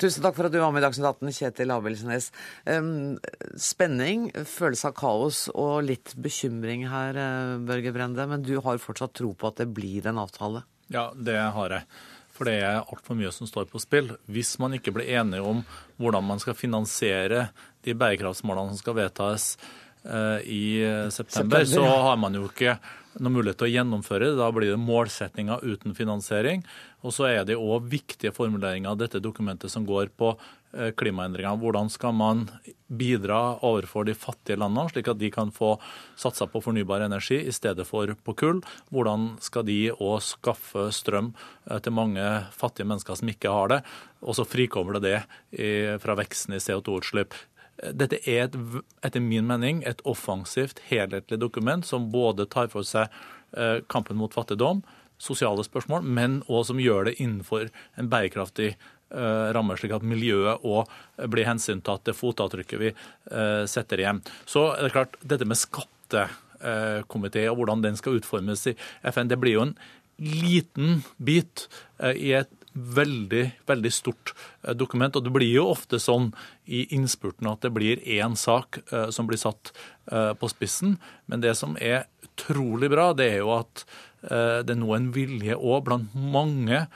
Tusen 0.00 0.24
takk 0.24 0.32
for 0.38 0.48
at 0.48 0.54
du 0.54 0.56
var 0.62 0.70
med 0.72 0.80
i 0.80 0.86
Dagsnytt 0.86 1.04
18, 1.20 1.28
Kjetil 1.36 1.72
Abildsnes. 1.74 2.30
Um, 2.64 3.18
spenning, 3.60 4.30
følelse 4.48 4.88
av 4.88 4.94
kaos 4.96 5.42
og 5.52 5.82
litt 5.84 6.14
bekymring 6.16 6.86
her, 6.88 7.18
eh, 7.20 7.58
Børge 7.68 7.92
Brende. 7.92 8.24
Men 8.30 8.40
du 8.46 8.54
har 8.64 8.80
fortsatt 8.80 9.12
tro 9.20 9.34
på 9.36 9.50
at 9.50 9.60
det 9.60 9.68
blir 9.76 10.08
en 10.08 10.22
avtale? 10.22 10.64
Ja, 10.88 11.10
det 11.12 11.36
har 11.36 11.76
jeg. 11.76 11.84
For 12.40 12.48
det 12.48 12.62
er 12.64 12.78
altfor 12.80 13.18
mye 13.18 13.28
som 13.36 13.44
står 13.44 13.66
på 13.68 13.82
spill. 13.82 14.14
Hvis 14.32 14.54
man 14.62 14.72
ikke 14.72 14.94
blir 14.96 15.10
enige 15.20 15.44
om 15.44 15.58
hvordan 16.00 16.24
man 16.24 16.40
skal 16.40 16.56
finansiere 16.56 17.50
de 17.84 17.92
bærekraftsmålene 17.92 18.72
som 18.72 18.80
skal 18.80 18.96
vedtas 18.96 19.50
eh, 20.08 20.40
i 20.48 20.64
september, 21.12 21.66
September, 21.66 21.68
så 21.68 21.84
har 22.08 22.16
man 22.16 22.38
jo 22.38 22.46
ikke 22.48 22.78
noen 23.18 23.36
mulighet 23.36 23.60
til 23.60 23.68
å 23.68 23.74
gjennomføre 23.74 24.30
det. 24.30 24.38
Da 24.40 24.48
blir 24.56 24.72
det 24.72 24.80
målsettinger 24.80 25.68
uten 25.68 25.92
finansiering. 25.98 26.64
Og 27.04 27.12
så 27.12 27.28
er 27.28 27.44
det 27.44 27.60
òg 27.60 27.92
viktige 27.92 28.32
formuleringer 28.32 28.94
av 28.94 29.02
dette 29.04 29.20
dokumentet 29.20 29.68
som 29.72 29.84
går 29.84 30.08
på 30.16 30.32
eh, 30.74 30.90
klimaendringer. 30.96 31.58
Hvordan 31.60 31.90
skal 31.92 32.14
man 32.16 32.46
bidra 32.86 33.58
overfor 33.66 34.06
de 34.08 34.16
fattige 34.18 34.58
landene, 34.60 34.88
slik 34.90 35.10
at 35.12 35.20
de 35.20 35.30
kan 35.34 35.52
få 35.54 35.74
satsa 36.18 36.48
på 36.50 36.62
fornybar 36.64 37.04
energi 37.06 37.40
i 37.42 37.54
stedet 37.54 37.86
for 37.88 38.14
på 38.14 38.36
kull? 38.38 38.64
Hvordan 38.90 39.34
skal 39.42 39.66
de 39.68 39.78
òg 39.96 40.18
skaffe 40.26 40.88
strøm 40.94 41.34
eh, 41.70 41.78
til 41.78 41.96
mange 41.96 42.26
fattige 42.56 42.88
mennesker 42.88 43.20
som 43.20 43.30
ikke 43.32 43.54
har 43.54 43.74
det, 43.74 43.82
og 44.20 44.36
så 44.36 44.48
frikommer 44.48 44.98
det 44.98 45.06
det 45.10 45.20
fra 46.02 46.14
veksten 46.18 46.52
i 46.52 46.60
CO2-utslipp? 46.60 47.32
Dette 47.80 48.18
er 48.28 48.48
et, 48.48 48.56
etter 49.06 49.22
min 49.24 49.46
mening 49.48 49.82
et 49.88 50.02
offensivt, 50.08 50.82
helhetlig 50.90 51.38
dokument 51.40 51.86
som 51.86 52.10
både 52.12 52.48
tar 52.50 52.68
for 52.72 52.86
seg 52.86 53.08
eh, 53.56 53.80
kampen 53.88 54.18
mot 54.20 54.34
fattigdom, 54.34 54.82
sosiale 55.20 55.64
spørsmål, 55.64 56.04
men 56.04 56.40
òg 56.48 56.66
som 56.70 56.80
gjør 56.80 57.08
det 57.08 57.18
innenfor 57.20 57.68
en 58.00 58.10
bærekraftig 58.12 58.74
eh, 59.10 59.48
ramme, 59.56 59.76
slik 59.78 59.94
at 59.96 60.06
miljøet 60.06 60.64
òg 60.66 60.90
blir 61.30 61.48
hensyntatt 61.48 62.06
det 62.08 62.16
fotavtrykket 62.18 62.82
vi 62.82 62.92
eh, 62.92 63.64
setter 63.70 64.02
igjen. 64.02 64.22
Så 64.48 64.70
er 64.74 64.86
det 64.86 64.94
klart, 64.94 65.18
dette 65.22 65.48
med 65.48 65.60
skattekomité 65.60 67.46
og 67.50 67.60
hvordan 67.60 67.84
den 67.86 67.98
skal 68.00 68.20
utformes 68.20 68.66
i 68.70 68.76
FN, 69.12 69.30
det 69.30 69.40
blir 69.42 69.58
jo 69.58 69.66
en 69.68 69.76
liten 70.20 71.02
bit 71.16 71.66
eh, 71.98 72.16
i 72.16 72.32
et 72.40 72.50
veldig, 72.72 73.44
veldig 73.66 73.92
stort 73.92 74.34
eh, 74.62 74.74
dokument. 74.74 75.16
Og 75.16 75.24
det 75.26 75.32
blir 75.34 75.50
jo 75.50 75.68
ofte 75.72 76.00
sånn 76.02 76.30
i 76.70 76.84
innspurten 76.94 77.48
at 77.50 77.64
det 77.64 77.72
blir 77.74 78.02
én 78.04 78.36
sak 78.38 78.82
eh, 78.90 79.08
som 79.14 79.28
blir 79.30 79.40
satt 79.40 79.72
eh, 80.12 80.32
på 80.38 80.50
spissen. 80.52 80.98
Men 81.26 81.42
det 81.44 81.56
som 81.58 81.76
er 81.80 82.06
utrolig 82.24 82.90
bra, 82.92 83.10
det 83.16 83.32
er 83.34 83.42
jo 83.44 83.56
at 83.58 83.84
det 83.84 84.08
det 84.20 84.74
er 84.74 84.76
nå 84.76 84.90
en 84.92 85.06
vilje 85.14 85.54
òg 85.56 85.86
blant 85.86 86.10
mange 86.12 86.76
eh, 86.76 86.88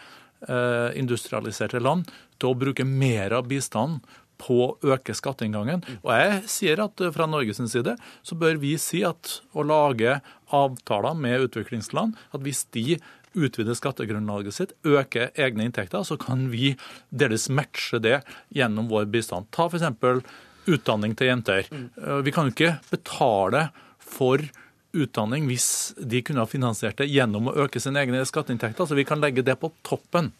industrialiserte 0.98 1.80
land 1.82 2.10
til 2.38 2.52
å 2.52 2.58
bruke 2.58 2.84
mer 2.84 3.32
av 3.38 3.48
bistanden 3.50 4.02
på 4.40 4.56
å 4.64 4.94
øke 4.94 5.14
skatteinngangen. 5.16 5.84
Og 6.02 6.10
jeg 6.12 6.40
sier 6.50 6.82
at 6.84 7.00
eh, 7.00 7.12
fra 7.14 7.26
Norges 7.30 7.60
side 7.70 7.96
så 8.26 8.38
bør 8.38 8.58
vi 8.62 8.74
si 8.82 9.04
at 9.06 9.38
å 9.54 9.64
lage 9.66 10.18
avtaler 10.54 11.14
med 11.18 11.46
utviklingsland, 11.48 12.16
at 12.34 12.42
hvis 12.44 12.64
de 12.74 12.98
utvider 13.34 13.74
skattegrunnlaget 13.74 14.54
sitt, 14.54 14.74
øker 14.86 15.32
egne 15.34 15.66
inntekter, 15.66 16.04
så 16.06 16.18
kan 16.20 16.48
vi 16.52 16.74
deles 17.10 17.48
matche 17.50 17.98
det 18.02 18.20
gjennom 18.54 18.90
vår 18.90 19.08
bistand. 19.10 19.48
Ta 19.54 19.66
f.eks. 19.66 20.22
utdanning 20.70 21.16
til 21.18 21.32
jenter. 21.32 21.66
Eh, 21.70 22.20
Vi 22.26 22.34
kan 22.34 22.50
jo 22.50 22.54
ikke 22.54 22.76
betale 22.92 23.68
for 23.98 24.42
utdanning 24.94 25.48
hvis 25.50 25.66
de 25.98 26.22
kunne 26.24 26.44
ha 26.44 26.48
finansiert 26.50 26.98
det 27.00 27.10
gjennom 27.10 27.50
å 27.50 27.56
øke 27.66 27.82
sine 27.82 28.00
egne 28.02 28.24
skatteinntekter. 28.28 28.86
Så 28.86 28.98
vi 28.98 29.06
kan 29.08 29.20
legge 29.22 29.44
det 29.46 29.58
på 29.60 29.72
toppen. 29.86 30.32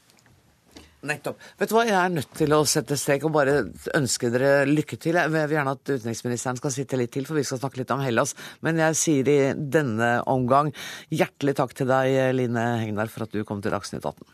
Nettopp. 1.04 1.36
Vet 1.60 1.68
du 1.68 1.74
hva, 1.76 1.84
Jeg 1.84 1.98
er 2.00 2.08
nødt 2.14 2.32
til 2.38 2.52
å 2.56 2.64
sette 2.68 2.96
strek 2.96 3.26
og 3.28 3.34
bare 3.34 3.58
ønske 3.96 4.30
dere 4.32 4.64
lykke 4.68 4.96
til. 4.96 5.18
Jeg 5.20 5.32
vil 5.34 5.56
gjerne 5.58 5.74
at 5.76 5.84
utenriksministeren 5.90 6.56
skal 6.60 6.72
sitte 6.72 6.96
litt 7.00 7.12
til, 7.12 7.26
for 7.28 7.36
vi 7.36 7.44
skal 7.44 7.60
snakke 7.60 7.82
litt 7.82 7.92
om 7.92 8.00
Hellas. 8.04 8.32
Men 8.64 8.80
jeg 8.80 9.00
sier 9.00 9.28
i 9.28 9.52
denne 9.52 10.16
omgang 10.30 10.72
hjertelig 11.12 11.58
takk 11.60 11.76
til 11.76 11.92
deg, 11.92 12.06
Line 12.38 12.64
Hegnar, 12.80 13.12
for 13.12 13.28
at 13.28 13.36
du 13.36 13.44
kom 13.44 13.60
til 13.60 13.74
Dagsnytt 13.76 14.08
18. 14.08 14.24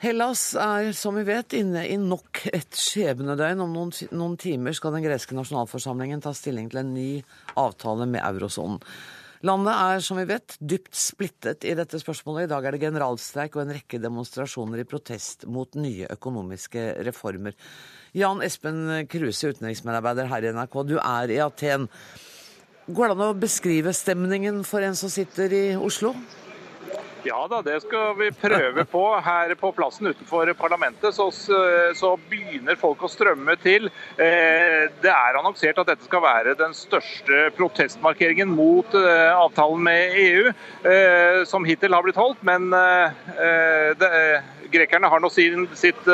Hellas 0.00 0.54
er, 0.56 0.94
som 0.96 1.18
vi 1.18 1.26
vet, 1.28 1.52
inne 1.58 1.82
i 1.84 1.96
nok 2.00 2.46
et 2.48 2.72
skjebnedøgn. 2.72 3.60
Om 3.60 3.74
noen, 3.74 3.90
noen 4.16 4.36
timer 4.40 4.72
skal 4.72 4.94
den 4.94 5.04
greske 5.04 5.36
nasjonalforsamlingen 5.36 6.22
ta 6.24 6.32
stilling 6.32 6.70
til 6.72 6.80
en 6.80 6.94
ny 6.94 7.10
avtale 7.60 8.06
med 8.08 8.24
eurosonen. 8.24 8.80
Landet 9.44 9.76
er, 9.76 10.00
som 10.04 10.16
vi 10.20 10.24
vet, 10.28 10.56
dypt 10.56 10.96
splittet 10.96 11.68
i 11.68 11.76
dette 11.76 12.00
spørsmålet. 12.00 12.46
I 12.46 12.52
dag 12.54 12.64
er 12.64 12.76
det 12.76 12.82
generalstreik 12.86 13.56
og 13.56 13.66
en 13.66 13.76
rekke 13.76 14.00
demonstrasjoner 14.00 14.80
i 14.80 14.88
protest 14.88 15.44
mot 15.48 15.76
nye 15.76 16.08
økonomiske 16.16 16.88
reformer. 17.04 17.56
Jan 18.16 18.40
Espen 18.44 19.02
Kruse, 19.08 19.52
utenriksmedarbeider 19.52 20.32
her 20.32 20.48
i 20.48 20.56
NRK, 20.56 20.82
du 20.88 20.96
er 20.96 21.32
i 21.36 21.40
Aten. 21.44 21.88
Går 22.88 23.12
det 23.12 23.16
an 23.18 23.30
å 23.34 23.40
beskrive 23.40 23.92
stemningen 23.96 24.64
for 24.64 24.80
en 24.84 24.96
som 24.96 25.12
sitter 25.12 25.52
i 25.52 25.66
Oslo? 25.76 26.16
Ja 27.24 27.40
da, 27.50 27.58
det 27.62 27.80
skal 27.84 28.14
vi 28.16 28.30
prøve 28.32 28.84
på. 28.88 29.02
Her 29.20 29.52
på 29.60 29.70
plassen 29.76 30.08
utenfor 30.08 30.48
parlamentet 30.56 31.12
så, 31.14 31.26
så 31.96 32.12
begynner 32.30 32.78
folk 32.80 33.02
å 33.04 33.10
strømme 33.12 33.56
til. 33.60 33.90
Eh, 34.16 34.86
det 35.02 35.12
er 35.12 35.38
annonsert 35.38 35.82
at 35.82 35.90
dette 35.92 36.08
skal 36.08 36.24
være 36.24 36.56
den 36.58 36.72
største 36.76 37.50
protestmarkeringen 37.58 38.48
mot 38.54 38.96
eh, 38.96 39.28
avtalen 39.34 39.84
med 39.84 40.16
EU 40.22 40.46
eh, 40.48 41.42
som 41.50 41.66
hittil 41.68 41.96
har 41.96 42.06
blitt 42.06 42.20
holdt. 42.20 42.40
Men 42.46 42.70
det, 44.00 44.10
grekerne 44.72 45.10
har 45.10 45.20
nå 45.20 45.28
sin, 45.32 45.66
sitt 45.76 46.08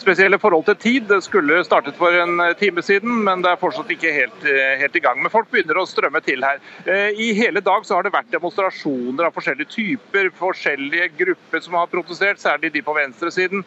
spesielle 0.00 0.38
forhold 0.40 0.64
til 0.68 0.76
tid. 0.80 1.06
Det 1.08 1.20
skulle 1.24 1.60
startet 1.66 1.96
for 1.98 2.14
en 2.16 2.40
eh, 2.42 2.54
time 2.58 2.82
siden, 2.84 3.20
men 3.26 3.44
det 3.44 3.52
er 3.52 3.60
fortsatt 3.60 3.90
ikke 3.92 4.12
helt, 4.14 4.46
eh, 4.48 4.78
helt, 4.80 4.96
i 4.96 5.02
gang. 5.04 5.20
Men 5.20 5.32
folk 5.32 5.50
begynner 5.52 5.80
å 5.80 5.86
strømme 5.88 6.22
til 6.24 6.44
her. 6.44 6.60
Eh, 6.86 7.20
I 7.20 7.30
hele 7.36 7.62
dag 7.64 7.84
så 7.86 7.98
har 7.98 8.06
det 8.06 8.14
vært 8.14 8.32
demonstrasjoner 8.32 9.28
av 9.28 9.36
forskjellige 9.36 9.72
typer, 9.74 10.30
forskjellige 10.40 11.10
grupper 11.20 11.64
som 11.64 11.76
har 11.78 11.90
protestert, 11.92 12.40
særlig 12.40 12.72
de 12.74 12.82
på 12.84 12.96
venstresiden. 12.96 13.64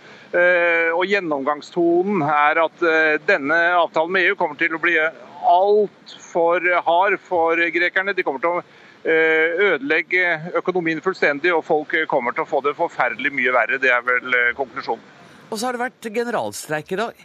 Og 0.98 1.04
gjennomgangstonen 1.06 2.24
er 2.26 2.60
at 2.64 2.84
denne 3.28 3.58
avtalen 3.78 4.14
med 4.16 4.26
EU 4.26 4.38
kommer 4.40 4.58
til 4.58 4.74
å 4.74 4.82
bli 4.82 4.96
altfor 4.98 6.66
hard 6.88 7.20
for 7.22 7.62
grekerne. 7.76 8.16
De 8.18 8.26
kommer 8.26 8.42
til 8.42 8.58
å 8.58 8.64
ødelegge 9.04 10.56
økonomien 10.58 11.04
fullstendig, 11.06 11.54
og 11.54 11.66
folk 11.68 11.94
kommer 12.10 12.34
til 12.34 12.48
å 12.48 12.50
få 12.50 12.64
det 12.66 12.78
forferdelig 12.80 13.34
mye 13.36 13.54
verre. 13.54 13.82
Det 13.82 13.94
er 13.94 14.08
vel 14.08 14.40
konklusjonen. 14.58 15.23
Og 15.54 15.60
så 15.62 15.68
har 15.68 15.76
det 15.76 15.84
vært 15.84 16.08
generalstreik 16.16 16.96
i 16.96 16.98
dag. 16.98 17.20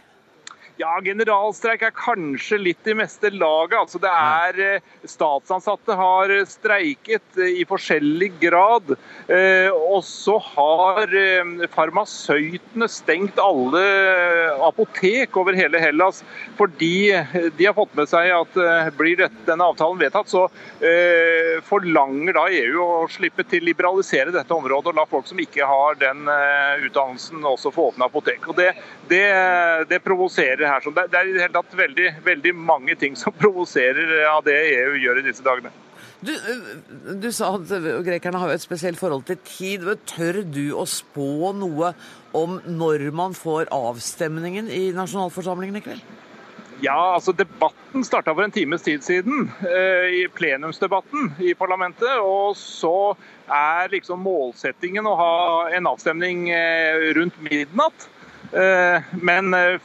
Ja, 0.79 0.93
generalstreik 1.03 1.81
er 1.83 1.91
kanskje 1.91 2.55
litt 2.61 2.87
i 2.87 2.93
meste 2.95 3.27
laget. 3.35 3.75
Altså, 3.81 3.99
det 3.99 4.11
er 4.15 4.59
eh, 4.63 4.85
Statsansatte 5.03 5.97
har 5.99 6.31
streiket 6.47 7.35
eh, 7.35 7.57
i 7.59 7.65
forskjellig 7.67 8.29
grad. 8.39 8.93
Eh, 9.27 9.67
og 9.75 10.05
så 10.07 10.37
har 10.39 11.11
farmasøytene 11.73 12.87
stengt 12.87 13.41
alle 13.43 13.81
apotek 14.69 15.35
over 15.41 15.57
hele 15.57 15.81
Hellas 15.83 16.21
fordi 16.55 17.11
de 17.57 17.67
har 17.67 17.75
fått 17.75 17.91
med 17.97 18.07
seg 18.11 18.29
at 18.33 18.55
blir 18.97 19.19
denne 19.19 19.65
avtalen 19.65 19.99
vedtatt, 19.99 20.27
så 20.31 20.45
forlanger 21.65 22.35
da 22.35 22.43
EU 22.51 22.83
å 22.83 23.07
slippe 23.11 23.45
til 23.47 23.63
liberalisere 23.67 24.33
dette 24.35 24.55
området 24.55 24.91
og 24.91 24.99
la 24.99 25.05
folk 25.09 25.27
som 25.29 25.39
ikke 25.41 25.67
har 25.67 25.97
den 26.01 26.27
utdannelsen, 26.27 27.43
også 27.47 27.71
få 27.75 27.89
åpne 27.91 28.09
apotek. 28.09 28.49
Og 28.51 28.59
Det, 28.59 28.73
det, 29.11 29.23
det 29.91 30.01
provoserer 30.05 30.68
her. 30.71 30.85
Så 30.85 30.93
det, 30.95 31.09
det 31.11 31.19
er 31.19 31.29
i 31.29 31.35
det 31.35 31.43
hele 31.45 31.57
tatt 31.59 31.77
veldig, 31.77 32.09
veldig 32.25 32.55
mange 32.55 32.97
ting 32.99 33.17
som 33.19 33.35
provoserer 33.43 34.25
av 34.31 34.43
det 34.47 34.57
EU 34.71 34.97
gjør 35.03 35.21
i 35.21 35.27
disse 35.29 35.45
dagene. 35.45 35.73
Du, 36.19 36.33
du, 37.15 37.29
sa 37.31 37.53
at 37.55 37.69
grekerne 38.03 38.39
har 38.41 38.51
jo 38.51 38.57
et 38.59 38.63
spesielt 38.63 38.99
forhold 38.99 39.23
til 39.29 39.37
tid. 39.47 39.85
Tør 40.09 40.41
du 40.43 40.65
å 40.75 40.83
spå 40.89 41.53
noe 41.55 41.93
om 42.35 42.57
når 42.67 43.07
man 43.15 43.35
får 43.37 43.71
avstemningen 43.71 44.67
i 44.67 44.89
nasjonalforsamlingen 44.95 45.79
i 45.79 45.85
kveld? 45.85 46.17
Ja, 46.79 47.15
altså 47.15 47.33
Debatten 47.35 48.05
starta 48.07 48.31
for 48.31 48.45
en 48.45 48.53
times 48.55 48.83
tid 48.85 49.03
siden, 49.03 49.49
eh, 49.67 50.05
i 50.21 50.27
plenumsdebatten 50.31 51.33
i 51.43 51.53
parlamentet. 51.53 52.19
Og 52.23 52.55
så 52.55 53.15
er 53.47 53.91
liksom 53.91 54.23
målsettingen 54.23 55.07
å 55.07 55.17
ha 55.19 55.33
en 55.75 55.89
avstemning 55.91 56.47
eh, 56.55 57.11
rundt 57.17 57.39
midnatt. 57.43 58.07
Eh, 58.51 59.01
men 59.11 59.53
eh, 59.53 59.79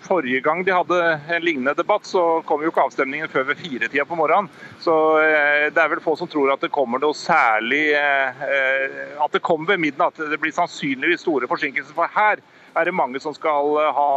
forrige 0.00 0.40
gang 0.40 0.64
de 0.64 0.70
hadde 0.70 1.20
en 1.28 1.44
lignende 1.44 1.74
debatt, 1.74 2.06
så 2.06 2.42
kom 2.44 2.62
jo 2.62 2.68
ikke 2.68 2.84
avstemningen 2.84 3.30
før 3.32 3.46
ved 3.48 3.60
firetida 3.62 4.04
på 4.04 4.18
morgenen. 4.18 4.50
Så 4.84 4.94
eh, 5.22 5.68
det 5.72 5.80
er 5.80 5.92
vel 5.94 6.02
få 6.04 6.16
som 6.20 6.28
tror 6.28 6.52
at 6.52 6.64
det 6.64 6.72
kommer 6.74 7.00
noe 7.00 7.16
særlig 7.16 7.94
At 7.94 9.32
det 9.32 9.40
kommer 9.44 9.72
ved 9.72 9.80
midnatt. 9.80 10.18
Det 10.18 10.40
blir 10.40 10.52
sannsynligvis 10.52 11.24
store 11.24 11.48
forsinkelser. 11.48 11.96
For 11.96 12.10
her 12.12 12.42
er 12.74 12.84
det 12.84 12.94
mange 12.96 13.20
som 13.22 13.34
skal 13.36 13.78
ha 13.96 14.10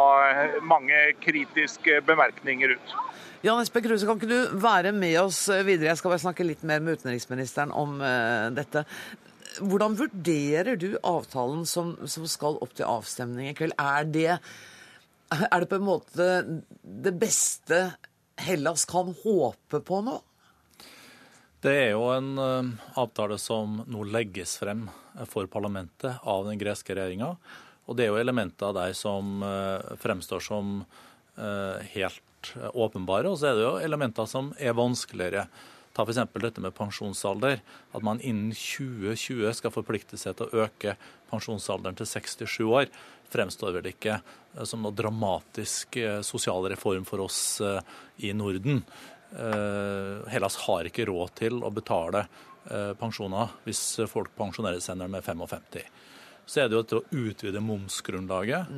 mange 0.66 0.98
kritiske 1.22 2.02
bemerkninger 2.08 2.76
ut. 2.76 2.96
Jan 3.46 3.62
Espen 3.62 3.86
Kruse, 3.86 4.08
kan 4.10 4.18
ikke 4.18 4.32
du 4.32 4.58
være 4.60 4.92
med 4.92 5.20
oss 5.22 5.46
videre? 5.48 5.92
Jeg 5.92 6.02
skal 6.02 6.12
bare 6.12 6.24
snakke 6.26 6.48
litt 6.48 6.66
mer 6.68 6.82
med 6.84 6.98
utenriksministeren 6.98 7.72
om 7.72 8.02
dette. 8.58 8.84
Hvordan 9.58 9.96
vurderer 9.98 10.78
du 10.80 10.92
avtalen 11.06 11.66
som, 11.66 11.96
som, 12.06 12.28
skal 12.30 12.60
opp 12.64 12.76
til 12.78 12.88
avstemning 12.88 13.52
i 13.52 13.56
kveld? 13.58 13.76
Er 13.80 14.08
det, 14.08 14.38
er 15.34 15.60
det 15.64 15.70
på 15.72 15.80
en 15.80 15.88
måte 15.88 16.28
det 16.84 17.14
beste 17.20 17.82
Hellas 18.38 18.86
kan 18.90 19.16
håpe 19.24 19.82
på 19.82 20.02
nå? 20.06 20.20
Det 21.66 21.74
er 21.74 21.90
jo 21.96 22.06
en 22.14 22.36
uh, 22.38 22.90
avtale 23.02 23.40
som 23.42 23.80
nå 23.90 24.04
legges 24.14 24.60
frem 24.62 24.86
for 25.26 25.50
parlamentet 25.50 26.22
av 26.22 26.46
den 26.46 26.60
greske 26.62 26.94
regjeringa. 26.94 27.32
Og 27.90 27.98
det 27.98 28.06
er 28.06 28.14
jo 28.14 28.22
elementer 28.22 28.76
der 28.78 28.94
som 28.98 29.42
uh, 29.42 29.96
fremstår 30.02 30.44
som 30.44 30.82
helt 31.38 32.48
åpenbare, 32.74 33.30
og 33.30 33.36
så 33.38 33.52
er 33.52 33.58
det 33.60 33.62
jo 33.62 33.74
elementer 33.86 34.26
som 34.26 34.48
er 34.58 34.74
vanskeligere. 34.74 35.44
Ta 35.98 36.04
f.eks. 36.06 36.20
dette 36.38 36.62
med 36.62 36.76
pensjonsalder. 36.78 37.64
At 37.98 38.04
man 38.06 38.20
innen 38.22 38.52
2020 38.54 39.50
skal 39.58 39.74
forplikte 39.74 40.18
seg 40.22 40.36
til 40.38 40.46
å 40.46 40.66
øke 40.68 40.94
pensjonsalderen 41.32 41.98
til 41.98 42.06
67 42.06 42.60
år, 42.70 42.92
fremstår 43.34 43.74
vel 43.80 43.90
ikke 43.90 44.20
eh, 44.20 44.66
som 44.68 44.86
noe 44.86 44.96
dramatisk 44.96 45.98
eh, 45.98 46.20
sosial 46.22 46.70
reform 46.70 47.08
for 47.08 47.26
oss 47.26 47.40
eh, 47.66 47.82
i 48.30 48.34
Norden. 48.38 48.84
Hellas 49.28 50.56
har 50.64 50.88
ikke 50.88 51.04
råd 51.10 51.34
til 51.36 51.58
å 51.60 51.68
betale 51.76 52.22
pensjoner 52.96 53.50
hvis 53.66 53.82
folk 54.08 54.32
pensjonerer 54.38 54.80
seg 54.80 54.96
når 54.96 55.10
de 55.12 55.20
er 55.20 55.26
55. 55.26 55.82
Så 56.48 56.62
er 56.62 56.70
det 56.72 56.78
jo 56.78 56.86
til 56.88 57.02
å 57.02 57.26
utvide 57.26 57.60
momsgrunnlaget. 57.60 58.72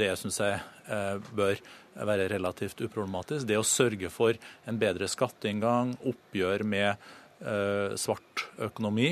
Det 0.00 0.08
syns 0.16 0.40
jeg 0.40 1.20
bør 1.36 1.60
være 2.06 2.28
relativt 2.30 2.80
uproblematisk. 2.84 3.46
Det 3.48 3.58
å 3.58 3.66
sørge 3.66 4.10
for 4.12 4.38
en 4.68 4.78
bedre 4.80 5.08
skatteinngang, 5.10 5.96
oppgjør 6.06 6.64
med 6.68 6.90
eh, 6.92 7.96
svart 7.98 8.46
økonomi. 8.68 9.10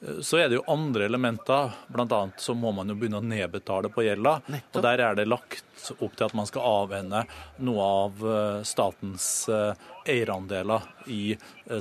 Eh, 0.00 0.20
så 0.24 0.40
er 0.40 0.48
det 0.48 0.58
jo 0.58 0.66
andre 0.72 1.08
elementer, 1.10 1.74
bl.a. 1.92 2.20
så 2.40 2.56
må 2.56 2.72
man 2.76 2.92
jo 2.92 2.96
begynne 2.98 3.20
å 3.20 3.26
nedbetale 3.26 3.90
på 3.92 4.06
gjelda. 4.06 4.38
Og 4.72 4.82
Der 4.86 5.04
er 5.08 5.18
det 5.18 5.28
lagt 5.28 5.90
opp 5.98 6.16
til 6.16 6.28
at 6.28 6.36
man 6.38 6.48
skal 6.48 6.68
avhende 6.84 7.24
noe 7.66 7.88
av 8.02 8.28
eh, 8.34 8.60
statens 8.68 9.30
eierandeler 10.06 10.86
i 11.12 11.24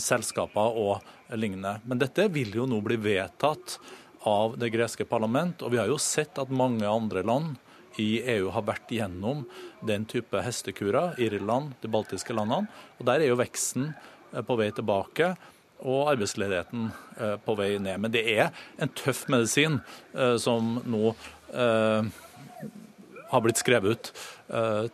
selskaper 0.01 0.79
og 0.81 1.38
lignende. 1.38 1.77
Men 1.86 2.01
dette 2.01 2.27
vil 2.33 2.53
jo 2.57 2.65
nå 2.69 2.81
bli 2.86 2.97
vedtatt 3.01 3.77
av 4.25 4.55
det 4.57 4.71
greske 4.73 5.05
parlament, 5.05 5.61
og 5.61 5.73
vi 5.73 5.77
har 5.77 5.89
jo 5.89 6.01
sett 6.01 6.39
at 6.41 6.49
mange 6.49 6.88
andre 6.89 7.21
land 7.25 7.59
i 8.02 8.20
EU 8.36 8.50
har 8.54 8.66
vært 8.68 8.91
gjennom 8.91 9.46
den 9.86 10.06
type 10.10 10.41
hestekurer, 10.43 11.16
Irland, 11.22 11.76
de 11.82 11.91
baltiske 11.91 12.36
landene. 12.36 12.70
Og 13.00 13.06
Der 13.08 13.22
er 13.22 13.32
jo 13.32 13.39
veksten 13.39 13.91
eh, 14.34 14.41
på 14.41 14.58
vei 14.60 14.72
tilbake 14.76 15.34
og 15.86 16.12
arbeidsledigheten 16.14 16.89
eh, 17.20 17.36
på 17.46 17.56
vei 17.60 17.76
ned. 17.80 18.00
Men 18.04 18.14
det 18.14 18.26
er 18.36 18.52
en 18.82 18.91
tøff 18.96 19.26
medisin 19.32 19.82
eh, 20.14 20.36
som 20.41 20.80
nå 20.86 21.16
har 21.56 23.41
blitt 23.46 23.62
skrevet 23.62 23.93
ut 23.96 24.10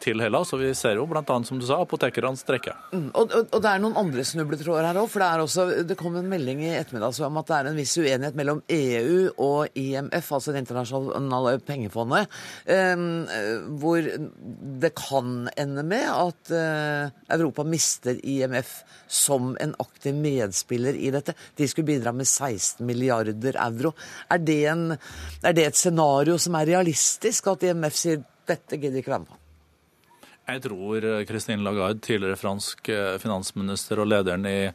til 0.01 0.21
Hellas. 0.23 0.53
Og 0.55 0.61
vi 0.61 0.71
ser 0.77 0.95
jo 0.95 1.07
bl.a. 1.09 1.23
som 1.47 1.59
du 1.59 1.65
sa, 1.67 1.81
apotekerne 1.83 2.39
strekker. 2.39 2.77
Mm, 2.93 3.09
og, 3.09 3.33
og, 3.35 3.47
og, 3.49 3.59
det 3.63 3.71
er 3.71 3.81
noen 3.83 3.97
andre 3.99 4.23
snubletråder 4.27 4.87
her 4.87 4.99
òg. 5.01 5.09
For 5.11 5.23
det, 5.23 5.27
er 5.27 5.43
også, 5.43 5.65
det 5.87 5.97
kom 5.99 6.15
en 6.19 6.29
melding 6.31 6.63
i 6.63 6.71
ettermiddag 6.77 7.19
om 7.27 7.39
at 7.41 7.49
det 7.49 7.57
er 7.57 7.69
en 7.71 7.79
viss 7.79 7.97
uenighet 7.99 8.37
mellom 8.39 8.61
EU 8.71 9.17
og 9.43 9.77
IMF, 9.77 10.31
altså 10.37 10.55
Det 10.55 10.63
internasjonale 10.63 11.57
pengefondet, 11.67 12.39
eh, 12.65 13.05
hvor 13.81 14.07
det 14.81 14.93
kan 14.97 15.49
ende 15.59 15.85
med 15.87 16.07
at 16.07 16.53
eh, 16.55 17.11
Europa 17.35 17.65
mister 17.67 18.19
IMF 18.23 18.81
som 19.11 19.55
en 19.59 19.75
aktiv 19.79 20.15
medspiller 20.15 20.95
i 20.95 21.11
dette. 21.13 21.35
De 21.57 21.67
skulle 21.67 21.89
bidra 21.91 22.13
med 22.15 22.27
16 22.27 22.85
milliarder 22.85 23.59
euro. 23.59 23.93
Er 24.31 24.37
det, 24.39 24.61
en, 24.71 24.87
er 25.43 25.57
det 25.57 25.67
et 25.67 25.79
scenario 25.79 26.37
som 26.41 26.55
er 26.59 26.71
realistisk, 26.75 27.51
at 27.51 27.67
IMF 27.69 27.97
sier 27.97 28.23
dette 28.47 28.79
gidder 28.79 29.01
ikke 29.01 29.15
være 29.15 29.25
med 29.25 29.31
på? 29.31 29.40
Jeg 30.49 30.63
tror 30.63 31.05
eh, 31.05 31.23
Christine 31.29 31.63
Lagarde, 31.63 32.01
tidligere 32.01 32.39
fransk 32.39 32.89
eh, 32.89 33.17
finansminister 33.21 34.01
og 34.01 34.09
lederen 34.09 34.47
i 34.49 34.71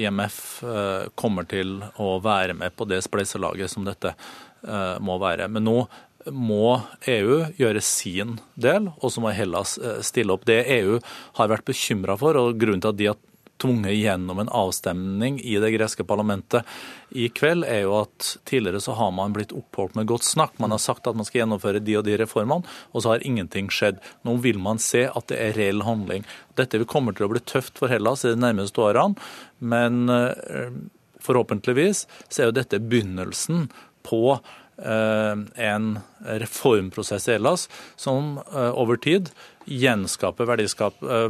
IMF, 0.00 0.38
eh, 0.64 1.10
kommer 1.18 1.46
til 1.48 1.82
å 2.00 2.14
være 2.24 2.56
med 2.56 2.72
på 2.76 2.86
det 2.88 3.02
spleiselaget 3.04 3.72
som 3.72 3.86
dette 3.88 4.16
må 5.02 5.16
være. 5.18 5.48
Men 5.50 5.64
nå 5.66 5.78
må 6.30 6.76
EU 7.10 7.40
gjøre 7.58 7.80
sin 7.82 8.36
del, 8.54 8.84
og 8.94 9.10
så 9.10 9.24
må 9.24 9.32
Hellas 9.34 9.72
stille 10.06 10.30
opp. 10.30 10.44
Det 10.46 10.60
EU 10.76 11.00
har 11.40 11.50
vært 11.50 11.66
bekymra 11.66 12.14
for, 12.20 12.38
og 12.38 12.60
grunnen 12.62 12.84
til 12.84 12.92
at 12.92 13.00
de 13.00 13.08
har 13.10 13.18
tvunget 13.62 13.94
gjennom 13.94 14.42
en 14.42 14.50
avstemning 14.52 15.38
i 15.40 15.56
det 15.62 15.72
greske 15.76 16.04
parlamentet 16.06 16.66
i 17.14 17.28
kveld, 17.32 17.64
er 17.68 17.84
jo 17.84 17.96
at 18.00 18.32
tidligere 18.48 18.80
så 18.82 18.96
har 18.98 19.12
man 19.14 19.34
blitt 19.36 19.54
oppholdt 19.56 19.96
med 19.98 20.08
godt 20.10 20.26
snakk. 20.26 20.56
Man 20.62 20.74
har 20.74 20.82
sagt 20.82 21.06
at 21.06 21.18
man 21.18 21.28
skal 21.28 21.42
gjennomføre 21.42 21.82
de 21.84 21.98
og 22.00 22.06
de 22.08 22.16
reformene, 22.20 22.66
og 22.92 23.04
så 23.04 23.14
har 23.14 23.26
ingenting 23.26 23.70
skjedd. 23.72 24.00
Nå 24.26 24.38
vil 24.44 24.58
man 24.62 24.80
se 24.82 25.06
at 25.10 25.28
det 25.30 25.38
er 25.38 25.54
reell 25.58 25.84
handling. 25.86 26.26
Dette 26.58 26.82
kommer 26.88 27.16
til 27.16 27.28
å 27.28 27.32
bli 27.32 27.44
tøft 27.46 27.78
for 27.80 27.92
Hellas 27.92 28.26
i 28.26 28.34
de 28.34 28.40
nærmeste 28.42 28.82
årene, 28.82 29.30
men 29.62 30.10
eh, 30.12 30.74
forhåpentligvis 31.22 32.06
så 32.28 32.42
er 32.42 32.50
jo 32.50 32.58
dette 32.58 32.82
begynnelsen 32.82 33.68
på 34.06 34.22
eh, 34.34 35.36
en 35.68 35.88
reformprosess 36.42 37.28
i 37.28 37.36
Hellas 37.36 37.68
som 38.00 38.38
eh, 38.52 38.72
over 38.72 38.98
tid 39.00 39.30
gjenskaper 39.66 40.48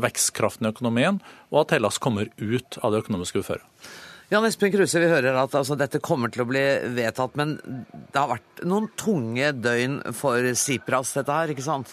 vekstkraften 0.03 0.69
i 0.69 0.73
økonomien, 0.73 1.21
og 1.51 1.65
at 1.65 1.77
Hellas 1.77 2.01
kommer 2.03 2.31
ut 2.39 2.79
av 2.83 2.95
det 2.95 3.03
økonomiske 3.05 3.43
uføret. 3.45 3.93
Jan 4.33 4.47
Espen 4.49 4.73
Kruse, 4.73 4.97
vi 4.97 5.11
hører 5.11 5.37
at 5.37 5.53
altså, 5.59 5.77
dette 5.77 6.01
kommer 6.01 6.31
til 6.33 6.47
å 6.47 6.49
bli 6.49 6.63
vedtatt, 6.97 7.35
men 7.37 7.59
det 7.61 8.17
har 8.17 8.31
vært 8.31 8.63
noen 8.65 8.87
tunge 8.97 9.51
døgn 9.53 9.99
for 10.17 10.47
Sipras, 10.57 11.11
dette 11.19 11.37
her, 11.37 11.53
ikke 11.53 11.67
sant? 11.67 11.93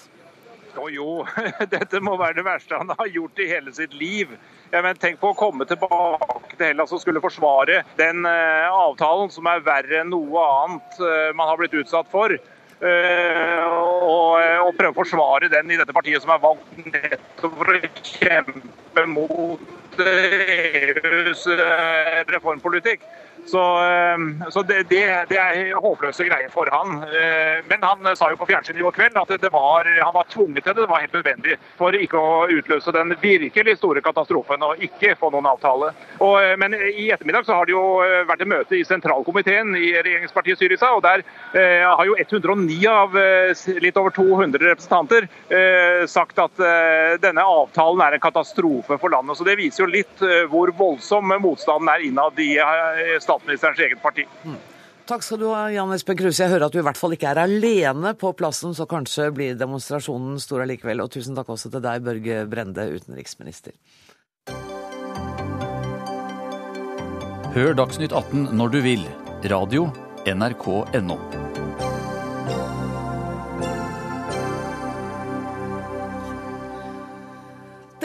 Jo, 0.77 0.85
jo, 0.93 1.09
dette 1.75 1.99
må 1.99 2.13
være 2.15 2.37
det 2.39 2.45
verste 2.47 2.79
han 2.79 2.93
har 2.95 3.11
gjort 3.11 3.41
i 3.43 3.49
hele 3.49 3.73
sitt 3.75 3.91
liv. 3.97 4.31
Ja, 4.71 4.79
men 4.85 4.95
tenk 5.01 5.19
på 5.19 5.33
å 5.33 5.37
komme 5.37 5.67
tilbake 5.67 6.55
til 6.55 6.69
Hellas 6.69 6.93
og 6.95 7.01
skulle 7.03 7.23
forsvare 7.23 7.81
den 7.99 8.23
uh, 8.23 8.69
avtalen 8.85 9.33
som 9.33 9.49
er 9.51 9.65
verre 9.65 9.99
enn 10.03 10.13
noe 10.13 10.45
annet 10.63 11.01
uh, 11.01 11.31
man 11.35 11.51
har 11.51 11.59
blitt 11.59 11.75
utsatt 11.81 12.07
for. 12.13 12.37
Uh, 12.79 13.65
og, 14.07 14.39
og, 14.39 14.69
prøve 14.77 14.93
å 14.93 14.97
forsvare 15.01 15.49
den 15.51 15.73
i 15.73 15.79
dette 15.79 15.95
partiet 15.95 16.23
som 16.23 16.31
er 16.31 16.39
valgt 16.39 16.77
nettopp 16.79 17.57
for 17.59 17.75
å 17.75 17.79
kjempe 18.07 19.03
mot 19.11 19.99
EUs 19.99 21.43
reformpolitikk. 22.31 23.03
Så, 23.45 23.83
ehm, 23.83 24.43
så 24.49 24.61
det, 24.61 24.83
det, 24.89 25.25
det, 25.29 25.37
er 25.37 25.79
håpløse 25.81 26.25
greier 26.27 26.51
for 26.53 26.69
han. 26.73 27.01
Eh, 27.03 27.63
men 27.69 27.83
han 27.83 28.11
sa 28.17 28.29
jo 28.31 28.37
på 28.39 28.47
fjernsynet 28.49 28.81
i 28.81 28.85
går 28.85 28.95
kveld 28.97 29.17
at 29.17 29.47
var, 29.53 29.87
han 30.03 30.13
var 30.13 30.27
tvunget 30.29 30.63
til 30.63 30.75
det. 30.75 30.83
Det 30.83 30.91
var 30.91 31.03
helt 31.03 31.17
nødvendig 31.17 31.57
for 31.79 31.95
ikke 31.95 32.19
å 32.19 32.45
utløse 32.53 32.93
den 32.95 33.15
virkelig 33.21 33.77
store 33.79 34.03
katastrofen 34.05 34.65
og 34.65 34.83
ikke 34.85 35.15
få 35.19 35.31
noen 35.33 35.49
avtale. 35.49 35.91
Og, 36.19 36.35
eh, 36.43 36.55
men 36.61 36.75
i 36.77 37.09
ettermiddag 37.13 37.47
så 37.47 37.57
har 37.57 37.69
det 37.69 37.75
jo 37.75 37.85
eh, 38.05 38.25
vært 38.29 38.45
et 38.45 38.51
møte 38.53 38.77
i 38.77 38.85
sentralkomiteen 38.87 39.73
i 39.79 39.93
regjeringspartiet 39.97 40.59
Syriza, 40.59 40.91
og 40.95 41.03
der 41.05 41.23
har 41.49 42.05
jo 42.05 42.15
109 42.19 42.75
av 42.89 43.15
litt 43.81 43.97
over 43.99 44.13
200 44.13 44.61
representanter 44.61 45.25
sagt 46.09 46.39
at 46.41 46.61
denne 47.21 47.43
avtalen 47.45 48.01
er 48.03 48.15
en 48.15 48.23
katastrofe 48.23 48.97
for 49.01 49.13
landet. 49.13 49.37
Så 49.37 49.47
Det 49.47 49.57
viser 49.59 49.83
jo 49.83 49.89
litt 49.91 50.23
hvor 50.51 50.71
voldsom 50.77 51.33
motstanden 51.41 51.91
er 51.93 52.05
innad 52.05 52.39
i 52.43 52.51
staten 53.23 53.38
statsministerens 53.39 53.79
eget 53.79 54.01
parti. 54.03 54.27
Mm. 54.43 54.59
Takk 55.09 55.23
skal 55.25 55.39
du 55.41 55.47
ha, 55.49 55.63
Jan 55.73 55.91
Espen 55.95 56.17
Kruse. 56.19 56.43
Jeg 56.43 56.51
hører 56.53 56.67
at 56.67 56.75
du 56.75 56.79
i 56.79 56.85
hvert 56.85 56.99
fall 56.99 57.15
ikke 57.15 57.31
er 57.31 57.41
alene 57.41 58.13
på 58.13 58.29
plassen, 58.37 58.75
så 58.77 58.85
kanskje 58.85 59.31
blir 59.33 59.57
demonstrasjonen 59.57 60.37
stor 60.41 60.61
allikevel. 60.67 61.01
Og 61.01 61.09
tusen 61.15 61.37
takk 61.37 61.49
også 61.49 61.71
til 61.73 61.81
deg, 61.81 62.05
Børge 62.05 62.45
Brende, 62.51 62.85
utenriksminister. 62.93 63.73
Hør 67.55 67.73
Dagsnytt 67.73 68.13
18 68.13 68.51
når 68.53 68.75
du 68.75 68.81
vil. 68.85 69.05
Radio 69.49 69.89
NRK.no. 70.29 71.48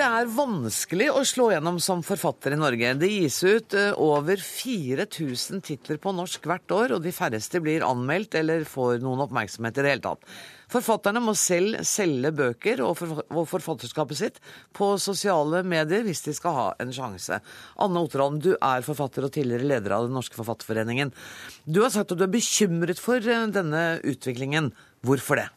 Det 0.04 0.10
er 0.12 0.26
vanskelig 0.36 1.06
å 1.16 1.20
slå 1.24 1.46
gjennom 1.54 1.78
som 1.80 2.02
forfatter 2.04 2.52
i 2.52 2.58
Norge. 2.60 2.90
Det 3.00 3.08
gis 3.08 3.38
ut 3.40 3.72
eh, 3.78 3.94
over 3.96 4.36
4000 4.36 5.62
titler 5.64 5.96
på 6.02 6.12
norsk 6.12 6.44
hvert 6.44 6.74
år, 6.76 6.92
og 6.92 7.06
de 7.06 7.12
færreste 7.14 7.62
blir 7.64 7.86
anmeldt 7.86 8.36
eller 8.36 8.66
får 8.68 8.98
noen 9.00 9.22
oppmerksomhet 9.24 9.80
i 9.80 9.86
det 9.86 9.94
hele 9.94 10.04
tatt. 10.04 10.28
Forfatterne 10.74 11.22
må 11.24 11.32
selv 11.40 11.80
selge 11.88 12.34
bøker 12.36 12.84
og 12.84 13.00
forfatterskapet 13.48 14.20
sitt 14.20 14.44
på 14.76 14.90
sosiale 15.00 15.62
medier 15.64 16.04
hvis 16.04 16.20
de 16.28 16.36
skal 16.36 16.58
ha 16.58 16.68
en 16.84 16.92
sjanse. 16.92 17.40
Anne 17.80 18.04
Otterholm, 18.04 18.42
du 18.44 18.52
er 18.58 18.84
forfatter 18.84 19.24
og 19.24 19.32
tidligere 19.32 19.70
leder 19.72 19.96
av 19.96 20.10
Den 20.10 20.18
norske 20.20 20.36
forfatterforeningen. 20.36 21.16
Du 21.64 21.80
har 21.80 21.94
sagt 21.96 22.12
at 22.12 22.20
du 22.20 22.28
er 22.28 22.36
bekymret 22.36 23.00
for 23.00 23.24
eh, 23.24 23.48
denne 23.56 23.86
utviklingen. 24.04 24.74
Hvorfor 25.00 25.40
det? 25.40 25.48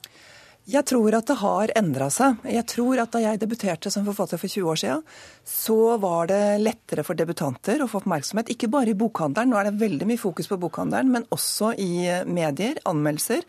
Jeg 0.67 0.83
tror 0.89 1.15
at 1.15 1.29
det 1.29 1.37
har 1.39 1.71
endra 1.79 2.09
seg. 2.11 2.41
Jeg 2.43 2.67
tror 2.67 2.99
at 2.99 3.13
Da 3.15 3.21
jeg 3.23 3.39
debuterte 3.39 3.91
som 3.93 4.03
forfatter 4.03 4.39
for 4.41 4.51
20 4.51 4.67
år 4.67 4.79
siden, 4.81 5.03
så 5.47 5.97
var 5.97 6.27
det 6.27 6.59
lettere 6.59 7.05
for 7.07 7.15
debutanter 7.15 7.79
å 7.79 7.87
få 7.87 8.01
oppmerksomhet. 8.01 8.51
Ikke 8.51 8.67
bare 8.67 8.91
i 8.91 8.97
bokhandelen, 8.97 9.53
nå 9.53 9.59
er 9.61 9.69
det 9.69 9.79
veldig 9.79 10.07
mye 10.09 10.19
fokus 10.19 10.51
på 10.51 10.59
bokhandelen, 10.59 11.13
men 11.13 11.27
også 11.31 11.71
i 11.79 12.03
medier, 12.27 12.81
anmeldelser. 12.83 13.47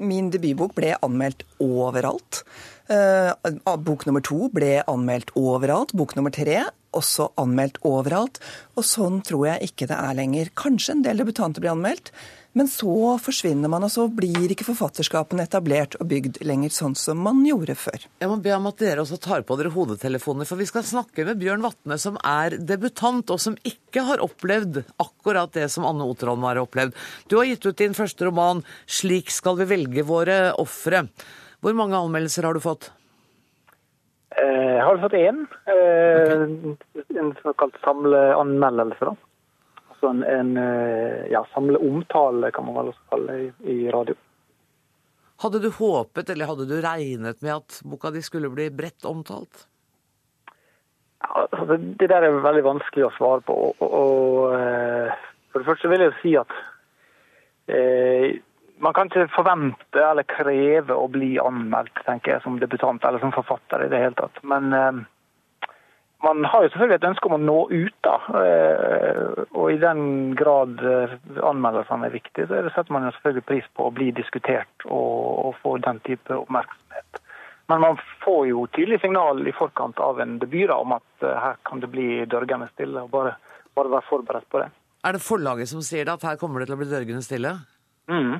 Min 0.00 0.30
debutbok 0.32 0.72
ble 0.74 0.94
anmeldt 1.04 1.44
overalt. 1.62 2.42
Eh, 2.88 3.30
bok 3.84 4.06
nummer 4.08 4.24
to 4.24 4.48
ble 4.52 4.80
anmeldt 4.88 5.34
overalt. 5.36 5.92
Bok 5.92 6.16
nummer 6.16 6.32
tre 6.34 6.64
også 6.94 7.28
anmeldt 7.40 7.80
overalt. 7.84 8.40
Og 8.78 8.86
sånn 8.88 9.20
tror 9.26 9.50
jeg 9.52 9.70
ikke 9.70 9.88
det 9.90 10.00
er 10.00 10.16
lenger. 10.16 10.50
Kanskje 10.56 10.96
en 10.96 11.04
del 11.04 11.20
debutanter 11.22 11.60
blir 11.60 11.74
anmeldt. 11.74 12.10
Men 12.54 12.68
så 12.70 13.16
forsvinner 13.18 13.70
man, 13.70 13.82
og 13.82 13.90
så 13.90 14.04
blir 14.14 14.52
ikke 14.54 14.66
forfatterskapene 14.68 15.42
etablert 15.42 15.96
og 15.98 16.06
bygd 16.12 16.38
lenger 16.46 16.70
sånn 16.70 16.92
som 16.94 17.18
man 17.18 17.40
gjorde 17.42 17.74
før. 17.74 18.04
Jeg 18.22 18.30
må 18.30 18.36
be 18.44 18.52
om 18.54 18.68
at 18.70 18.78
dere 18.78 19.02
også 19.02 19.18
tar 19.24 19.42
på 19.42 19.56
dere 19.58 19.72
hodetelefoner, 19.74 20.46
for 20.46 20.62
vi 20.62 20.68
skal 20.70 20.86
snakke 20.86 21.26
med 21.26 21.40
Bjørn 21.42 21.64
Vatne, 21.66 21.98
som 21.98 22.14
er 22.22 22.54
debutant, 22.62 23.32
og 23.34 23.42
som 23.42 23.58
ikke 23.66 24.06
har 24.06 24.22
opplevd 24.22 24.84
akkurat 25.02 25.50
det 25.58 25.66
som 25.74 25.88
Anne 25.88 26.06
Oterholm 26.06 26.46
har 26.46 26.62
opplevd. 26.62 26.94
Du 27.26 27.40
har 27.40 27.50
gitt 27.50 27.66
ut 27.66 27.82
din 27.82 27.98
første 27.98 28.30
roman 28.30 28.62
'Slik 28.86 29.34
skal 29.34 29.58
vi 29.58 29.70
velge 29.74 30.06
våre 30.06 30.54
ofre'. 30.54 31.08
Hvor 31.58 31.74
mange 31.74 31.98
anmeldelser 31.98 32.46
har 32.46 32.54
du 32.54 32.62
fått? 32.62 32.92
Jeg 34.38 34.82
har 34.82 34.98
fått 35.02 35.18
én. 35.18 35.46
Okay. 35.66 37.18
En 37.18 37.34
såkalt 37.42 37.74
samleanmeldelse. 37.82 39.10
da 39.10 39.33
også 40.04 40.12
en, 40.12 40.22
en 40.24 40.56
eh, 40.56 41.26
ja, 41.32 41.44
samleomtale, 41.54 42.50
kan 42.50 42.66
man 42.66 42.76
vel 42.78 42.92
også 42.92 43.10
kalle 43.10 43.32
det, 43.32 43.52
i, 43.64 43.76
i 43.84 43.90
radio. 43.92 44.16
Hadde 45.42 45.60
du 45.60 45.70
håpet 45.70 46.30
eller 46.30 46.46
hadde 46.46 46.66
du 46.70 46.76
regnet 46.80 47.40
med 47.42 47.56
at 47.56 47.80
boka 47.84 48.12
di 48.14 48.22
skulle 48.22 48.50
bli 48.52 48.70
bredt 48.70 49.04
omtalt? 49.04 49.66
Ja, 51.24 51.46
altså, 51.50 51.76
det 51.76 52.08
der 52.08 52.22
er 52.22 52.42
veldig 52.44 52.64
vanskelig 52.64 53.08
å 53.08 53.14
svare 53.16 53.42
på. 53.44 53.56
Og, 53.68 53.82
og, 53.82 53.94
og 53.98 54.56
eh, 54.58 55.24
For 55.52 55.62
det 55.62 55.70
første 55.70 55.90
vil 55.90 56.04
jeg 56.06 56.18
si 56.20 56.34
at 56.38 56.54
eh, 57.72 58.36
man 58.84 58.94
kan 58.94 59.08
ikke 59.08 59.30
forvente 59.34 60.02
eller 60.02 60.26
kreve 60.28 60.94
å 60.94 61.08
bli 61.10 61.34
anmeldt 61.40 62.04
tenker 62.06 62.36
jeg, 62.36 62.44
som 62.44 62.60
debutant 62.60 63.04
eller 63.06 63.22
som 63.22 63.34
forfatter 63.34 63.86
i 63.86 63.90
det 63.90 64.02
hele 64.02 64.18
tatt. 64.18 64.38
Men 64.46 64.72
eh, 64.76 65.02
man 66.24 66.44
har 66.44 66.62
jo 66.62 66.70
selvfølgelig 66.72 66.96
et 67.00 67.08
ønske 67.08 67.28
om 67.28 67.36
å 67.36 67.42
nå 67.42 67.58
ut. 67.70 67.96
da, 68.04 68.14
eh, 68.40 69.44
Og 69.52 69.72
i 69.72 69.78
den 69.80 70.34
grad 70.38 70.80
eh, 70.80 71.16
anmeldelsene 71.42 72.08
er 72.08 72.14
viktige, 72.14 72.48
så 72.48 72.72
setter 72.74 72.92
man 72.92 73.06
jo 73.06 73.12
selvfølgelig 73.16 73.46
pris 73.50 73.68
på 73.76 73.88
å 73.88 73.94
bli 73.94 74.10
diskutert 74.16 74.86
og, 74.86 75.18
og 75.46 75.56
få 75.62 75.76
den 75.84 76.00
type 76.08 76.36
oppmerksomhet. 76.36 77.20
Men 77.72 77.80
man 77.80 78.00
får 78.24 78.40
jo 78.50 78.66
tydelig 78.76 79.00
signal 79.00 79.40
i 79.46 79.56
forkant 79.56 80.00
av 80.00 80.20
en 80.20 80.38
debut 80.38 80.66
da, 80.68 80.76
om 80.76 80.92
at 80.96 81.24
uh, 81.24 81.32
her 81.40 81.60
kan 81.64 81.80
det 81.80 81.88
bli 81.92 82.08
dørgende 82.28 82.68
stille. 82.74 83.06
og 83.06 83.12
bare, 83.12 83.36
bare 83.76 83.92
være 83.94 84.08
forberedt 84.08 84.48
på 84.52 84.60
det. 84.60 84.68
Er 85.04 85.16
det 85.16 85.24
forlaget 85.24 85.68
som 85.68 85.80
sier 85.84 86.04
det, 86.04 86.18
at 86.18 86.26
her 86.28 86.40
kommer 86.40 86.60
det 86.60 86.68
til 86.68 86.76
å 86.76 86.82
bli 86.82 86.90
dørgende 86.90 87.24
stille? 87.24 87.54
Mm. 88.08 88.36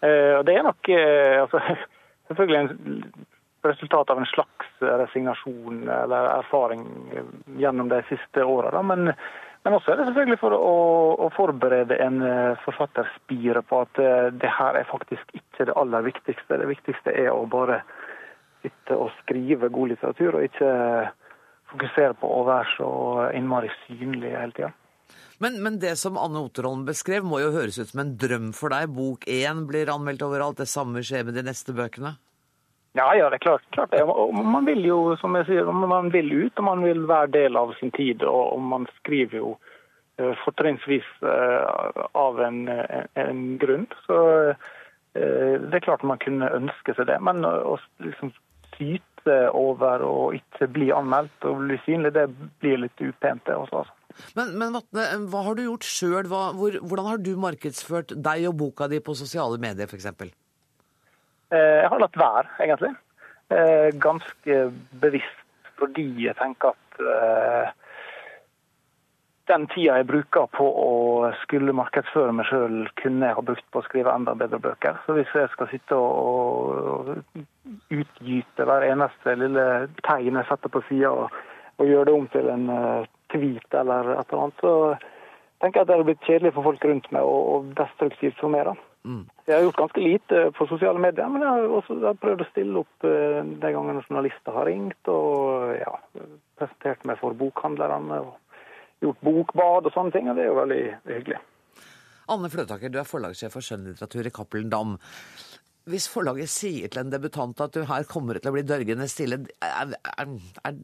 Det 0.00 0.52
er 0.52 0.62
nok 0.64 0.88
altså, 0.88 1.60
selvfølgelig 2.28 2.60
en 2.60 3.26
resultat 3.62 4.10
av 4.10 4.18
en 4.18 4.26
slags 4.26 4.66
resignasjon 4.80 5.88
eller 5.88 6.30
erfaring 6.38 6.84
gjennom 7.58 7.88
de 7.88 8.02
siste 8.08 8.44
åra. 8.44 8.82
Men, 8.82 9.12
men, 9.62 9.74
også 9.76 9.92
er 9.92 10.00
det 10.00 10.08
selvfølgelig 10.08 10.40
for 10.40 10.56
å, 10.56 10.74
å 11.26 11.30
forberede 11.36 11.98
en 12.00 12.20
eh, 12.24 12.60
forfatterspire 12.64 13.64
på 13.68 13.82
at 13.84 14.02
eh, 14.02 14.28
det 14.32 14.52
her 14.58 14.80
er 14.80 14.88
faktisk 14.90 15.36
ikke 15.36 15.68
det 15.68 15.76
aller 15.76 16.06
viktigste. 16.08 16.60
Det 16.62 16.70
viktigste 16.70 17.14
er 17.14 17.32
å 17.34 17.46
bare 17.50 17.82
sitte 18.64 18.96
og 18.96 19.12
skrive 19.22 19.70
god 19.72 19.94
litteratur, 19.94 20.36
og 20.36 20.44
ikke 20.44 20.72
fokusere 21.70 22.16
på 22.20 22.28
å 22.28 22.44
være 22.48 22.76
så 22.76 22.90
innmari 23.36 23.70
synlig 23.86 24.34
hele 24.34 24.56
tida. 24.56 24.72
Men, 25.40 25.62
men, 25.64 25.78
det 25.80 25.94
som 25.96 26.18
Anne 26.20 26.42
Otterholm 26.44 26.82
beskrev, 26.84 27.24
må 27.24 27.40
jo 27.40 27.54
høres 27.54 27.78
ut 27.80 27.88
som 27.88 28.02
en 28.02 28.16
drøm 28.20 28.50
for 28.56 28.72
deg. 28.74 28.90
Bok 28.92 29.24
én 29.30 29.64
blir 29.68 29.88
anmeldt 29.88 30.24
overalt. 30.26 30.60
Det 30.60 30.68
samme 30.68 31.00
skjer 31.06 31.24
med 31.24 31.38
de 31.38 31.46
neste 31.46 31.72
bøkene? 31.76 32.18
Ja, 32.98 33.06
ja, 33.14 33.28
det 33.30 33.38
er 33.38 33.44
klart, 33.44 33.66
klart 33.70 33.92
det. 33.94 34.02
Man 34.34 34.66
vil 34.66 34.82
jo, 34.82 34.98
som 35.20 35.36
jeg 35.38 35.46
sier, 35.46 35.68
man 35.70 36.10
vil 36.10 36.32
ut, 36.32 36.58
og 36.58 36.66
man 36.66 36.82
vil 36.82 37.04
være 37.06 37.30
del 37.36 37.58
av 37.58 37.74
sin 37.78 37.92
tid. 37.94 38.24
Og, 38.26 38.58
man 38.62 38.88
skriver 38.98 39.38
jo 39.38 39.52
uh, 39.54 40.32
fortrinnsvis 40.42 41.06
uh, 41.22 42.08
av 42.18 42.42
en, 42.42 42.64
en, 43.14 43.44
grunn. 43.62 43.86
Så 44.08 44.18
uh, 44.50 44.56
det 45.14 45.78
er 45.78 45.86
klart 45.86 46.02
man 46.02 46.18
kunne 46.22 46.50
ønske 46.56 46.96
seg 46.98 47.06
det. 47.12 47.20
Men 47.22 47.46
å 47.46 47.78
liksom 48.02 48.34
syte 48.74 49.38
over 49.54 50.02
å 50.02 50.18
ikke 50.34 50.66
bli 50.74 50.90
anmeldt 50.96 51.46
og 51.46 51.62
bli 51.62 51.78
synlig, 51.86 52.16
det 52.18 52.26
blir 52.58 52.82
litt 52.88 52.98
upent. 52.98 53.46
det 53.46 53.54
også. 53.54 53.84
Altså. 53.84 53.96
Men, 54.34 54.54
men 54.58 54.74
Vatne, 54.74 55.08
hva 55.30 55.46
har 55.46 55.54
du 55.54 55.66
gjort 55.68 55.86
sjøl? 55.86 56.26
Hvordan 56.26 57.06
har 57.06 57.22
du 57.22 57.36
markedsført 57.38 58.18
deg 58.18 58.50
og 58.50 58.58
boka 58.64 58.90
di 58.90 58.98
på 58.98 59.14
sosiale 59.14 59.62
medier 59.62 59.86
f.eks.? 59.86 60.10
Eh, 61.50 61.82
jeg 61.82 61.90
har 61.90 62.02
latt 62.02 62.18
være, 62.18 62.48
egentlig. 62.62 62.94
Eh, 63.50 63.90
ganske 63.98 64.58
bevisst 65.02 65.46
fordi 65.80 66.26
jeg 66.26 66.36
tenker 66.36 66.74
at 66.74 66.98
eh, 67.00 67.70
den 69.50 69.64
tida 69.72 69.96
jeg 69.98 70.06
bruker 70.10 70.50
på 70.54 70.66
å 70.82 71.30
skulle 71.40 71.74
markedsføre 71.74 72.34
meg 72.36 72.46
sjøl, 72.46 72.84
kunne 73.00 73.30
jeg 73.30 73.38
ha 73.38 73.44
brukt 73.48 73.64
på 73.72 73.80
å 73.80 73.86
skrive 73.86 74.12
enda 74.12 74.36
bedre 74.38 74.60
bøker. 74.62 75.00
Så 75.06 75.16
hvis 75.16 75.32
jeg 75.34 75.50
skal 75.54 75.70
sitte 75.72 75.96
og 75.96 77.16
utgyte 77.90 78.68
hver 78.68 78.86
eneste 78.86 79.34
lille 79.40 79.64
tegn 80.06 80.38
jeg 80.38 80.50
setter 80.52 80.70
på 80.70 80.84
sida, 80.90 81.10
og, 81.10 81.40
og 81.80 81.90
gjøre 81.90 82.10
det 82.10 82.18
om 82.18 82.28
til 82.36 82.52
en 82.52 82.68
tweet 83.32 83.80
eller 83.80 84.12
et 84.14 84.30
eller 84.30 84.44
annet, 84.44 84.62
så 84.62 84.74
tenker 85.64 85.80
jeg 85.80 85.82
at 85.82 85.88
det 85.88 85.96
hadde 85.96 86.08
blitt 86.12 86.28
kjedelig 86.28 86.54
for 86.54 86.70
folk 86.70 86.86
rundt 86.86 87.10
meg 87.16 87.34
og, 87.34 87.74
destruktivt 87.80 88.38
for 88.38 88.52
meg. 88.52 88.68
da. 88.68 88.89
Mm. 89.04 89.22
Jeg 89.46 89.54
har 89.54 89.62
gjort 89.64 89.78
ganske 89.78 90.02
lite 90.04 90.40
på 90.56 90.66
sosiale 90.68 91.00
medier, 91.00 91.28
men 91.32 91.44
jeg 91.44 91.48
har 91.48 91.74
også 91.78 91.96
jeg 91.96 92.08
har 92.10 92.18
prøvd 92.20 92.44
å 92.44 92.48
stille 92.50 92.82
opp 92.82 93.06
eh, 93.08 93.38
de 93.62 93.72
gangene 93.76 94.02
journalister 94.04 94.56
har 94.56 94.68
ringt, 94.68 95.12
og 95.12 95.72
ja, 95.78 95.94
presentert 96.60 97.06
meg 97.08 97.20
for 97.22 97.36
bokhandlerne. 97.38 98.20
og 98.26 98.36
Gjort 99.00 99.22
bokbad 99.24 99.86
og 99.88 99.94
sånne 99.94 100.12
ting, 100.12 100.26
og 100.28 100.36
det 100.36 100.44
er 100.44 100.50
jo 100.50 100.58
veldig 100.58 100.82
hyggelig. 101.08 101.38
Anne 102.30 102.50
Fløtaker, 102.52 102.92
du 102.92 102.98
er 103.00 103.08
forlagssjef 103.08 103.54
for 103.56 103.64
skjønnlitteratur 103.64 104.28
i 104.28 104.32
Cappelen 104.34 104.68
Dam. 104.70 104.98
Hvis 105.88 106.10
forlaget 106.12 106.52
sier 106.52 106.92
til 106.92 107.00
en 107.06 107.14
debutant 107.14 107.64
at 107.64 107.72
du 107.72 107.86
her 107.88 108.04
kommer 108.10 108.36
til 108.36 108.52
å 108.52 108.54
bli 108.54 108.66
dørgende 108.68 109.08
stille, 109.08 109.40
er, 109.64 109.96
er, 109.96 110.36
er 110.68 110.76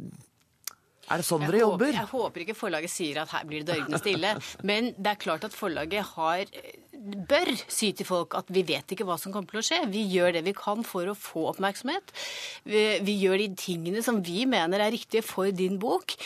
er 1.06 1.22
det 1.22 1.26
sånn 1.26 1.44
dere 1.46 1.60
jobber? 1.62 1.92
Jeg 1.94 2.10
håper 2.10 2.42
ikke 2.42 2.56
forlaget 2.58 2.90
sier 2.90 3.20
at 3.22 3.30
her 3.34 3.46
blir 3.46 3.62
det 3.62 3.74
dørgende 3.74 4.00
stille. 4.02 4.32
Men 4.68 4.90
det 4.96 5.12
er 5.12 5.20
klart 5.22 5.46
at 5.46 5.54
forlaget 5.54 6.08
har, 6.16 6.50
bør 7.30 7.52
si 7.70 7.92
til 7.96 8.08
folk 8.08 8.34
at 8.38 8.50
vi 8.54 8.64
vet 8.66 8.94
ikke 8.94 9.06
hva 9.06 9.18
som 9.20 9.34
kommer 9.34 9.54
til 9.54 9.62
å 9.62 9.66
skje. 9.68 9.80
Vi 9.92 10.02
gjør 10.16 10.34
det 10.38 10.42
vi 10.48 10.56
kan 10.56 10.82
for 10.86 11.06
å 11.06 11.16
få 11.18 11.46
oppmerksomhet. 11.52 12.10
Vi, 12.66 12.84
vi 13.06 13.16
gjør 13.22 13.44
de 13.44 13.50
tingene 13.60 14.02
som 14.06 14.18
vi 14.26 14.44
mener 14.50 14.82
er 14.82 14.94
riktige 14.94 15.22
for 15.26 15.52
din 15.54 15.78
bok. 15.82 16.16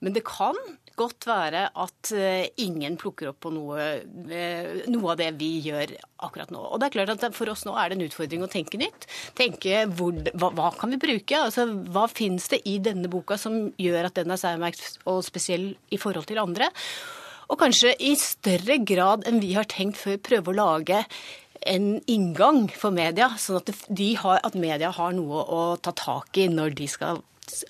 Men 0.00 0.16
det 0.16 0.24
kan 0.28 0.56
godt 1.00 1.26
være 1.28 1.66
at 1.82 2.12
eh, 2.16 2.50
ingen 2.62 2.98
plukker 3.00 3.30
opp 3.32 3.40
på 3.46 3.52
noe, 3.54 3.86
eh, 4.30 4.82
noe, 4.90 5.12
av 5.12 5.20
det 5.20 5.30
vi 5.40 5.50
gjør 5.64 5.94
akkurat 6.26 6.52
nå. 6.54 6.60
Og 6.60 6.80
det 6.80 6.90
er 6.90 6.96
klart 6.98 7.14
at 7.14 7.36
For 7.36 7.50
oss 7.52 7.64
nå 7.66 7.74
er 7.78 7.90
det 7.90 7.98
en 7.98 8.06
utfordring 8.06 8.44
å 8.44 8.50
tenke 8.52 8.80
nytt. 8.80 9.08
Tenke 9.38 9.84
hvor, 9.88 10.16
hva, 10.34 10.52
hva, 10.56 10.70
kan 10.78 10.92
vi 10.92 11.00
bruke? 11.02 11.44
Altså, 11.48 11.66
Hva 11.90 12.06
finnes 12.12 12.50
det 12.52 12.62
i 12.68 12.78
denne 12.82 13.10
boka 13.12 13.38
som 13.40 13.70
gjør 13.80 14.10
at 14.10 14.20
den 14.20 14.34
er 14.34 14.40
særmerkt 14.40 15.00
og 15.10 15.22
spesiell 15.26 15.72
i 15.90 16.00
forhold 16.00 16.28
til 16.30 16.42
andre? 16.42 16.70
Og 17.50 17.58
kanskje 17.58 17.96
i 17.98 18.14
større 18.18 18.78
grad 18.86 19.24
enn 19.26 19.40
vi 19.42 19.56
har 19.56 19.66
tenkt 19.70 19.98
før, 19.98 20.20
prøve 20.22 20.52
å 20.52 20.58
lage 20.60 21.00
en 21.66 21.88
inngang 22.08 22.68
for 22.72 22.94
media, 22.94 23.32
sånn 23.36 23.58
at, 23.60 23.72
har, 24.22 24.38
at 24.46 24.54
media 24.56 24.92
har 24.96 25.12
noe 25.16 25.42
å 25.44 25.64
ta 25.82 25.92
tak 25.96 26.38
i 26.40 26.46
når 26.48 26.76
de 26.78 26.86
skal 26.88 27.20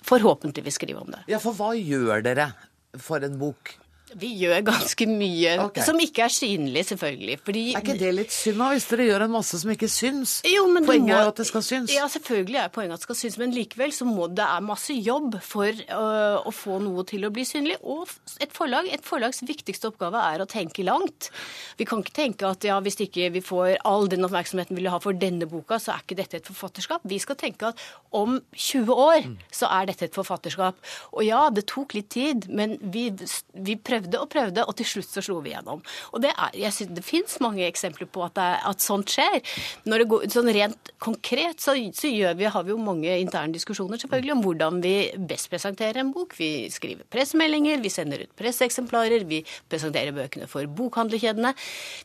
forhåpentligvis 0.05 0.77
skrive 0.77 1.01
om 1.01 1.09
det. 1.11 1.23
Ja, 1.31 1.41
For 1.41 1.57
hva 1.57 1.73
gjør 1.75 2.21
dere 2.25 2.51
for 2.97 3.23
en 3.23 3.37
bok? 3.37 3.77
Vi 4.19 4.29
gjør 4.41 4.63
ganske 4.67 5.05
mye 5.07 5.53
okay. 5.67 5.83
som 5.85 5.99
ikke 6.03 6.25
er 6.25 6.33
synlig, 6.33 6.83
selvfølgelig. 6.89 7.37
Fordi, 7.45 7.63
er 7.71 7.83
ikke 7.83 7.97
det 7.99 8.11
litt 8.17 8.33
synd 8.35 8.59
da, 8.59 8.69
hvis 8.73 8.87
dere 8.89 9.07
gjør 9.07 9.25
en 9.27 9.33
masse 9.37 9.59
som 9.61 9.71
ikke 9.71 9.89
syns? 9.91 10.33
Jo, 10.47 10.65
poenget 10.73 11.13
må, 11.13 11.19
er 11.19 11.29
at 11.31 11.39
det 11.39 11.47
skal 11.47 11.63
synes. 11.65 11.93
Ja, 11.95 12.07
selvfølgelig 12.11 12.59
er 12.63 12.73
poenget 12.73 12.97
at 12.97 13.03
det 13.03 13.07
skal 13.07 13.19
synes, 13.21 13.37
men 13.41 13.55
likevel 13.55 13.95
så 13.95 14.07
må 14.09 14.27
det 14.31 14.43
er 14.45 14.65
masse 14.65 14.95
jobb 14.97 15.37
for 15.45 15.83
uh, 15.93 16.41
å 16.43 16.53
få 16.55 16.81
noe 16.83 17.05
til 17.07 17.27
å 17.27 17.31
bli 17.33 17.45
synlig. 17.47 17.77
Og 17.81 18.09
et 18.43 18.51
forlag, 18.55 18.89
et 18.91 19.05
forlags 19.07 19.43
viktigste 19.47 19.91
oppgave 19.91 20.25
er 20.33 20.43
å 20.43 20.49
tenke 20.49 20.85
langt. 20.87 21.31
Vi 21.79 21.87
kan 21.87 22.03
ikke 22.03 22.17
tenke 22.17 22.49
at 22.51 22.67
ja, 22.67 22.81
hvis 22.83 22.99
ikke 23.07 23.31
vi 23.37 23.43
får 23.45 23.77
all 23.87 24.09
den 24.11 24.27
oppmerksomheten 24.27 24.75
vi 24.75 24.83
vil 24.83 24.91
ha 24.91 24.99
for 25.03 25.17
denne 25.17 25.47
boka, 25.49 25.79
så 25.79 25.95
er 25.95 26.03
ikke 26.03 26.19
dette 26.19 26.41
et 26.41 26.51
forfatterskap. 26.51 27.07
Vi 27.07 27.21
skal 27.21 27.39
tenke 27.39 27.71
at 27.71 27.85
om 28.11 28.39
20 28.57 28.91
år 28.91 29.29
mm. 29.29 29.37
så 29.55 29.71
er 29.71 29.87
dette 29.89 30.09
et 30.09 30.17
forfatterskap. 30.17 30.79
Og 31.15 31.23
ja, 31.25 31.45
det 31.53 31.67
tok 31.71 31.95
litt 31.95 32.11
tid, 32.11 32.49
men 32.51 32.75
vi, 32.93 33.07
vi 33.55 33.77
prøver 33.79 34.00
prøvde 34.01 34.21
og 34.21 34.29
prøvde, 34.29 34.65
og 34.65 34.75
til 34.77 34.87
slutt 34.87 35.11
så 35.11 35.21
slo 35.21 35.39
vi 35.41 35.53
gjennom. 35.53 35.81
Og 36.13 36.21
det, 36.23 36.31
er, 36.31 36.51
jeg 36.57 36.73
synes, 36.73 36.95
det 36.95 37.03
fins 37.05 37.39
mange 37.41 37.65
eksempler 37.67 38.07
på 38.07 38.23
at, 38.25 38.35
det, 38.35 38.49
at 38.67 38.81
sånt 38.81 39.11
skjer. 39.11 39.39
Når 39.85 40.01
det 40.01 40.07
går, 40.09 40.25
sånn 40.33 40.51
Rent 40.51 40.91
konkret 40.99 41.61
så, 41.61 41.75
så 41.95 42.09
vi, 42.09 42.45
har 42.45 42.65
vi 42.65 42.73
jo 42.73 42.79
mange 42.81 43.13
interne 43.21 43.53
diskusjoner 43.53 44.01
selvfølgelig 44.01 44.35
om 44.35 44.43
hvordan 44.43 44.81
vi 44.83 44.95
best 45.29 45.51
presenterer 45.51 46.01
en 46.01 46.13
bok. 46.15 46.35
Vi 46.37 46.69
skriver 46.73 47.07
pressemeldinger, 47.11 47.81
vi 47.81 47.93
sender 47.93 48.25
ut 48.25 48.35
presseeksemplarer, 48.37 49.25
vi 49.29 49.43
presenterer 49.71 50.15
bøkene 50.15 50.49
for 50.51 50.67
bokhandlerkjedene. 50.67 51.53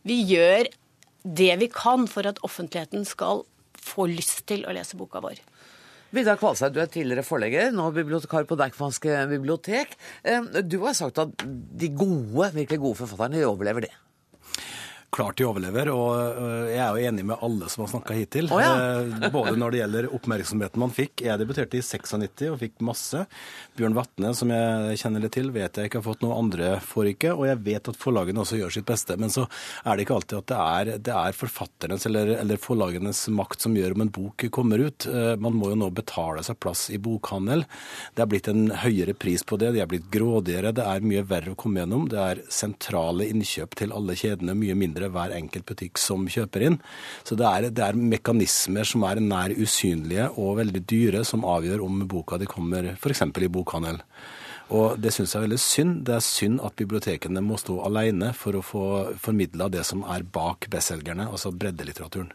Vi 0.07 0.21
gjør 0.31 0.71
det 1.27 1.53
vi 1.59 1.71
kan 1.73 2.07
for 2.11 2.29
at 2.29 2.39
offentligheten 2.47 3.07
skal 3.09 3.43
få 3.87 4.07
lyst 4.11 4.47
til 4.51 4.67
å 4.67 4.75
lese 4.75 4.99
boka 4.99 5.23
vår. 5.25 5.41
Vidar 6.17 6.39
Kvalsheim, 6.41 6.73
du 6.73 6.79
er 6.81 6.89
tidligere 6.89 7.27
forlegger, 7.27 7.75
nå 7.77 7.91
bibliotekar 7.93 8.47
på 8.49 8.57
Deichmanske 8.57 9.19
bibliotek. 9.29 9.93
Eh, 10.25 10.63
du 10.65 10.79
har 10.87 10.97
sagt 10.97 11.21
at 11.21 11.45
de 11.45 11.93
gode, 11.93 12.55
virkelig 12.57 12.81
gode 12.81 13.01
forfatterne 13.03 13.43
de 13.43 13.49
overlever 13.49 13.85
det 13.85 13.95
klart 15.15 15.39
de 15.39 15.47
overlever. 15.47 15.91
Og 15.95 16.13
øh, 16.17 16.69
jeg 16.71 16.81
er 16.83 16.91
jo 16.97 17.11
enig 17.11 17.25
med 17.31 17.43
alle 17.45 17.69
som 17.73 17.85
har 17.85 17.93
snakka 17.95 18.17
hittil. 18.17 18.51
Oh, 18.53 18.61
ja. 18.63 18.73
Eh, 19.01 19.29
både 19.33 19.57
når 19.59 19.73
det 19.73 19.81
gjelder 19.83 20.09
oppmerksomheten 20.17 20.83
man 20.83 20.95
fikk. 20.95 21.25
Jeg 21.27 21.41
debuterte 21.41 21.79
i 21.79 21.85
96 21.85 22.51
og 22.53 22.59
fikk 22.61 22.83
masse. 22.87 23.25
Bjørn 23.79 23.97
Vatne, 23.97 24.33
som 24.37 24.53
jeg 24.53 25.01
kjenner 25.01 25.25
litt 25.25 25.35
til, 25.37 25.51
vet 25.55 25.79
jeg 25.79 25.91
ikke 25.91 26.01
har 26.01 26.07
fått 26.09 26.25
noe 26.25 26.39
andre 26.39 26.77
får 26.85 27.13
ikke. 27.15 27.35
Og 27.37 27.47
jeg 27.51 27.63
vet 27.67 27.91
at 27.93 28.01
forlagene 28.01 28.43
også 28.43 28.61
gjør 28.61 28.77
sitt 28.77 28.89
beste. 28.89 29.19
Men 29.21 29.33
så 29.33 29.47
er 29.85 29.97
det 29.97 30.07
ikke 30.07 30.19
alltid 30.19 30.39
at 30.41 30.51
det 30.53 30.61
er, 30.61 30.93
det 31.09 31.17
er 31.17 31.41
forfatternes 31.41 32.09
eller, 32.11 32.35
eller, 32.41 32.61
forlagenes 32.67 33.27
makt 33.37 33.67
som 33.67 33.77
gjør 33.77 33.97
om 33.97 34.07
en 34.07 34.13
bok 34.13 34.47
kommer 34.55 34.83
ut. 34.83 35.09
Eh, 35.09 35.35
man 35.43 35.57
må 35.57 35.73
jo 35.73 35.81
nå 35.81 35.91
betale 35.97 36.45
seg 36.47 36.61
plass 36.63 36.87
i 36.95 37.01
bokhandel. 37.03 37.67
Det 38.17 38.25
er 38.25 38.31
blitt 38.31 38.51
en 38.53 38.69
høyere 38.85 39.17
pris 39.17 39.45
på 39.47 39.59
det. 39.61 39.73
De 39.77 39.83
er 39.85 39.91
blitt 39.91 40.11
grådigere. 40.13 40.75
Det 40.77 40.87
er 40.87 41.07
mye 41.07 41.25
verre 41.27 41.55
å 41.55 41.59
komme 41.59 41.83
gjennom. 41.83 42.09
Det 42.11 42.23
er 42.23 42.45
sentrale 42.53 43.29
innkjøp 43.31 43.77
til 43.79 43.95
alle 43.97 44.17
kjedene, 44.19 44.57
mye 44.59 44.77
mindre 44.79 45.06
det 45.07 45.13
hver 45.15 45.35
enkelt 45.37 45.67
butikk 45.69 46.01
som 46.03 46.27
kjøper 46.31 46.69
inn. 46.69 46.81
Så 47.25 47.39
det 47.39 47.47
er, 47.49 47.69
det 47.71 47.85
er, 47.87 47.99
mekanismer 48.17 48.89
som 48.89 49.07
er 49.09 49.23
nær 49.23 49.55
usynlige 49.57 50.29
og 50.37 50.59
veldig 50.61 50.83
dyre, 50.91 51.25
som 51.25 51.47
avgjør 51.47 51.85
om 51.87 52.03
boka 52.11 52.41
di 52.41 52.51
kommer 52.51 52.93
f.eks. 52.97 53.23
i 53.23 53.53
bokhandel. 53.53 54.03
Og 54.77 54.99
Det 54.99 55.13
syns 55.15 55.33
jeg 55.33 55.39
er 55.39 55.47
veldig 55.47 55.63
synd. 55.63 56.01
Det 56.09 56.17
er 56.17 56.25
synd 56.25 56.63
at 56.67 56.75
bibliotekene 56.79 57.43
må 57.45 57.59
stå 57.61 57.79
alene 57.87 58.33
for 58.35 58.59
å 58.59 58.65
få 58.67 58.87
formidla 59.23 59.71
det 59.71 59.87
som 59.87 60.03
er 60.11 60.27
bak 60.27 60.67
bestselgerne, 60.73 61.29
altså 61.31 61.55
breddelitteraturen. 61.55 62.33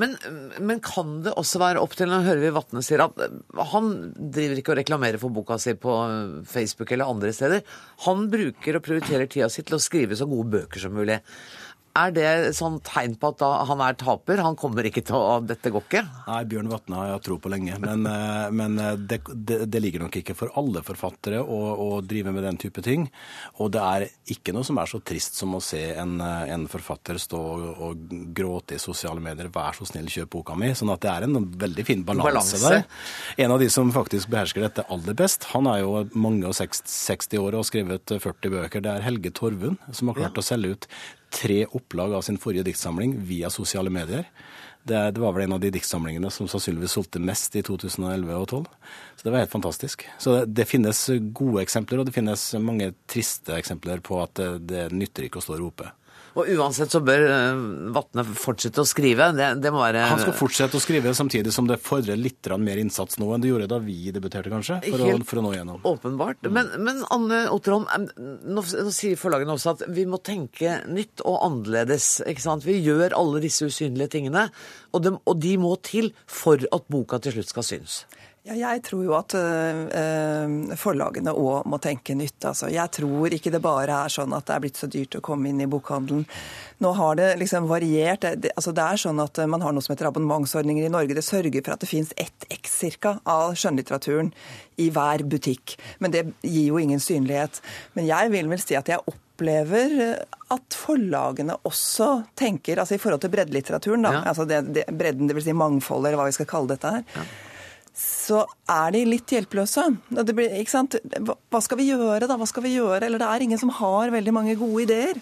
Men, 0.00 0.16
men, 0.60 0.80
kan 0.84 1.20
det 1.24 1.34
også 1.38 1.60
være 1.62 1.80
opp 1.82 1.94
til 1.96 2.10
Nå 2.10 2.22
hører 2.26 2.42
vi 2.42 2.52
Vatne 2.52 2.82
sier 2.84 3.04
at 3.04 3.18
han 3.72 3.90
driver 4.18 4.60
ikke 4.60 4.74
og 4.74 4.78
reklamerer 4.80 5.20
for 5.20 5.34
boka 5.34 5.58
si 5.60 5.74
på 5.80 5.96
Facebook 6.48 6.92
eller 6.92 7.08
andre 7.12 7.32
steder. 7.36 7.64
Han 8.06 8.26
bruker 8.32 8.78
og 8.78 8.84
prioriterer 8.84 9.30
tida 9.30 9.50
si 9.52 9.64
til 9.64 9.78
å 9.78 9.82
skrive 9.82 10.18
så 10.18 10.28
gode 10.28 10.50
bøker 10.52 10.82
som 10.82 10.96
mulig. 10.96 11.20
Er 11.92 12.12
det 12.16 12.26
sånn 12.56 12.78
tegn 12.80 13.18
på 13.20 13.34
at 13.34 13.42
han 13.68 13.82
er 13.84 13.96
taper? 14.00 14.40
Han 14.40 14.56
kommer 14.56 14.86
ikke 14.88 15.02
til 15.04 15.16
å 15.18 15.34
Dette 15.44 15.68
går 15.72 15.82
ikke? 15.84 16.00
Nei, 16.24 16.38
Bjørn 16.48 16.70
Vatne 16.70 16.96
har 16.96 17.10
jeg 17.10 17.24
tro 17.26 17.36
på 17.42 17.50
lenge. 17.52 17.76
Men, 17.82 18.06
eh, 18.08 18.46
men 18.54 18.78
eh, 18.80 18.94
det, 18.96 19.18
det, 19.28 19.58
det, 19.68 19.82
ligger 19.84 20.06
nok 20.06 20.16
ikke 20.22 20.36
for 20.38 20.54
alle 20.56 20.80
forfattere 20.86 21.42
å, 21.42 21.60
å, 21.84 21.88
drive 22.00 22.32
med 22.32 22.46
den 22.48 22.60
type 22.62 22.84
ting. 22.84 23.04
Og 23.60 23.74
det 23.76 23.82
er 23.84 24.06
ikke 24.32 24.54
noe 24.56 24.64
som 24.64 24.80
er 24.80 24.88
så 24.88 25.02
trist 25.04 25.36
som 25.36 25.52
å 25.58 25.62
se 25.64 25.82
en, 26.00 26.16
eh, 26.24 26.54
en 26.54 26.66
forfatter 26.72 27.20
stå 27.20 27.42
og, 27.42 27.68
og, 27.90 28.04
gråte 28.32 28.78
i 28.78 28.82
sosiale 28.82 29.20
medier 29.20 29.52
'vær 29.52 29.76
så 29.76 29.88
snill, 29.88 30.08
kjøp 30.08 30.32
boka 30.32 30.56
mi'. 30.56 30.72
Sånn 30.78 30.92
at 30.94 31.04
det 31.04 31.12
er 31.12 31.28
en 31.28 31.44
veldig 31.44 31.84
fin 31.84 32.04
balanse, 32.08 32.62
der. 32.62 32.86
En 33.36 33.52
av 33.52 33.60
de 33.60 33.68
som 33.68 33.92
faktisk 33.92 34.32
behersker 34.32 34.64
dette 34.64 34.86
aller 34.88 35.18
best, 35.18 35.44
han 35.52 35.68
er 35.68 35.82
jo 35.84 36.06
mange 36.14 36.48
og 36.48 36.56
60 36.56 37.36
år 37.36 37.52
og 37.52 37.60
har 37.60 37.68
skrevet 37.68 38.16
40 38.16 38.54
bøker. 38.56 38.80
Det 38.80 38.96
er 38.96 39.04
Helge 39.04 39.34
Torvund, 39.36 39.76
som 39.92 40.08
har 40.08 40.22
klart 40.22 40.40
ja. 40.40 40.40
å 40.40 40.48
selge 40.54 40.78
ut 40.78 40.88
tre 41.32 41.62
opplag 41.66 42.14
av 42.14 42.26
sin 42.26 42.38
forrige 42.40 42.66
diktsamling 42.68 43.16
via 43.26 43.50
sosiale 43.50 43.90
medier. 43.90 44.28
Det, 44.82 44.98
det, 45.14 45.20
var 45.22 45.32
vel 45.32 45.44
en 45.46 45.54
av 45.56 45.60
de 45.62 45.70
diktsamlingene 45.70 46.30
som 46.34 46.48
sannsynligvis 46.50 46.96
solgte 46.96 47.22
mest 47.22 47.54
i 47.56 47.62
2011 47.62 48.34
og 48.34 48.48
2012. 48.50 48.92
Så 49.16 49.26
det 49.26 49.32
var 49.32 49.44
helt 49.44 49.54
fantastisk. 49.54 50.06
Så 50.18 50.34
det, 50.34 50.44
det, 50.58 50.66
finnes 50.66 51.04
gode 51.30 51.62
eksempler, 51.62 52.02
og 52.02 52.08
det 52.08 52.16
finnes 52.16 52.46
mange 52.58 52.90
triste 53.10 53.54
eksempler 53.54 54.02
på 54.02 54.18
at 54.24 54.34
det, 54.40 54.48
det 54.72 54.86
nytter 54.90 55.28
ikke 55.28 55.38
å 55.38 55.46
stå 55.46 55.54
og 55.56 55.62
rope. 55.62 55.92
Og 56.38 56.48
uansett 56.56 56.92
så 56.92 57.00
bør 57.04 57.24
eh, 57.28 57.62
Vatne 57.92 58.24
fortsette 58.24 58.82
å 58.82 58.88
skrive. 58.88 59.30
Det, 59.36 59.48
det, 59.62 59.72
må 59.74 59.82
være 59.82 60.06
Han 60.10 60.22
skal 60.22 60.36
fortsette 60.36 60.78
å 60.78 60.82
skrive, 60.82 61.12
samtidig 61.16 61.52
som 61.54 61.68
det 61.68 61.78
fordrer 61.82 62.18
litt 62.20 62.48
mer 62.62 62.80
innsats 62.80 63.18
nå 63.20 63.28
enn 63.34 63.44
det 63.44 63.50
gjorde 63.52 63.68
da 63.70 63.78
vi 63.82 64.10
debuterte, 64.14 64.50
kanskje, 64.52 64.80
for, 64.86 65.04
å, 65.04 65.18
for 65.28 65.40
å, 65.40 65.44
nå 65.46 65.52
gjennom. 65.56 65.82
Åpenbart. 65.88 66.48
Men, 66.52 66.72
men 66.82 67.04
Anne 67.14 67.44
Otterholm, 67.52 67.86
nå, 68.18 68.64
nå 68.64 68.94
sier 68.94 69.20
forlagene 69.20 69.54
også 69.56 69.76
at 69.76 69.84
vi 69.92 70.06
må 70.08 70.20
tenke 70.24 70.80
nytt 70.88 71.24
og 71.26 71.38
annerledes. 71.46 72.14
ikke 72.26 72.44
sant? 72.44 72.66
Vi 72.66 72.80
gjør 72.80 73.16
alle 73.18 73.42
disse 73.44 73.68
usynlige 73.68 74.16
tingene, 74.16 74.48
og 74.92 75.04
de, 75.04 75.16
og 75.22 75.38
de 75.42 75.54
må 75.60 75.76
til 75.84 76.12
for 76.26 76.60
at 76.72 76.88
boka 76.92 77.20
til 77.22 77.38
slutt 77.38 77.52
skal 77.52 77.68
synes. 77.68 78.02
Ja, 78.42 78.56
jeg 78.58 78.80
tror 78.82 79.04
jo 79.06 79.12
at 79.14 79.36
øh, 79.38 80.72
forlagene 80.74 81.30
òg 81.30 81.68
må 81.70 81.78
tenke 81.78 82.16
nytt. 82.18 82.42
Altså. 82.48 82.66
Jeg 82.74 82.90
tror 82.96 83.30
ikke 83.30 83.52
det 83.54 83.60
bare 83.62 84.00
er 84.02 84.10
sånn 84.10 84.32
at 84.34 84.48
det 84.48 84.54
er 84.56 84.62
blitt 84.64 84.80
så 84.80 84.88
dyrt 84.90 85.14
å 85.14 85.22
komme 85.22 85.52
inn 85.52 85.60
i 85.62 85.68
bokhandelen. 85.70 86.24
Nå 86.82 86.90
har 86.98 87.20
det 87.20 87.28
liksom 87.38 87.68
variert. 87.70 88.26
Det, 88.42 88.50
altså, 88.58 88.74
det 88.74 88.82
er 88.82 88.98
sånn 88.98 89.22
at 89.22 89.38
Man 89.46 89.62
har 89.62 89.70
noe 89.70 89.86
som 89.86 89.94
heter 89.94 90.08
abonnementsordninger 90.10 90.88
i 90.88 90.90
Norge. 90.90 91.14
Det 91.14 91.22
sørger 91.22 91.62
for 91.62 91.76
at 91.76 91.84
det 91.84 91.90
finnes 91.92 92.10
ett 92.18 92.48
X 92.50 92.74
cirka 92.80 93.12
av 93.22 93.54
skjønnlitteraturen 93.62 94.32
i 94.82 94.88
hver 94.90 95.22
butikk. 95.22 95.76
Men 96.02 96.16
det 96.16 96.24
gir 96.42 96.72
jo 96.72 96.82
ingen 96.82 97.04
synlighet. 97.04 97.62
Men 97.94 98.10
jeg 98.10 98.34
vil 98.34 98.50
vel 98.50 98.64
si 98.64 98.74
at 98.74 98.90
jeg 98.90 99.06
opplever 99.06 100.18
at 100.50 100.80
forlagene 100.82 101.60
også 101.62 102.10
tenker, 102.34 102.82
altså 102.82 102.98
i 102.98 103.04
forhold 103.06 103.22
til 103.22 103.30
breddelitteraturen, 103.36 104.02
da, 104.02 104.16
ja. 104.18 104.26
altså 104.34 104.50
det, 104.50 104.60
det, 104.74 104.88
bredden, 104.90 105.30
dvs. 105.30 105.46
Si 105.46 105.54
mangfoldet, 105.56 106.10
eller 106.10 106.24
hva 106.24 106.28
vi 106.32 106.38
skal 106.40 106.50
kalle 106.56 106.74
dette 106.74 106.94
her. 106.98 107.08
Ja 107.14 107.30
så 107.92 108.40
er 108.72 108.94
de 108.94 109.02
litt 109.04 109.32
hjelpeløse. 109.34 109.84
Blir, 110.08 110.54
hva 111.52 111.60
skal 111.60 111.78
vi 111.78 111.90
gjøre, 111.90 112.24
da? 112.24 112.38
Hva 112.40 112.48
skal 112.48 112.64
vi 112.64 112.72
gjøre? 112.78 113.04
Eller 113.04 113.20
det 113.20 113.28
er 113.28 113.44
ingen 113.44 113.60
som 113.60 113.72
har 113.76 114.14
veldig 114.14 114.32
mange 114.32 114.56
gode 114.56 114.86
ideer. 114.86 115.20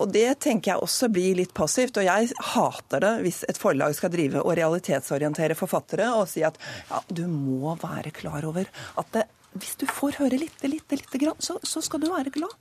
Og 0.00 0.12
det 0.12 0.28
tenker 0.44 0.74
jeg 0.74 0.84
også 0.84 1.08
blir 1.12 1.38
litt 1.40 1.54
passivt. 1.56 1.96
Og 1.96 2.04
jeg 2.04 2.30
hater 2.52 3.04
det 3.06 3.14
hvis 3.24 3.42
et 3.48 3.60
forlag 3.60 3.96
skal 3.96 4.12
drive 4.12 4.44
og 4.44 4.56
realitetsorientere 4.60 5.56
forfattere 5.58 6.12
og 6.12 6.28
si 6.28 6.44
at 6.46 6.60
ja, 6.90 7.00
du 7.08 7.24
må 7.30 7.72
være 7.80 8.12
klar 8.14 8.44
over 8.48 8.68
at 9.00 9.14
det, 9.16 9.24
hvis 9.58 9.74
du 9.80 9.86
får 9.88 10.20
høre 10.20 10.38
lite, 10.38 10.68
lite 10.70 11.18
grann, 11.18 11.40
så, 11.42 11.56
så, 11.66 11.80
skal 11.82 12.04
du 12.04 12.10
være 12.12 12.30
glad. 12.30 12.52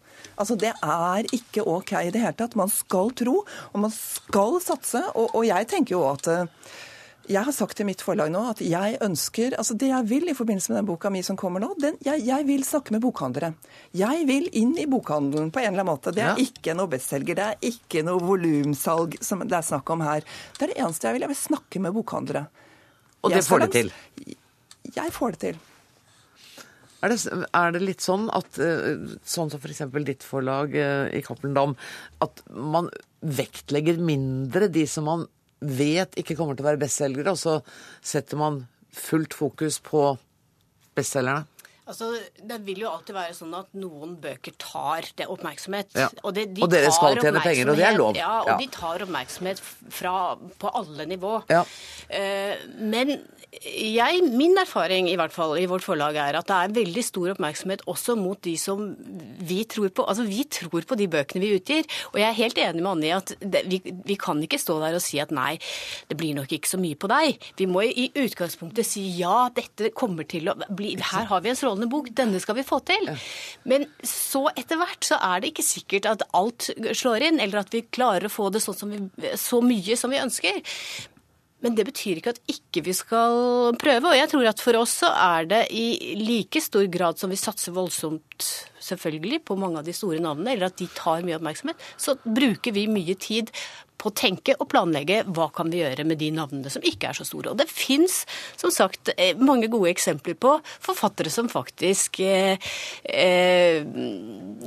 Altså, 0.41 0.55
Det 0.55 0.71
er 0.71 1.27
ikke 1.35 1.67
OK 1.67 1.93
i 1.99 2.09
det 2.15 2.23
hele 2.23 2.37
tatt. 2.39 2.57
Man 2.57 2.71
skal 2.73 3.11
tro, 3.11 3.43
og 3.43 3.83
man 3.83 3.91
skal 3.93 4.57
satse. 4.63 5.03
Og, 5.13 5.35
og 5.35 5.45
jeg 5.45 5.67
tenker 5.69 5.99
jo 5.99 6.07
at 6.09 6.31
jeg 7.29 7.45
har 7.45 7.53
sagt 7.53 7.77
til 7.77 7.85
mitt 7.85 8.01
forlag 8.01 8.31
nå 8.33 8.41
at 8.49 8.61
jeg 8.65 8.97
ønsker 9.05 9.53
altså 9.59 9.75
Det 9.77 9.91
jeg 9.91 10.07
vil 10.09 10.31
i 10.31 10.35
forbindelse 10.37 10.71
med 10.71 10.79
den 10.79 10.87
boka 10.87 11.11
mi 11.13 11.21
som 11.25 11.37
kommer 11.37 11.61
nå, 11.61 11.71
den, 11.81 11.99
jeg, 12.05 12.23
jeg, 12.25 12.45
vil 12.47 12.65
snakke 12.65 12.95
med 12.95 13.03
bokhandlere. 13.03 13.51
Jeg 13.97 14.25
vil 14.29 14.49
inn 14.57 14.73
i 14.81 14.87
bokhandelen 14.89 15.51
på 15.53 15.61
en 15.61 15.69
eller 15.69 15.83
annen 15.83 15.91
måte. 15.91 16.13
Det 16.15 16.23
er 16.25 16.33
ja. 16.33 16.49
ikke 16.49 16.75
noe 16.77 16.89
bestselger. 16.89 17.37
Det 17.37 17.45
er 17.45 17.69
ikke 17.69 18.03
noe 18.07 18.23
volumsalg 18.23 19.19
som 19.25 19.45
det 19.45 19.59
er 19.59 19.67
snakk 19.69 19.93
om 19.93 20.03
her. 20.05 20.25
Det 20.57 20.65
er 20.65 20.73
det 20.73 20.81
eneste 20.81 21.09
jeg 21.09 21.17
vil. 21.17 21.27
Jeg 21.27 21.33
vil 21.35 21.41
snakke 21.43 21.83
med 21.85 21.95
bokhandlere. 21.99 22.45
Og 23.21 23.35
det 23.35 23.45
får 23.45 23.65
du 23.65 23.71
til? 23.77 23.91
Jeg 24.95 25.13
får 25.13 25.35
det 25.35 25.41
til. 25.43 25.65
Er 26.99 27.13
det, 27.13 27.19
er 27.55 27.71
det, 27.71 27.79
litt 27.85 28.03
sånn 28.03 28.25
at 28.35 28.57
eh, 28.59 29.17
sånn 29.23 29.51
som 29.53 29.61
f.eks. 29.61 29.85
ditt 30.03 30.25
forlag 30.25 30.73
eh, 30.75 31.05
i 31.15 31.21
Cappelen 31.23 31.55
Dam, 31.55 31.75
at 32.25 32.41
man 32.51 32.89
vektlegger 33.23 34.01
mindre 34.03 34.67
de 34.71 34.83
som 34.89 35.07
man 35.07 35.29
vet 35.59 36.15
ikke 36.19 36.37
kommer 36.39 36.55
til 36.55 36.65
å 36.65 36.69
være 36.71 36.81
bestselgere, 36.81 37.33
og 37.33 37.39
så 37.39 37.59
setter 38.05 38.39
man 38.39 38.63
fullt 38.95 39.35
fokus 39.37 39.79
på 39.83 40.03
bestselgerne? 40.97 41.47
Altså, 41.89 42.11
Det 42.49 42.59
vil 42.67 42.83
jo 42.83 42.91
alltid 42.91 43.15
være 43.17 43.35
sånn 43.37 43.55
at 43.57 43.71
noen 43.79 44.15
bøker 44.21 44.53
tar 44.61 45.07
det 45.17 45.25
oppmerksomhet. 45.31 45.95
Ja. 45.97 46.09
Og, 46.21 46.33
det, 46.37 46.49
de 46.53 46.63
og, 46.65 46.69
dere 46.71 46.91
skal 46.93 47.17
tjene 47.17 47.41
penger, 47.43 47.71
og 47.71 47.79
det 47.79 47.87
er 47.87 47.97
lov. 47.97 48.19
Ja, 48.19 48.35
og 48.43 48.53
ja. 48.53 48.57
de 48.61 48.69
tar 48.73 49.05
oppmerksomhet 49.05 49.61
fra, 49.93 50.13
på 50.61 50.73
alle 50.81 51.09
nivå. 51.09 51.39
Ja. 51.49 51.63
Uh, 52.09 52.55
men 52.77 53.17
jeg, 53.49 54.21
min 54.29 54.53
erfaring 54.61 55.07
i 55.09 55.15
hvert 55.17 55.33
fall 55.33 55.55
i 55.57 55.65
vårt 55.69 55.81
forlag 55.81 56.17
er 56.21 56.37
at 56.37 56.47
det 56.49 56.57
er 56.57 56.73
veldig 56.75 57.03
stor 57.05 57.31
oppmerksomhet 57.33 57.81
også 57.89 58.13
mot 58.19 58.37
de 58.45 58.53
som 58.61 58.83
vi 59.41 59.63
tror 59.65 59.89
på. 59.89 60.05
Altså 60.05 60.27
vi 60.27 60.43
tror 60.45 60.85
på 60.85 60.97
de 60.99 61.07
bøkene 61.09 61.41
vi 61.41 61.55
utgir. 61.57 61.87
Og 62.13 62.19
jeg 62.21 62.27
er 62.27 62.37
helt 62.37 62.61
enig 62.61 62.83
med 62.83 62.91
Anne 62.91 63.09
i 63.09 63.13
at 63.15 63.33
det, 63.41 63.63
vi, 63.71 63.81
vi, 64.05 64.17
kan 64.19 64.41
ikke 64.45 64.59
stå 64.61 64.77
der 64.83 64.99
og 64.99 65.03
si 65.03 65.17
at 65.21 65.33
nei, 65.33 65.55
det 66.11 66.19
blir 66.19 66.37
nok 66.37 66.53
ikke 66.53 66.69
så 66.69 66.79
mye 66.81 66.99
på 66.99 67.09
deg. 67.09 67.41
Vi 67.57 67.65
må 67.69 67.83
i 67.87 68.09
utgangspunktet 68.13 68.87
si 68.87 69.07
ja, 69.17 69.47
dette 69.55 69.89
kommer 69.97 70.27
til 70.29 70.51
å 70.51 70.57
bli 70.69 70.93
Her 70.99 71.25
har 71.31 71.41
vi 71.41 71.49
en 71.51 71.57
strålende 71.57 71.78
bok, 71.87 72.09
denne 72.15 72.41
skal 72.43 72.57
vi 72.57 72.65
få 72.67 72.81
til. 72.87 73.11
Men 73.69 73.85
så 74.03 74.47
etter 74.55 74.79
hvert 74.81 75.07
så 75.07 75.19
er 75.29 75.39
det 75.39 75.53
ikke 75.53 75.67
sikkert 75.67 76.09
at 76.09 76.25
alt 76.35 76.71
slår 76.91 77.29
inn, 77.29 77.39
eller 77.39 77.63
at 77.63 77.71
vi 77.73 77.85
klarer 77.87 78.27
å 78.27 78.33
få 78.33 78.49
det 78.51 78.63
sånn 78.65 78.91
vi, 78.91 79.31
så 79.39 79.61
mye 79.63 79.97
som 79.99 80.11
vi 80.11 80.19
ønsker. 80.19 80.59
Men 81.63 81.75
det 81.75 81.85
betyr 81.89 82.19
ikke 82.19 82.33
at 82.35 82.41
ikke 82.51 82.83
vi 82.85 82.93
skal 82.95 83.73
prøve. 83.79 84.11
Og 84.11 84.15
jeg 84.15 84.31
tror 84.31 84.47
at 84.47 84.63
for 84.63 84.79
oss 84.79 84.95
så 85.01 85.09
er 85.11 85.49
det 85.49 85.61
i 85.75 86.15
like 86.19 86.61
stor 86.63 86.87
grad 86.91 87.19
som 87.19 87.31
vi 87.31 87.39
satser 87.39 87.75
voldsomt 87.75 88.47
selvfølgelig 88.79 89.41
på 89.47 89.57
mange 89.59 89.81
av 89.81 89.87
de 89.87 89.95
store 89.95 90.21
navnene, 90.23 90.53
eller 90.55 90.69
at 90.69 90.79
de 90.79 90.87
tar 90.95 91.25
mye 91.27 91.35
oppmerksomhet, 91.35 91.83
så 91.99 92.15
bruker 92.23 92.75
vi 92.75 92.87
mye 92.91 93.15
tid 93.19 93.51
på 93.99 94.09
å 94.09 94.15
tenke 94.15 94.55
og 94.57 94.69
planlegge 94.71 95.23
hva 95.35 95.49
kan 95.55 95.69
vi 95.71 95.81
gjøre 95.81 96.05
med 96.07 96.21
de 96.21 96.31
navnene 96.35 96.71
som 96.71 96.85
ikke 96.85 97.11
er 97.11 97.17
så 97.17 97.27
store. 97.27 97.51
Og 97.51 97.59
det 97.59 97.67
fins 97.71 98.21
som 98.59 98.71
sagt 98.73 99.11
eh, 99.17 99.35
mange 99.37 99.69
gode 99.71 99.91
eksempler 99.91 100.37
på 100.39 100.55
forfattere 100.85 101.31
som 101.33 101.49
faktisk 101.51 102.21
eh, 102.23 102.71
eh, 103.03 103.83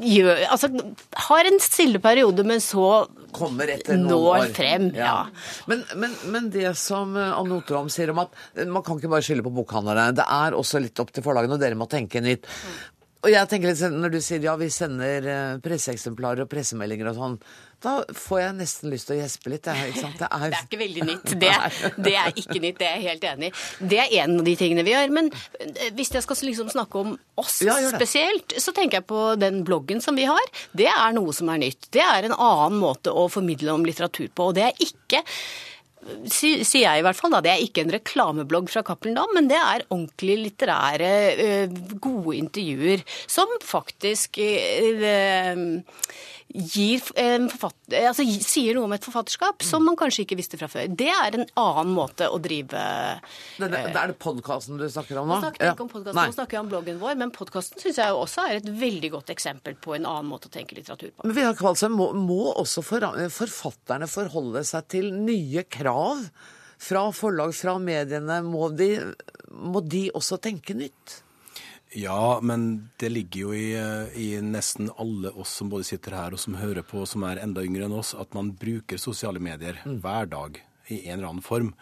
gjør 0.02 0.44
Altså 0.52 0.68
har 1.28 1.48
en 1.48 1.58
stille 1.62 2.00
periode, 2.02 2.44
men 2.46 2.60
så 2.62 3.06
når 3.32 4.52
frem. 4.56 4.90
Ja. 4.96 5.08
ja. 5.08 5.64
Men, 5.70 5.84
men, 5.96 6.16
men, 6.32 6.48
det 6.52 6.74
som 6.80 7.16
eh, 7.16 7.32
Anne 7.32 7.58
Otterholm 7.60 7.90
sier 7.92 8.12
om 8.12 8.22
at 8.24 8.36
man 8.68 8.84
kan 8.84 9.00
ikke 9.00 9.12
bare 9.12 9.24
skylde 9.24 9.46
på 9.46 9.54
bokhandlerne. 9.56 10.12
Det 10.18 10.28
er 10.28 10.56
også 10.58 10.82
litt 10.82 11.00
opp 11.02 11.12
til 11.14 11.24
forlagene, 11.24 11.56
og 11.56 11.62
dere 11.62 11.78
må 11.78 11.88
tenke 11.90 12.22
nytt. 12.24 12.48
Og 13.22 13.30
jeg 13.30 13.48
tenker 13.48 13.70
litt, 13.70 13.78
sånn, 13.78 14.00
Når 14.02 14.16
du 14.16 14.20
sier 14.24 14.42
ja, 14.42 14.56
vi 14.58 14.68
sender 14.72 15.28
presseeksemplarer 15.62 16.44
og 16.44 16.50
pressemeldinger 16.50 17.12
og 17.12 17.20
sånn, 17.20 17.36
da 17.82 17.94
får 18.14 18.40
jeg 18.40 18.56
nesten 18.58 18.92
lyst 18.92 19.08
til 19.08 19.16
å 19.16 19.20
gjespe 19.20 19.52
litt. 19.52 19.64
Det 19.66 19.72
er, 19.74 19.90
ikke, 19.90 20.10
det 20.20 20.28
er... 20.28 20.44
det 20.44 20.58
er 20.58 20.66
ikke 20.66 20.80
veldig 20.82 21.06
nytt. 21.08 21.32
Det, 21.32 21.50
det, 21.96 22.14
er 22.20 22.38
ikke 22.44 22.60
nytt, 22.62 22.78
det 22.78 22.88
er 22.88 22.94
jeg 22.94 23.08
helt 23.08 23.26
enig 23.32 23.50
i. 23.50 23.52
Det 23.92 24.00
er 24.04 24.14
en 24.22 24.36
av 24.38 24.46
de 24.48 24.54
tingene 24.60 24.86
vi 24.86 24.94
gjør. 24.94 25.16
Men 25.18 25.32
eh, 25.32 25.90
hvis 25.96 26.14
jeg 26.14 26.26
skal 26.26 26.40
liksom 26.50 26.70
snakke 26.72 27.02
om 27.02 27.16
oss 27.42 27.58
ja, 27.66 27.76
spesielt, 27.92 28.56
så 28.62 28.74
tenker 28.76 29.00
jeg 29.00 29.08
på 29.10 29.24
den 29.40 29.62
bloggen 29.66 30.04
som 30.04 30.18
vi 30.18 30.28
har. 30.30 30.54
Det 30.76 30.88
er 30.92 31.18
noe 31.18 31.34
som 31.36 31.50
er 31.52 31.62
nytt. 31.64 31.90
Det 31.94 32.04
er 32.04 32.28
en 32.28 32.38
annen 32.38 32.80
måte 32.82 33.12
å 33.12 33.28
formidle 33.32 33.74
om 33.74 33.86
litteratur 33.86 34.30
på. 34.30 34.50
Og 34.50 34.58
det 34.58 34.70
er 34.70 34.82
ikke 34.86 35.22
sier 36.26 36.82
jeg 36.82 37.00
i 37.00 37.04
hvert 37.04 37.18
fall, 37.18 37.30
da, 37.30 37.40
det 37.44 37.52
er 37.52 37.62
ikke 37.62 37.84
en 37.84 37.92
reklameblogg 37.94 38.70
fra 38.72 38.82
Cappelen 38.86 39.14
Dam, 39.18 39.30
men 39.36 39.48
det 39.50 39.58
er 39.58 39.84
ordentlig 39.86 40.38
litterære, 40.48 41.10
gode 42.02 42.34
intervjuer 42.40 43.04
som 43.30 43.50
faktisk 43.62 44.40
gir, 46.52 47.00
altså, 47.16 48.24
sier 48.44 48.76
noe 48.76 48.84
om 48.84 48.92
et 48.92 49.04
forfatterskap 49.06 49.64
som 49.64 49.84
man 49.86 49.96
kanskje 49.98 50.26
ikke 50.26 50.36
visste 50.36 50.58
fra 50.60 50.68
før. 50.70 50.90
Det 50.92 51.08
er 51.08 51.38
en 51.38 51.46
annen 51.58 51.94
måte 51.96 52.28
å 52.28 52.38
drive 52.42 52.82
Denne, 53.56 53.80
Det 53.88 53.96
er 53.96 54.12
det 54.12 54.18
podkasten 54.20 54.80
du 54.80 54.84
snakker 54.90 55.22
om 55.22 55.30
nå? 55.30 55.38
Nå 55.38 55.46
snakker 55.46 55.72
ikke 55.72 55.86
om 55.86 55.92
podkasten, 55.92 56.20
nå 56.20 56.36
snakker 56.36 56.58
jeg 56.58 56.64
om 56.64 56.70
bloggen 56.74 57.00
vår. 57.02 57.16
Men 57.22 57.32
podkasten 57.34 57.80
syns 57.82 58.00
jeg 58.02 58.16
også 58.16 58.46
er 58.48 58.60
et 58.60 58.70
veldig 58.82 59.12
godt 59.16 59.32
eksempel 59.34 59.78
på 59.80 59.96
en 59.96 60.08
annen 60.08 60.28
måte 60.28 60.50
å 60.50 60.54
tenke 60.54 60.76
litteratur 60.76 61.14
på. 61.14 61.26
Men 61.26 61.36
Vidar 61.38 61.56
Kvalsheim, 61.58 61.96
må, 61.96 62.10
må 62.16 62.52
også 62.52 62.84
for, 62.84 63.08
forfatterne 63.32 64.10
forholde 64.10 64.64
seg 64.68 64.88
til 64.92 65.12
nye 65.16 65.64
krav 65.64 66.26
fra 66.82 67.06
forlag, 67.16 67.54
fra 67.56 67.78
mediene? 67.80 68.42
Må 68.44 68.68
de, 68.76 68.94
må 69.52 69.84
de 69.86 70.08
også 70.18 70.40
tenke 70.42 70.76
nytt? 70.76 71.22
Ja, 71.94 72.40
men 72.40 72.88
det 72.96 73.10
ligger 73.12 73.40
jo 73.40 73.54
i, 73.54 73.72
i, 74.16 74.28
nesten 74.40 74.88
alle 74.96 75.32
oss 75.36 75.52
som 75.60 75.68
både 75.72 75.84
sitter 75.84 76.16
her 76.16 76.32
og 76.32 76.40
som 76.40 76.56
hører 76.56 76.84
på, 76.88 77.04
som 77.08 77.24
er 77.28 77.42
enda 77.42 77.64
yngre 77.64 77.84
enn 77.84 77.96
oss, 77.96 78.14
at 78.16 78.32
man 78.36 78.54
bruker 78.56 79.00
sosiale 79.00 79.42
medier 79.42 79.80
mm. 79.84 79.98
hver 80.00 80.30
dag 80.32 80.56
i 80.88 81.02
en 81.02 81.18
eller 81.18 81.28
annen 81.34 81.44
form. 81.44 81.74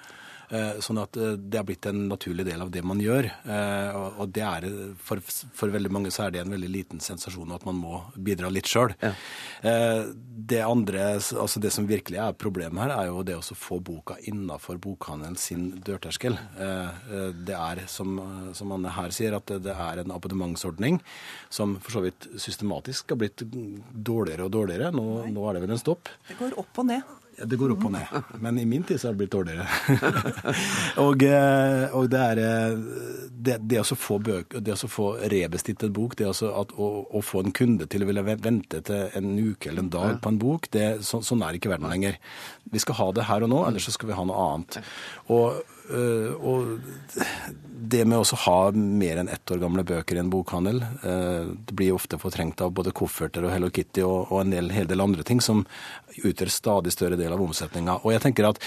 Eh, 0.50 0.80
sånn 0.82 0.98
at 0.98 1.14
eh, 1.14 1.36
det 1.38 1.60
har 1.60 1.66
blitt 1.68 1.86
en 1.86 2.08
naturlig 2.10 2.42
del 2.48 2.62
av 2.64 2.72
det 2.74 2.82
man 2.82 2.98
gjør. 3.02 3.28
Eh, 3.46 3.98
og 4.18 4.32
det 4.34 4.42
er, 4.42 4.66
for, 4.98 5.22
for 5.22 5.70
veldig 5.70 5.92
mange 5.94 6.10
så 6.10 6.26
er 6.26 6.34
det 6.34 6.42
en 6.42 6.50
veldig 6.50 6.70
liten 6.70 7.02
sensasjon 7.02 7.54
at 7.54 7.66
man 7.68 7.78
må 7.78 8.00
bidra 8.16 8.50
litt 8.50 8.70
sjøl. 8.70 8.94
Ja. 9.00 9.12
Det 10.50 10.60
andre, 10.64 11.02
altså 11.20 11.60
det 11.62 11.70
som 11.74 11.86
virkelig 11.86 12.18
er 12.18 12.36
problemet 12.38 12.82
her, 12.82 12.94
er 12.96 13.10
jo 13.10 13.22
det 13.26 13.36
å 13.38 13.44
få 13.44 13.78
boka 13.84 14.16
innafor 14.30 14.80
bokhandelen 14.82 15.36
sin 15.38 15.68
dørterskel. 15.86 16.38
Det 16.56 17.54
er, 17.54 17.82
som, 17.92 18.18
som 18.56 18.74
Anne 18.74 18.94
her 18.96 19.14
sier, 19.14 19.36
at 19.36 19.52
det 19.62 19.74
er 19.74 20.02
en 20.02 20.14
abonnementsordning 20.16 20.98
som 21.52 21.76
for 21.84 21.98
så 21.98 22.04
vidt 22.06 22.30
systematisk 22.40 23.14
har 23.14 23.20
blitt 23.20 23.44
dårligere 23.44 24.48
og 24.48 24.54
dårligere. 24.56 24.90
Nå, 24.96 25.06
nå 25.30 25.46
er 25.46 25.58
det 25.58 25.66
vel 25.66 25.76
en 25.76 25.82
stopp. 25.84 26.10
Det 26.30 26.40
går 26.40 26.58
opp 26.60 26.82
og 26.82 26.90
ned. 26.90 27.19
Det 27.44 27.56
går 27.56 27.72
opp 27.74 27.84
og 27.88 27.92
ned. 27.94 28.32
Men 28.44 28.58
i 28.60 28.66
min 28.68 28.82
tid 28.86 29.00
så 29.00 29.08
har 29.08 29.14
det 29.14 29.22
blitt 29.22 29.32
dårligere. 29.32 29.66
og, 31.04 31.22
eh, 31.24 31.96
og, 31.96 32.08
det 32.12 32.20
er 32.20 32.40
eh, 32.44 32.78
det, 33.30 33.56
det, 33.70 33.80
å 33.80 33.98
få 33.98 34.18
bøk, 34.20 34.58
det 34.60 34.76
å 34.76 34.90
få 34.90 35.08
rebestilt 35.32 35.84
en 35.86 35.94
bok, 35.96 36.16
det 36.20 36.28
at, 36.28 36.74
å, 36.76 36.90
å, 37.08 37.22
få 37.24 37.44
en 37.44 37.54
kunde 37.56 37.88
til 37.90 38.04
å 38.04 38.10
ville 38.10 38.24
vente 38.28 38.82
til 38.84 39.16
en 39.16 39.32
uke 39.38 39.70
eller 39.70 39.86
en 39.86 39.92
dag 39.92 40.20
på 40.20 40.32
en 40.32 40.40
bok, 40.40 40.70
det, 40.74 40.86
så, 41.06 41.22
sånn 41.24 41.44
er 41.46 41.56
ikke 41.56 41.72
verden 41.72 41.90
lenger. 41.90 42.20
Vi 42.70 42.82
skal 42.82 42.98
ha 43.00 43.10
det 43.16 43.28
her 43.30 43.46
og 43.46 43.52
nå, 43.52 43.64
ellers 43.68 43.88
så 43.88 43.96
skal 43.96 44.12
vi 44.12 44.18
ha 44.18 44.26
noe 44.28 44.48
annet. 44.50 44.80
Og 45.32 45.78
og 45.90 46.78
det 47.90 48.04
med 48.06 48.20
å 48.20 48.38
ha 48.44 48.58
mer 48.76 49.20
enn 49.20 49.30
ett 49.32 49.50
år 49.50 49.60
gamle 49.62 49.84
bøker 49.86 50.18
i 50.18 50.22
en 50.22 50.30
bokhandel, 50.32 50.82
uh, 51.02 51.50
det 51.66 51.76
blir 51.76 51.96
ofte 51.96 52.18
fortrengt 52.20 52.60
av 52.64 52.74
både 52.76 52.94
kofferter 52.96 53.46
og 53.46 53.54
Hello 53.54 53.70
Kitty 53.74 54.04
og 54.06 54.34
en 54.42 54.54
hel 54.70 54.88
del 54.90 55.02
andre 55.02 55.24
ting 55.26 55.42
som 55.44 55.64
utgjør 56.20 56.52
stadig 56.52 56.94
større 56.94 57.18
del 57.20 57.34
av 57.34 57.42
omsetninga. 57.42 58.00
Og 58.04 58.14
jeg 58.14 58.24
tenker 58.26 58.50
at 58.50 58.60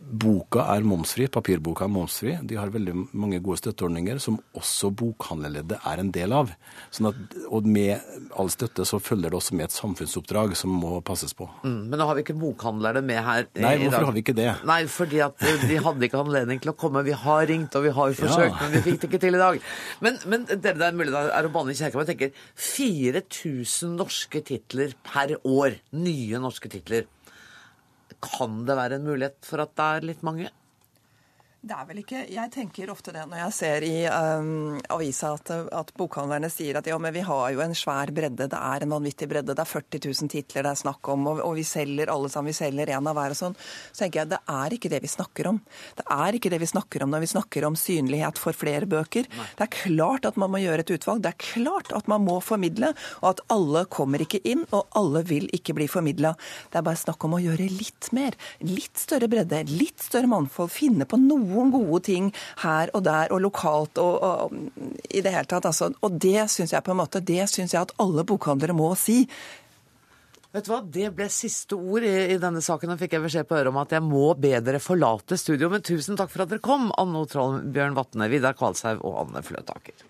Boka 0.00 0.62
er 0.72 0.84
momsfri, 0.88 1.26
papirboka 1.28 1.84
er 1.84 1.90
momsfri. 1.92 2.32
De 2.48 2.56
har 2.56 2.70
veldig 2.72 2.94
mange 3.20 3.38
gode 3.44 3.60
støtteordninger 3.60 4.16
som 4.22 4.38
også 4.56 4.88
bokhandlerleddet 4.96 5.84
er 5.86 6.00
en 6.00 6.12
del 6.14 6.32
av. 6.34 6.54
Sånn 6.88 7.10
at, 7.10 7.36
og 7.52 7.68
med 7.68 8.00
all 8.40 8.48
støtte 8.50 8.86
så 8.88 8.98
følger 9.02 9.28
det 9.28 9.38
også 9.38 9.58
med 9.58 9.68
et 9.68 9.76
samfunnsoppdrag 9.76 10.56
som 10.58 10.72
må 10.72 10.96
passes 11.06 11.36
på. 11.36 11.50
Mm, 11.66 11.92
men 11.92 12.00
nå 12.00 12.08
har 12.08 12.16
vi 12.16 12.24
ikke 12.24 12.38
bokhandlerne 12.40 13.04
med 13.04 13.20
her 13.26 13.46
Nei, 13.60 13.74
hvorfor 13.84 14.08
har 14.08 14.16
vi 14.16 14.24
ikke 14.24 14.36
det? 14.40 14.48
Nei, 14.72 14.80
fordi 14.90 15.20
at 15.26 15.46
eh, 15.46 15.68
de 15.68 15.78
hadde 15.84 16.08
ikke 16.08 16.24
anledning 16.24 16.64
til 16.64 16.72
å 16.72 16.76
komme. 16.80 17.04
Vi 17.06 17.14
har 17.26 17.44
ringt 17.52 17.76
og 17.76 17.86
vi 17.86 17.94
har 18.00 18.16
forsøkt, 18.24 18.56
ja. 18.56 18.58
men 18.64 18.74
vi 18.78 18.84
fikk 18.88 19.04
det 19.04 19.12
ikke 19.12 19.22
til 19.28 19.36
i 19.36 19.44
dag. 19.44 19.62
Men, 20.00 20.20
men 20.32 20.48
det 20.50 20.74
er 20.74 20.96
mulig 20.96 21.12
det 21.12 21.26
er 21.28 21.50
å 21.50 21.54
banne 21.54 21.76
i 21.76 21.78
kjerka, 21.78 22.00
men 22.00 22.08
jeg 22.08 22.16
tenker 22.16 22.50
4000 22.72 23.96
norske 24.00 24.42
titler 24.48 24.96
per 25.06 25.36
år. 25.44 25.76
Nye 26.00 26.40
norske 26.40 26.72
titler. 26.72 27.04
Kan 28.24 28.64
det 28.68 28.76
være 28.76 28.98
en 29.00 29.06
mulighet 29.08 29.38
for 29.48 29.64
at 29.64 29.76
det 29.78 29.86
er 29.86 30.08
litt 30.12 30.24
mange? 30.26 30.50
Det 31.60 31.76
er 31.76 31.88
vel 31.90 31.98
ikke 32.00 32.20
Jeg 32.32 32.50
tenker 32.54 32.88
ofte 32.88 33.12
det 33.12 33.26
når 33.28 33.42
jeg 33.42 33.52
ser 33.52 33.84
i 33.84 33.96
um, 34.08 34.78
avisa 34.94 35.34
at, 35.36 35.50
at, 35.76 35.90
bokhandlerne 35.98 36.48
sier 36.48 36.78
at 36.80 36.86
ja, 36.88 36.96
men 36.96 37.12
vi 37.12 37.20
har 37.26 37.50
jo 37.52 37.60
en 37.60 37.74
svær 37.76 38.08
bredde, 38.16 38.46
det 38.48 38.56
er 38.56 38.84
en 38.86 38.94
vanvittig 38.94 39.28
bredde, 39.28 39.52
det 39.52 39.60
er 39.60 39.68
40 39.68 40.00
000 40.06 40.30
titler 40.32 40.64
det 40.64 40.70
er 40.72 40.80
snakk 40.80 41.10
om, 41.12 41.26
og, 41.28 41.42
og 41.44 41.52
vi 41.58 41.64
selger 41.68 42.08
alle 42.08 42.30
sammen, 42.32 42.48
vi 42.48 42.56
selger 42.56 42.94
en 42.96 43.10
av 43.10 43.18
hver 43.18 43.34
og 43.34 43.38
sånn. 43.38 43.56
Så 43.90 44.04
tenker 44.04 44.22
jeg 44.22 44.30
det 44.32 44.38
er 44.54 44.76
ikke 44.76 44.92
det 44.92 45.02
vi 45.04 45.10
snakker 45.12 45.50
om. 45.50 45.58
Det 45.98 46.06
er 46.16 46.38
ikke 46.38 46.52
det 46.54 46.60
vi 46.62 46.70
snakker 46.70 47.04
om 47.04 47.12
når 47.12 47.24
vi 47.26 47.30
snakker 47.34 47.66
om 47.68 47.76
synlighet 47.76 48.40
for 48.40 48.56
flere 48.56 48.88
bøker. 48.88 49.28
Nei. 49.36 49.48
Det 49.60 49.66
er 49.66 49.72
klart 49.76 50.30
at 50.30 50.40
man 50.40 50.54
må 50.54 50.62
gjøre 50.62 50.86
et 50.86 50.94
utvalg, 50.96 51.20
det 51.26 51.34
er 51.34 51.44
klart 51.44 51.92
at 51.96 52.08
man 52.08 52.24
må 52.24 52.38
formidle, 52.44 52.94
og 53.20 53.28
at 53.34 53.44
alle 53.52 53.84
kommer 53.92 54.24
ikke 54.24 54.40
inn, 54.48 54.64
og 54.72 54.88
alle 54.96 55.26
vil 55.28 55.50
ikke 55.56 55.76
bli 55.76 55.90
formidla. 55.92 56.32
Det 56.72 56.80
er 56.80 56.88
bare 56.88 57.04
snakk 57.04 57.28
om 57.28 57.36
å 57.36 57.44
gjøre 57.44 57.68
litt 57.68 58.08
mer. 58.16 58.38
Litt 58.64 59.04
større 59.04 59.28
bredde, 59.28 59.60
litt 59.68 60.00
større 60.08 60.30
mannfold, 60.30 60.72
finne 60.72 61.04
på 61.04 61.20
noe 61.20 61.49
noen 61.50 61.72
gode 61.74 62.02
ting 62.08 62.30
her 62.64 62.92
og 62.94 63.04
der 63.06 63.32
og 63.34 63.42
lokalt 63.44 63.98
og, 64.02 64.20
og 64.22 65.08
i 65.10 65.22
det 65.22 65.34
hele 65.34 65.48
tatt. 65.50 65.68
Altså. 65.68 65.90
Og 66.00 66.20
det 66.22 66.48
syns 66.52 66.74
jeg 66.74 66.86
på 66.86 66.94
en 66.94 67.02
måte, 67.02 67.22
det 67.24 67.48
syns 67.50 67.74
jeg 67.74 67.82
at 67.82 67.96
alle 68.02 68.26
bokhandlere 68.26 68.76
må 68.76 68.92
si. 68.98 69.24
Vet 70.50 70.66
du 70.66 70.72
hva, 70.72 70.80
Det 70.82 71.12
ble 71.14 71.28
siste 71.30 71.78
ord 71.78 72.06
i, 72.06 72.14
i 72.34 72.38
denne 72.42 72.62
saken. 72.64 72.90
og 72.90 72.98
fikk 72.98 73.14
jeg 73.14 73.26
beskjed 73.26 73.46
på 73.46 73.58
øret 73.60 73.70
om 73.70 73.82
at 73.82 73.94
jeg 73.94 74.02
må 74.02 74.32
be 74.34 74.56
dere 74.58 74.82
forlate 74.82 75.38
studio. 75.38 75.70
Men 75.70 75.86
tusen 75.86 76.18
takk 76.18 76.32
for 76.32 76.42
at 76.44 76.50
dere 76.50 76.64
kom, 76.64 76.90
Anno 76.98 77.22
Troll, 77.30 77.60
Bjørn 77.70 77.98
Vatne, 77.98 78.30
Vidar 78.32 78.58
Kvalshaug 78.58 79.04
og 79.06 79.20
Anne 79.26 79.44
Fløtaker. 79.46 80.09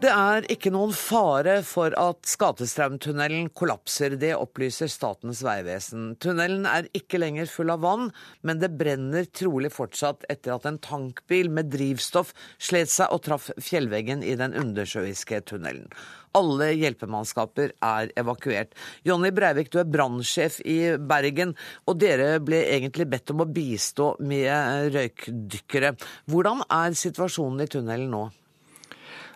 Det 0.00 0.08
er 0.08 0.46
ikke 0.48 0.70
noen 0.72 0.94
fare 0.96 1.58
for 1.68 1.92
at 2.00 2.24
Skatestraumtunnelen 2.24 3.50
kollapser. 3.52 4.14
Det 4.16 4.30
opplyser 4.32 4.88
Statens 4.88 5.42
vegvesen. 5.44 6.14
Tunnelen 6.24 6.64
er 6.64 6.88
ikke 6.96 7.20
lenger 7.20 7.50
full 7.52 7.68
av 7.74 7.82
vann, 7.84 8.06
men 8.40 8.62
det 8.62 8.70
brenner 8.80 9.28
trolig 9.28 9.68
fortsatt 9.74 10.24
etter 10.32 10.54
at 10.54 10.64
en 10.70 10.80
tankbil 10.80 11.52
med 11.52 11.68
drivstoff 11.74 12.32
slet 12.56 12.88
seg 12.88 13.12
og 13.12 13.26
traff 13.28 13.50
fjellveggen 13.60 14.24
i 14.24 14.38
den 14.40 14.56
undersjøiske 14.56 15.42
tunnelen. 15.52 15.92
Alle 16.32 16.72
hjelpemannskaper 16.80 17.76
er 17.84 18.16
evakuert. 18.16 18.72
Jonny 19.04 19.34
Breivik, 19.36 19.68
du 19.68 19.82
er 19.84 19.92
brannsjef 19.92 20.62
i 20.64 20.80
Bergen, 20.96 21.52
og 21.84 22.00
dere 22.00 22.38
ble 22.40 22.64
egentlig 22.72 23.10
bedt 23.12 23.36
om 23.36 23.44
å 23.44 23.52
bistå 23.52 24.14
med 24.24 24.94
røykdykkere. 24.96 25.98
Hvordan 26.24 26.64
er 26.72 26.96
situasjonen 26.96 27.66
i 27.68 27.72
tunnelen 27.76 28.14
nå? 28.16 28.28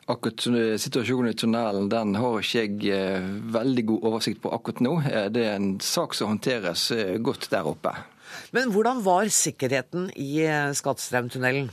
Akkurat 0.05 0.43
Situasjonen 0.81 1.31
i 1.33 1.37
tunnelen 1.39 1.87
den 1.89 2.17
har 2.21 2.43
ikke 2.43 2.65
jeg 2.67 2.91
eh, 2.93 3.29
veldig 3.55 3.85
god 3.89 4.11
oversikt 4.11 4.43
på 4.43 4.53
akkurat 4.53 4.83
nå. 4.85 4.99
Eh, 5.09 5.31
det 5.33 5.47
er 5.49 5.57
en 5.57 5.79
sak 5.81 6.17
som 6.17 6.35
håndteres 6.35 6.91
eh, 6.93 7.15
godt 7.25 7.49
der 7.55 7.65
oppe. 7.71 7.95
Men 8.53 8.75
hvordan 8.75 9.01
var 9.07 9.31
sikkerheten 9.33 10.11
i 10.21 10.45
Skattstrømtunnelen? 10.77 11.71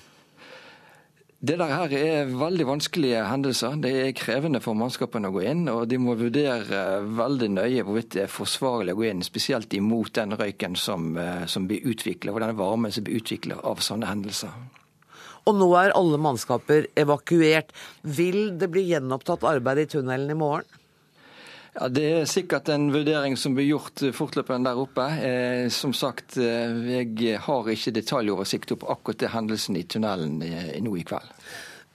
Det 1.41 1.57
der 1.57 1.73
her 1.73 1.93
er 1.97 2.33
veldig 2.37 2.67
vanskelige 2.69 3.23
hendelser. 3.25 3.79
Det 3.83 3.91
er 3.99 4.11
krevende 4.15 4.61
for 4.63 4.77
mannskapene 4.77 5.31
å 5.31 5.35
gå 5.35 5.43
inn. 5.51 5.65
Og 5.73 5.87
de 5.89 5.97
må 5.99 6.13
vurdere 6.15 7.01
veldig 7.01 7.49
nøye 7.57 7.83
hvorvidt 7.83 8.13
det 8.15 8.27
er 8.27 8.31
forsvarlig 8.31 8.93
å 8.93 8.99
gå 9.01 9.09
inn, 9.09 9.25
spesielt 9.25 9.73
imot 9.73 10.13
den 10.19 10.37
røyken 10.37 10.77
som, 10.77 11.17
som 11.49 11.65
blir 11.67 11.81
utviklet, 11.83 12.35
og 12.35 12.45
den 12.45 12.59
varmen 12.61 12.93
som 12.93 13.09
blir 13.09 13.23
utviklet 13.23 13.65
av 13.65 13.81
sånne 13.81 14.11
hendelser. 14.13 14.53
Og 15.49 15.57
nå 15.57 15.69
er 15.79 15.95
alle 15.97 16.19
mannskaper 16.21 16.89
evakuert. 16.99 17.73
Vil 18.03 18.53
det 18.61 18.69
bli 18.73 18.85
gjenopptatt 18.91 19.45
arbeid 19.47 19.85
i 19.85 19.89
tunnelen 19.95 20.33
i 20.33 20.37
morgen? 20.37 20.77
Ja, 21.73 21.87
Det 21.87 22.03
er 22.03 22.25
sikkert 22.27 22.67
en 22.69 22.89
vurdering 22.91 23.37
som 23.39 23.55
blir 23.55 23.69
gjort 23.69 24.03
fortløpende 24.13 24.69
der 24.69 24.79
oppe. 24.81 25.07
Eh, 25.23 25.69
som 25.71 25.93
sagt, 25.93 26.37
eh, 26.37 27.07
jeg 27.17 27.39
har 27.39 27.63
ikke 27.71 27.95
detaljoversikt 27.95 28.75
på 28.75 28.91
akkurat 28.91 29.19
det 29.19 29.31
hendelsen 29.31 29.77
i 29.79 29.83
tunnelen 29.83 30.41
eh, 30.43 30.81
nå 30.83 30.97
i 30.99 31.05
kveld. 31.07 31.31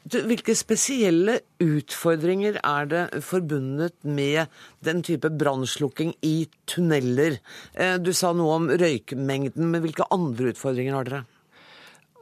Hvilke 0.06 0.54
spesielle 0.54 1.40
utfordringer 1.58 2.60
er 2.62 2.86
det 2.86 3.22
forbundet 3.26 3.96
med 4.06 4.46
den 4.86 5.02
type 5.02 5.28
brannslukking 5.34 6.12
i 6.22 6.46
tunneler? 6.70 7.40
Eh, 7.74 7.96
du 7.98 8.12
sa 8.14 8.30
noe 8.32 8.54
om 8.54 8.68
røykmengden, 8.70 9.66
men 9.66 9.82
hvilke 9.82 10.06
andre 10.14 10.52
utfordringer 10.54 10.94
har 10.94 11.10
dere? 11.10 11.24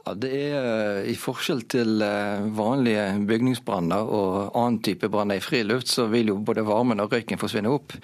Det 0.05 0.29
er 0.29 0.55
eh, 0.59 1.07
I 1.09 1.15
forskjell 1.17 1.63
til 1.71 2.03
eh, 2.05 2.43
vanlige 2.53 3.07
bygningsbranner 3.25 4.05
og 4.05 4.53
annen 4.53 4.77
type 4.85 5.09
branner 5.09 5.39
i 5.39 5.41
friluft, 5.41 5.89
så 5.89 6.05
vil 6.11 6.29
jo 6.29 6.37
både 6.45 6.65
varmen 6.67 7.01
og 7.01 7.13
røyken 7.13 7.41
forsvinne 7.41 7.71
opp. 7.73 7.95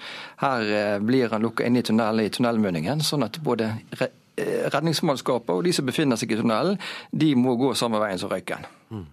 Her 0.42 0.66
eh, 0.66 0.98
blir 0.98 1.30
han 1.30 1.44
lukka 1.46 1.66
inn 1.66 1.78
i 1.78 1.84
tunnelen 1.86 2.26
i 2.26 2.32
tunnelmunningen, 2.34 3.04
sånn 3.06 3.22
at 3.28 3.38
både 3.46 3.70
redningsmannskapet 4.34 5.54
og 5.54 5.62
de 5.62 5.74
som 5.76 5.86
befinner 5.86 6.18
seg 6.18 6.34
i 6.34 6.40
tunnelen, 6.40 6.80
de 7.14 7.34
må 7.38 7.54
gå 7.60 7.70
samme 7.78 8.02
veien 8.02 8.18
som 8.18 8.32
røyken. 8.32 8.66
Mm. 8.90 9.06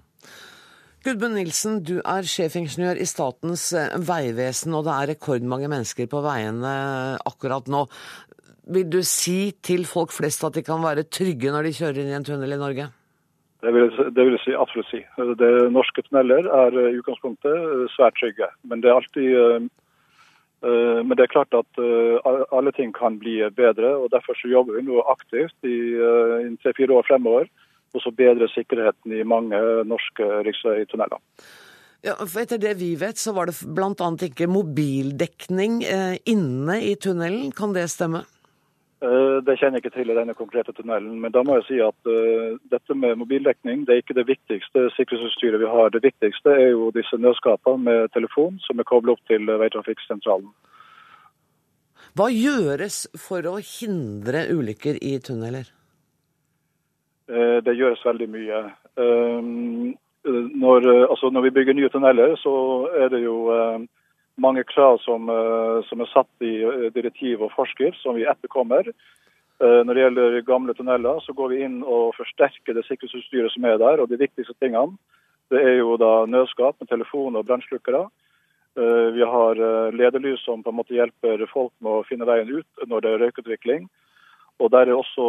Gudmund 1.06 1.38
Nilsen, 1.38 1.78
du 1.86 2.00
er 2.02 2.26
sjefingeniør 2.28 2.98
i 3.00 3.06
Statens 3.08 3.70
vegvesen, 4.04 4.74
og 4.76 4.84
det 4.88 4.96
er 4.96 5.12
rekordmange 5.14 5.70
mennesker 5.72 6.10
på 6.12 6.24
veiene 6.26 6.74
akkurat 7.30 7.70
nå 7.72 7.86
vil 8.70 8.88
du 8.91 9.01
si 9.05 9.51
til 9.65 9.86
folk 9.89 10.13
flest 10.13 10.45
at 10.45 10.55
de 10.57 10.63
kan 10.65 10.82
være 10.84 11.07
trygge 11.09 11.51
når 11.53 11.67
de 11.67 11.76
kjører 11.80 12.01
inn 12.01 12.11
i 12.11 12.17
en 12.20 12.26
tunnel 12.28 12.55
i 12.55 12.61
Norge? 12.61 12.89
Det 13.59 13.72
vil, 13.76 13.89
det 14.15 14.24
vil 14.24 14.38
si, 14.39 14.53
absolutt 14.55 14.88
si. 14.88 15.01
Det, 15.41 15.49
norske 15.76 16.03
tunneler 16.05 16.47
er 16.47 16.76
i 16.80 16.99
utgangspunktet 17.01 17.51
eh, 17.51 17.86
svært 17.91 18.15
trygge. 18.20 18.47
Men 18.63 18.84
det 18.84 18.91
er 18.91 18.99
alltid 18.99 19.30
uh, 19.36 19.70
men 20.59 21.15
det 21.15 21.24
er 21.24 21.32
klart 21.32 21.55
at 21.55 21.78
alle 22.51 22.74
ting 22.76 22.89
kan 22.91 23.15
bli 23.15 23.38
bedre. 23.55 23.93
og 23.95 24.09
Derfor 24.11 24.36
så 24.36 24.49
jobber 24.51 24.76
vi 24.76 24.82
nå 24.89 24.99
aktivt 25.07 25.55
i 25.63 25.78
tre-fire 26.59 26.97
år 26.97 27.05
fremover. 27.07 27.45
Og 27.95 28.03
så 28.03 28.11
bedre 28.11 28.49
sikkerheten 28.51 29.13
i 29.15 29.24
mange 29.24 29.55
norske 29.88 30.28
riksveitunneler. 30.43 31.22
Ja, 32.03 32.17
for 32.20 32.43
Etter 32.43 32.59
det 32.59 32.74
vi 32.82 32.89
vet, 32.99 33.15
så 33.15 33.32
var 33.38 33.47
det 33.47 33.55
bl.a. 33.63 34.09
ikke 34.28 34.49
mobildekning 34.51 35.80
inne 36.28 36.78
i 36.84 36.91
tunnelen. 36.99 37.53
Kan 37.55 37.72
det 37.72 37.88
stemme? 37.95 38.26
Eh, 39.00 39.38
det 39.47 39.56
kjenner 39.56 39.80
jeg 39.80 39.86
ikke 39.86 39.95
til 39.95 40.10
i 40.12 40.16
denne 40.18 40.36
konkrete 40.36 40.74
tunnelen. 40.76 41.22
Men 41.24 41.32
da 41.32 41.43
må 41.47 41.56
jeg 41.60 41.68
si 41.70 41.78
at 41.84 42.10
uh, 42.12 42.58
dette 42.72 42.95
med 42.95 43.16
mobildekning 43.22 43.86
det 43.88 43.93
er 43.95 44.02
ikke 44.04 44.18
det 44.18 44.28
viktigste 44.28 44.89
sikkerhetsutstyret 44.97 45.62
vi 45.62 45.70
har. 45.72 45.93
Det 45.95 46.04
viktigste 46.04 46.52
er 46.52 46.74
jo 46.74 46.89
disse 46.95 47.16
nødskapene 47.16 47.86
med 47.86 48.12
telefon 48.16 48.60
som 48.66 48.80
er 48.80 48.88
koblet 48.89 49.16
opp 49.16 49.32
til 49.32 49.47
veitrafikksentralen. 49.47 50.52
Hva 52.18 52.28
gjøres 52.34 53.06
for 53.22 53.45
å 53.47 53.56
hindre 53.64 54.50
ulykker 54.52 55.00
i 55.00 55.16
tunneler? 55.24 55.70
Det 57.30 57.76
gjøres 57.78 58.02
veldig 58.02 58.26
mye. 58.34 58.60
Når, 60.64 60.88
altså 61.06 61.30
når, 61.30 61.43
vi 61.45 61.52
bygger 61.60 61.78
nye 61.78 61.91
tunneler, 61.93 62.34
så 62.41 62.54
er 62.97 63.12
det 63.14 63.20
jo 63.22 63.36
mange 64.40 64.64
krav 64.64 64.98
som, 65.04 65.30
eh, 65.30 65.84
som, 65.90 66.02
er 66.02 66.12
satt 66.14 66.46
i 66.46 66.54
eh, 66.64 66.88
direktiv 66.96 67.44
og 67.46 67.54
forskrift, 67.56 68.00
som 68.02 68.18
vi 68.18 68.28
etterkommer. 68.28 68.88
Eh, 68.90 69.82
når 69.86 69.94
det 69.94 70.04
gjelder 70.04 70.40
gamle 70.48 70.76
tunneler, 70.78 71.20
så 71.26 71.36
går 71.36 71.54
vi 71.54 71.62
inn 71.66 71.82
og 71.84 72.16
forsterker 72.18 72.78
det 72.78 72.86
sikkerhetsutstyret 72.88 73.54
som 73.54 73.68
er 73.68 73.78
der. 73.82 74.02
og 74.02 74.10
De 74.10 74.20
viktigste 74.20 74.56
tingene 74.60 74.98
det 75.50 75.64
er 75.66 75.80
jo 75.80 75.96
da 75.98 76.28
nødskap 76.30 76.78
med 76.78 76.92
telefon 76.92 77.36
og 77.36 77.48
brannslukkere. 77.48 78.04
Vi 78.78 79.24
har 79.26 79.58
lederlys 79.90 80.44
som 80.46 80.62
på 80.62 80.70
en 80.70 80.78
måte 80.78 80.94
hjelper 80.94 81.42
folk 81.50 81.72
med 81.82 81.90
å 81.90 82.04
finne 82.06 82.28
veien 82.30 82.52
ut 82.54 82.84
når 82.86 83.02
det 83.02 83.10
er 83.10 83.24
røykutvikling. 83.24 83.88
Og 84.62 84.70
der 84.70 84.86
er 84.86 84.94
også 84.94 85.26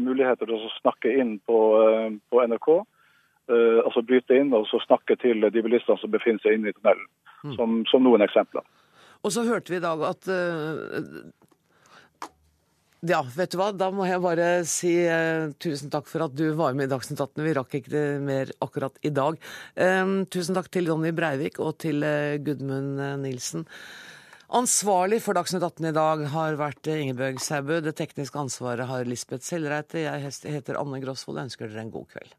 muligheter 0.00 0.48
til 0.48 0.56
å 0.56 0.72
snakke 0.78 1.12
inn 1.20 1.34
på, 1.44 1.58
på 2.32 2.46
NRK. 2.48 2.70
Altså 3.84 4.06
bryte 4.08 4.40
inn 4.40 4.56
og 4.56 4.72
snakke 4.72 5.18
til 5.20 5.44
de 5.44 5.66
bilistene 5.68 6.00
som 6.00 6.16
befinner 6.16 6.40
seg 6.40 6.56
inne 6.56 6.72
i 6.72 6.78
tunnelen. 6.78 7.04
Mm. 7.44 7.54
som, 7.56 7.82
som, 7.86 8.02
noen 8.02 8.24
eksempler. 8.24 8.64
Og 9.22 9.34
så 9.34 9.44
hørte 9.46 9.70
vi 9.70 9.78
i 9.78 9.84
dag 9.84 10.02
at 10.08 10.30
uh, 10.30 11.20
Ja, 13.06 13.20
vet 13.22 13.52
du 13.52 13.60
hva, 13.60 13.68
da 13.70 13.92
må 13.94 14.08
jeg 14.08 14.22
bare 14.24 14.48
si 14.66 14.90
uh, 15.06 15.54
tusen 15.62 15.92
takk 15.92 16.08
for 16.10 16.26
at 16.26 16.34
du 16.34 16.48
var 16.58 16.74
med 16.78 16.88
i 16.88 16.92
Dagsnytt 16.92 17.22
18. 17.22 17.44
Vi 17.46 17.54
rakk 17.58 17.78
ikke 17.78 17.94
det 17.94 18.04
mer 18.26 18.50
akkurat 18.64 18.98
i 19.06 19.14
dag. 19.14 19.38
Um, 19.78 20.20
tusen 20.26 20.58
takk 20.58 20.70
til 20.74 20.90
Jonny 20.90 21.14
Breivik 21.14 21.62
og 21.62 21.78
til 21.84 22.02
uh, 22.02 22.34
Gudmund 22.42 22.98
Nilsen. 23.22 23.68
Ansvarlig 24.58 25.20
for 25.22 25.36
Dagsnytt 25.36 25.62
18 25.62 25.90
i 25.90 25.94
dag 25.94 26.26
har 26.32 26.58
vært 26.58 26.90
Ingebjørg 26.90 27.42
Sæbø. 27.44 27.82
Det 27.84 27.94
tekniske 28.00 28.40
ansvaret 28.40 28.88
har 28.88 29.06
Lisbeth 29.06 29.44
Sellreite. 29.46 30.06
Jeg 30.08 30.34
heter 30.56 30.80
Anne 30.80 31.02
Grosvold 31.04 31.36
og 31.36 31.50
ønsker 31.50 31.68
dere 31.68 31.84
en 31.84 31.94
god 31.94 32.08
kveld. 32.16 32.38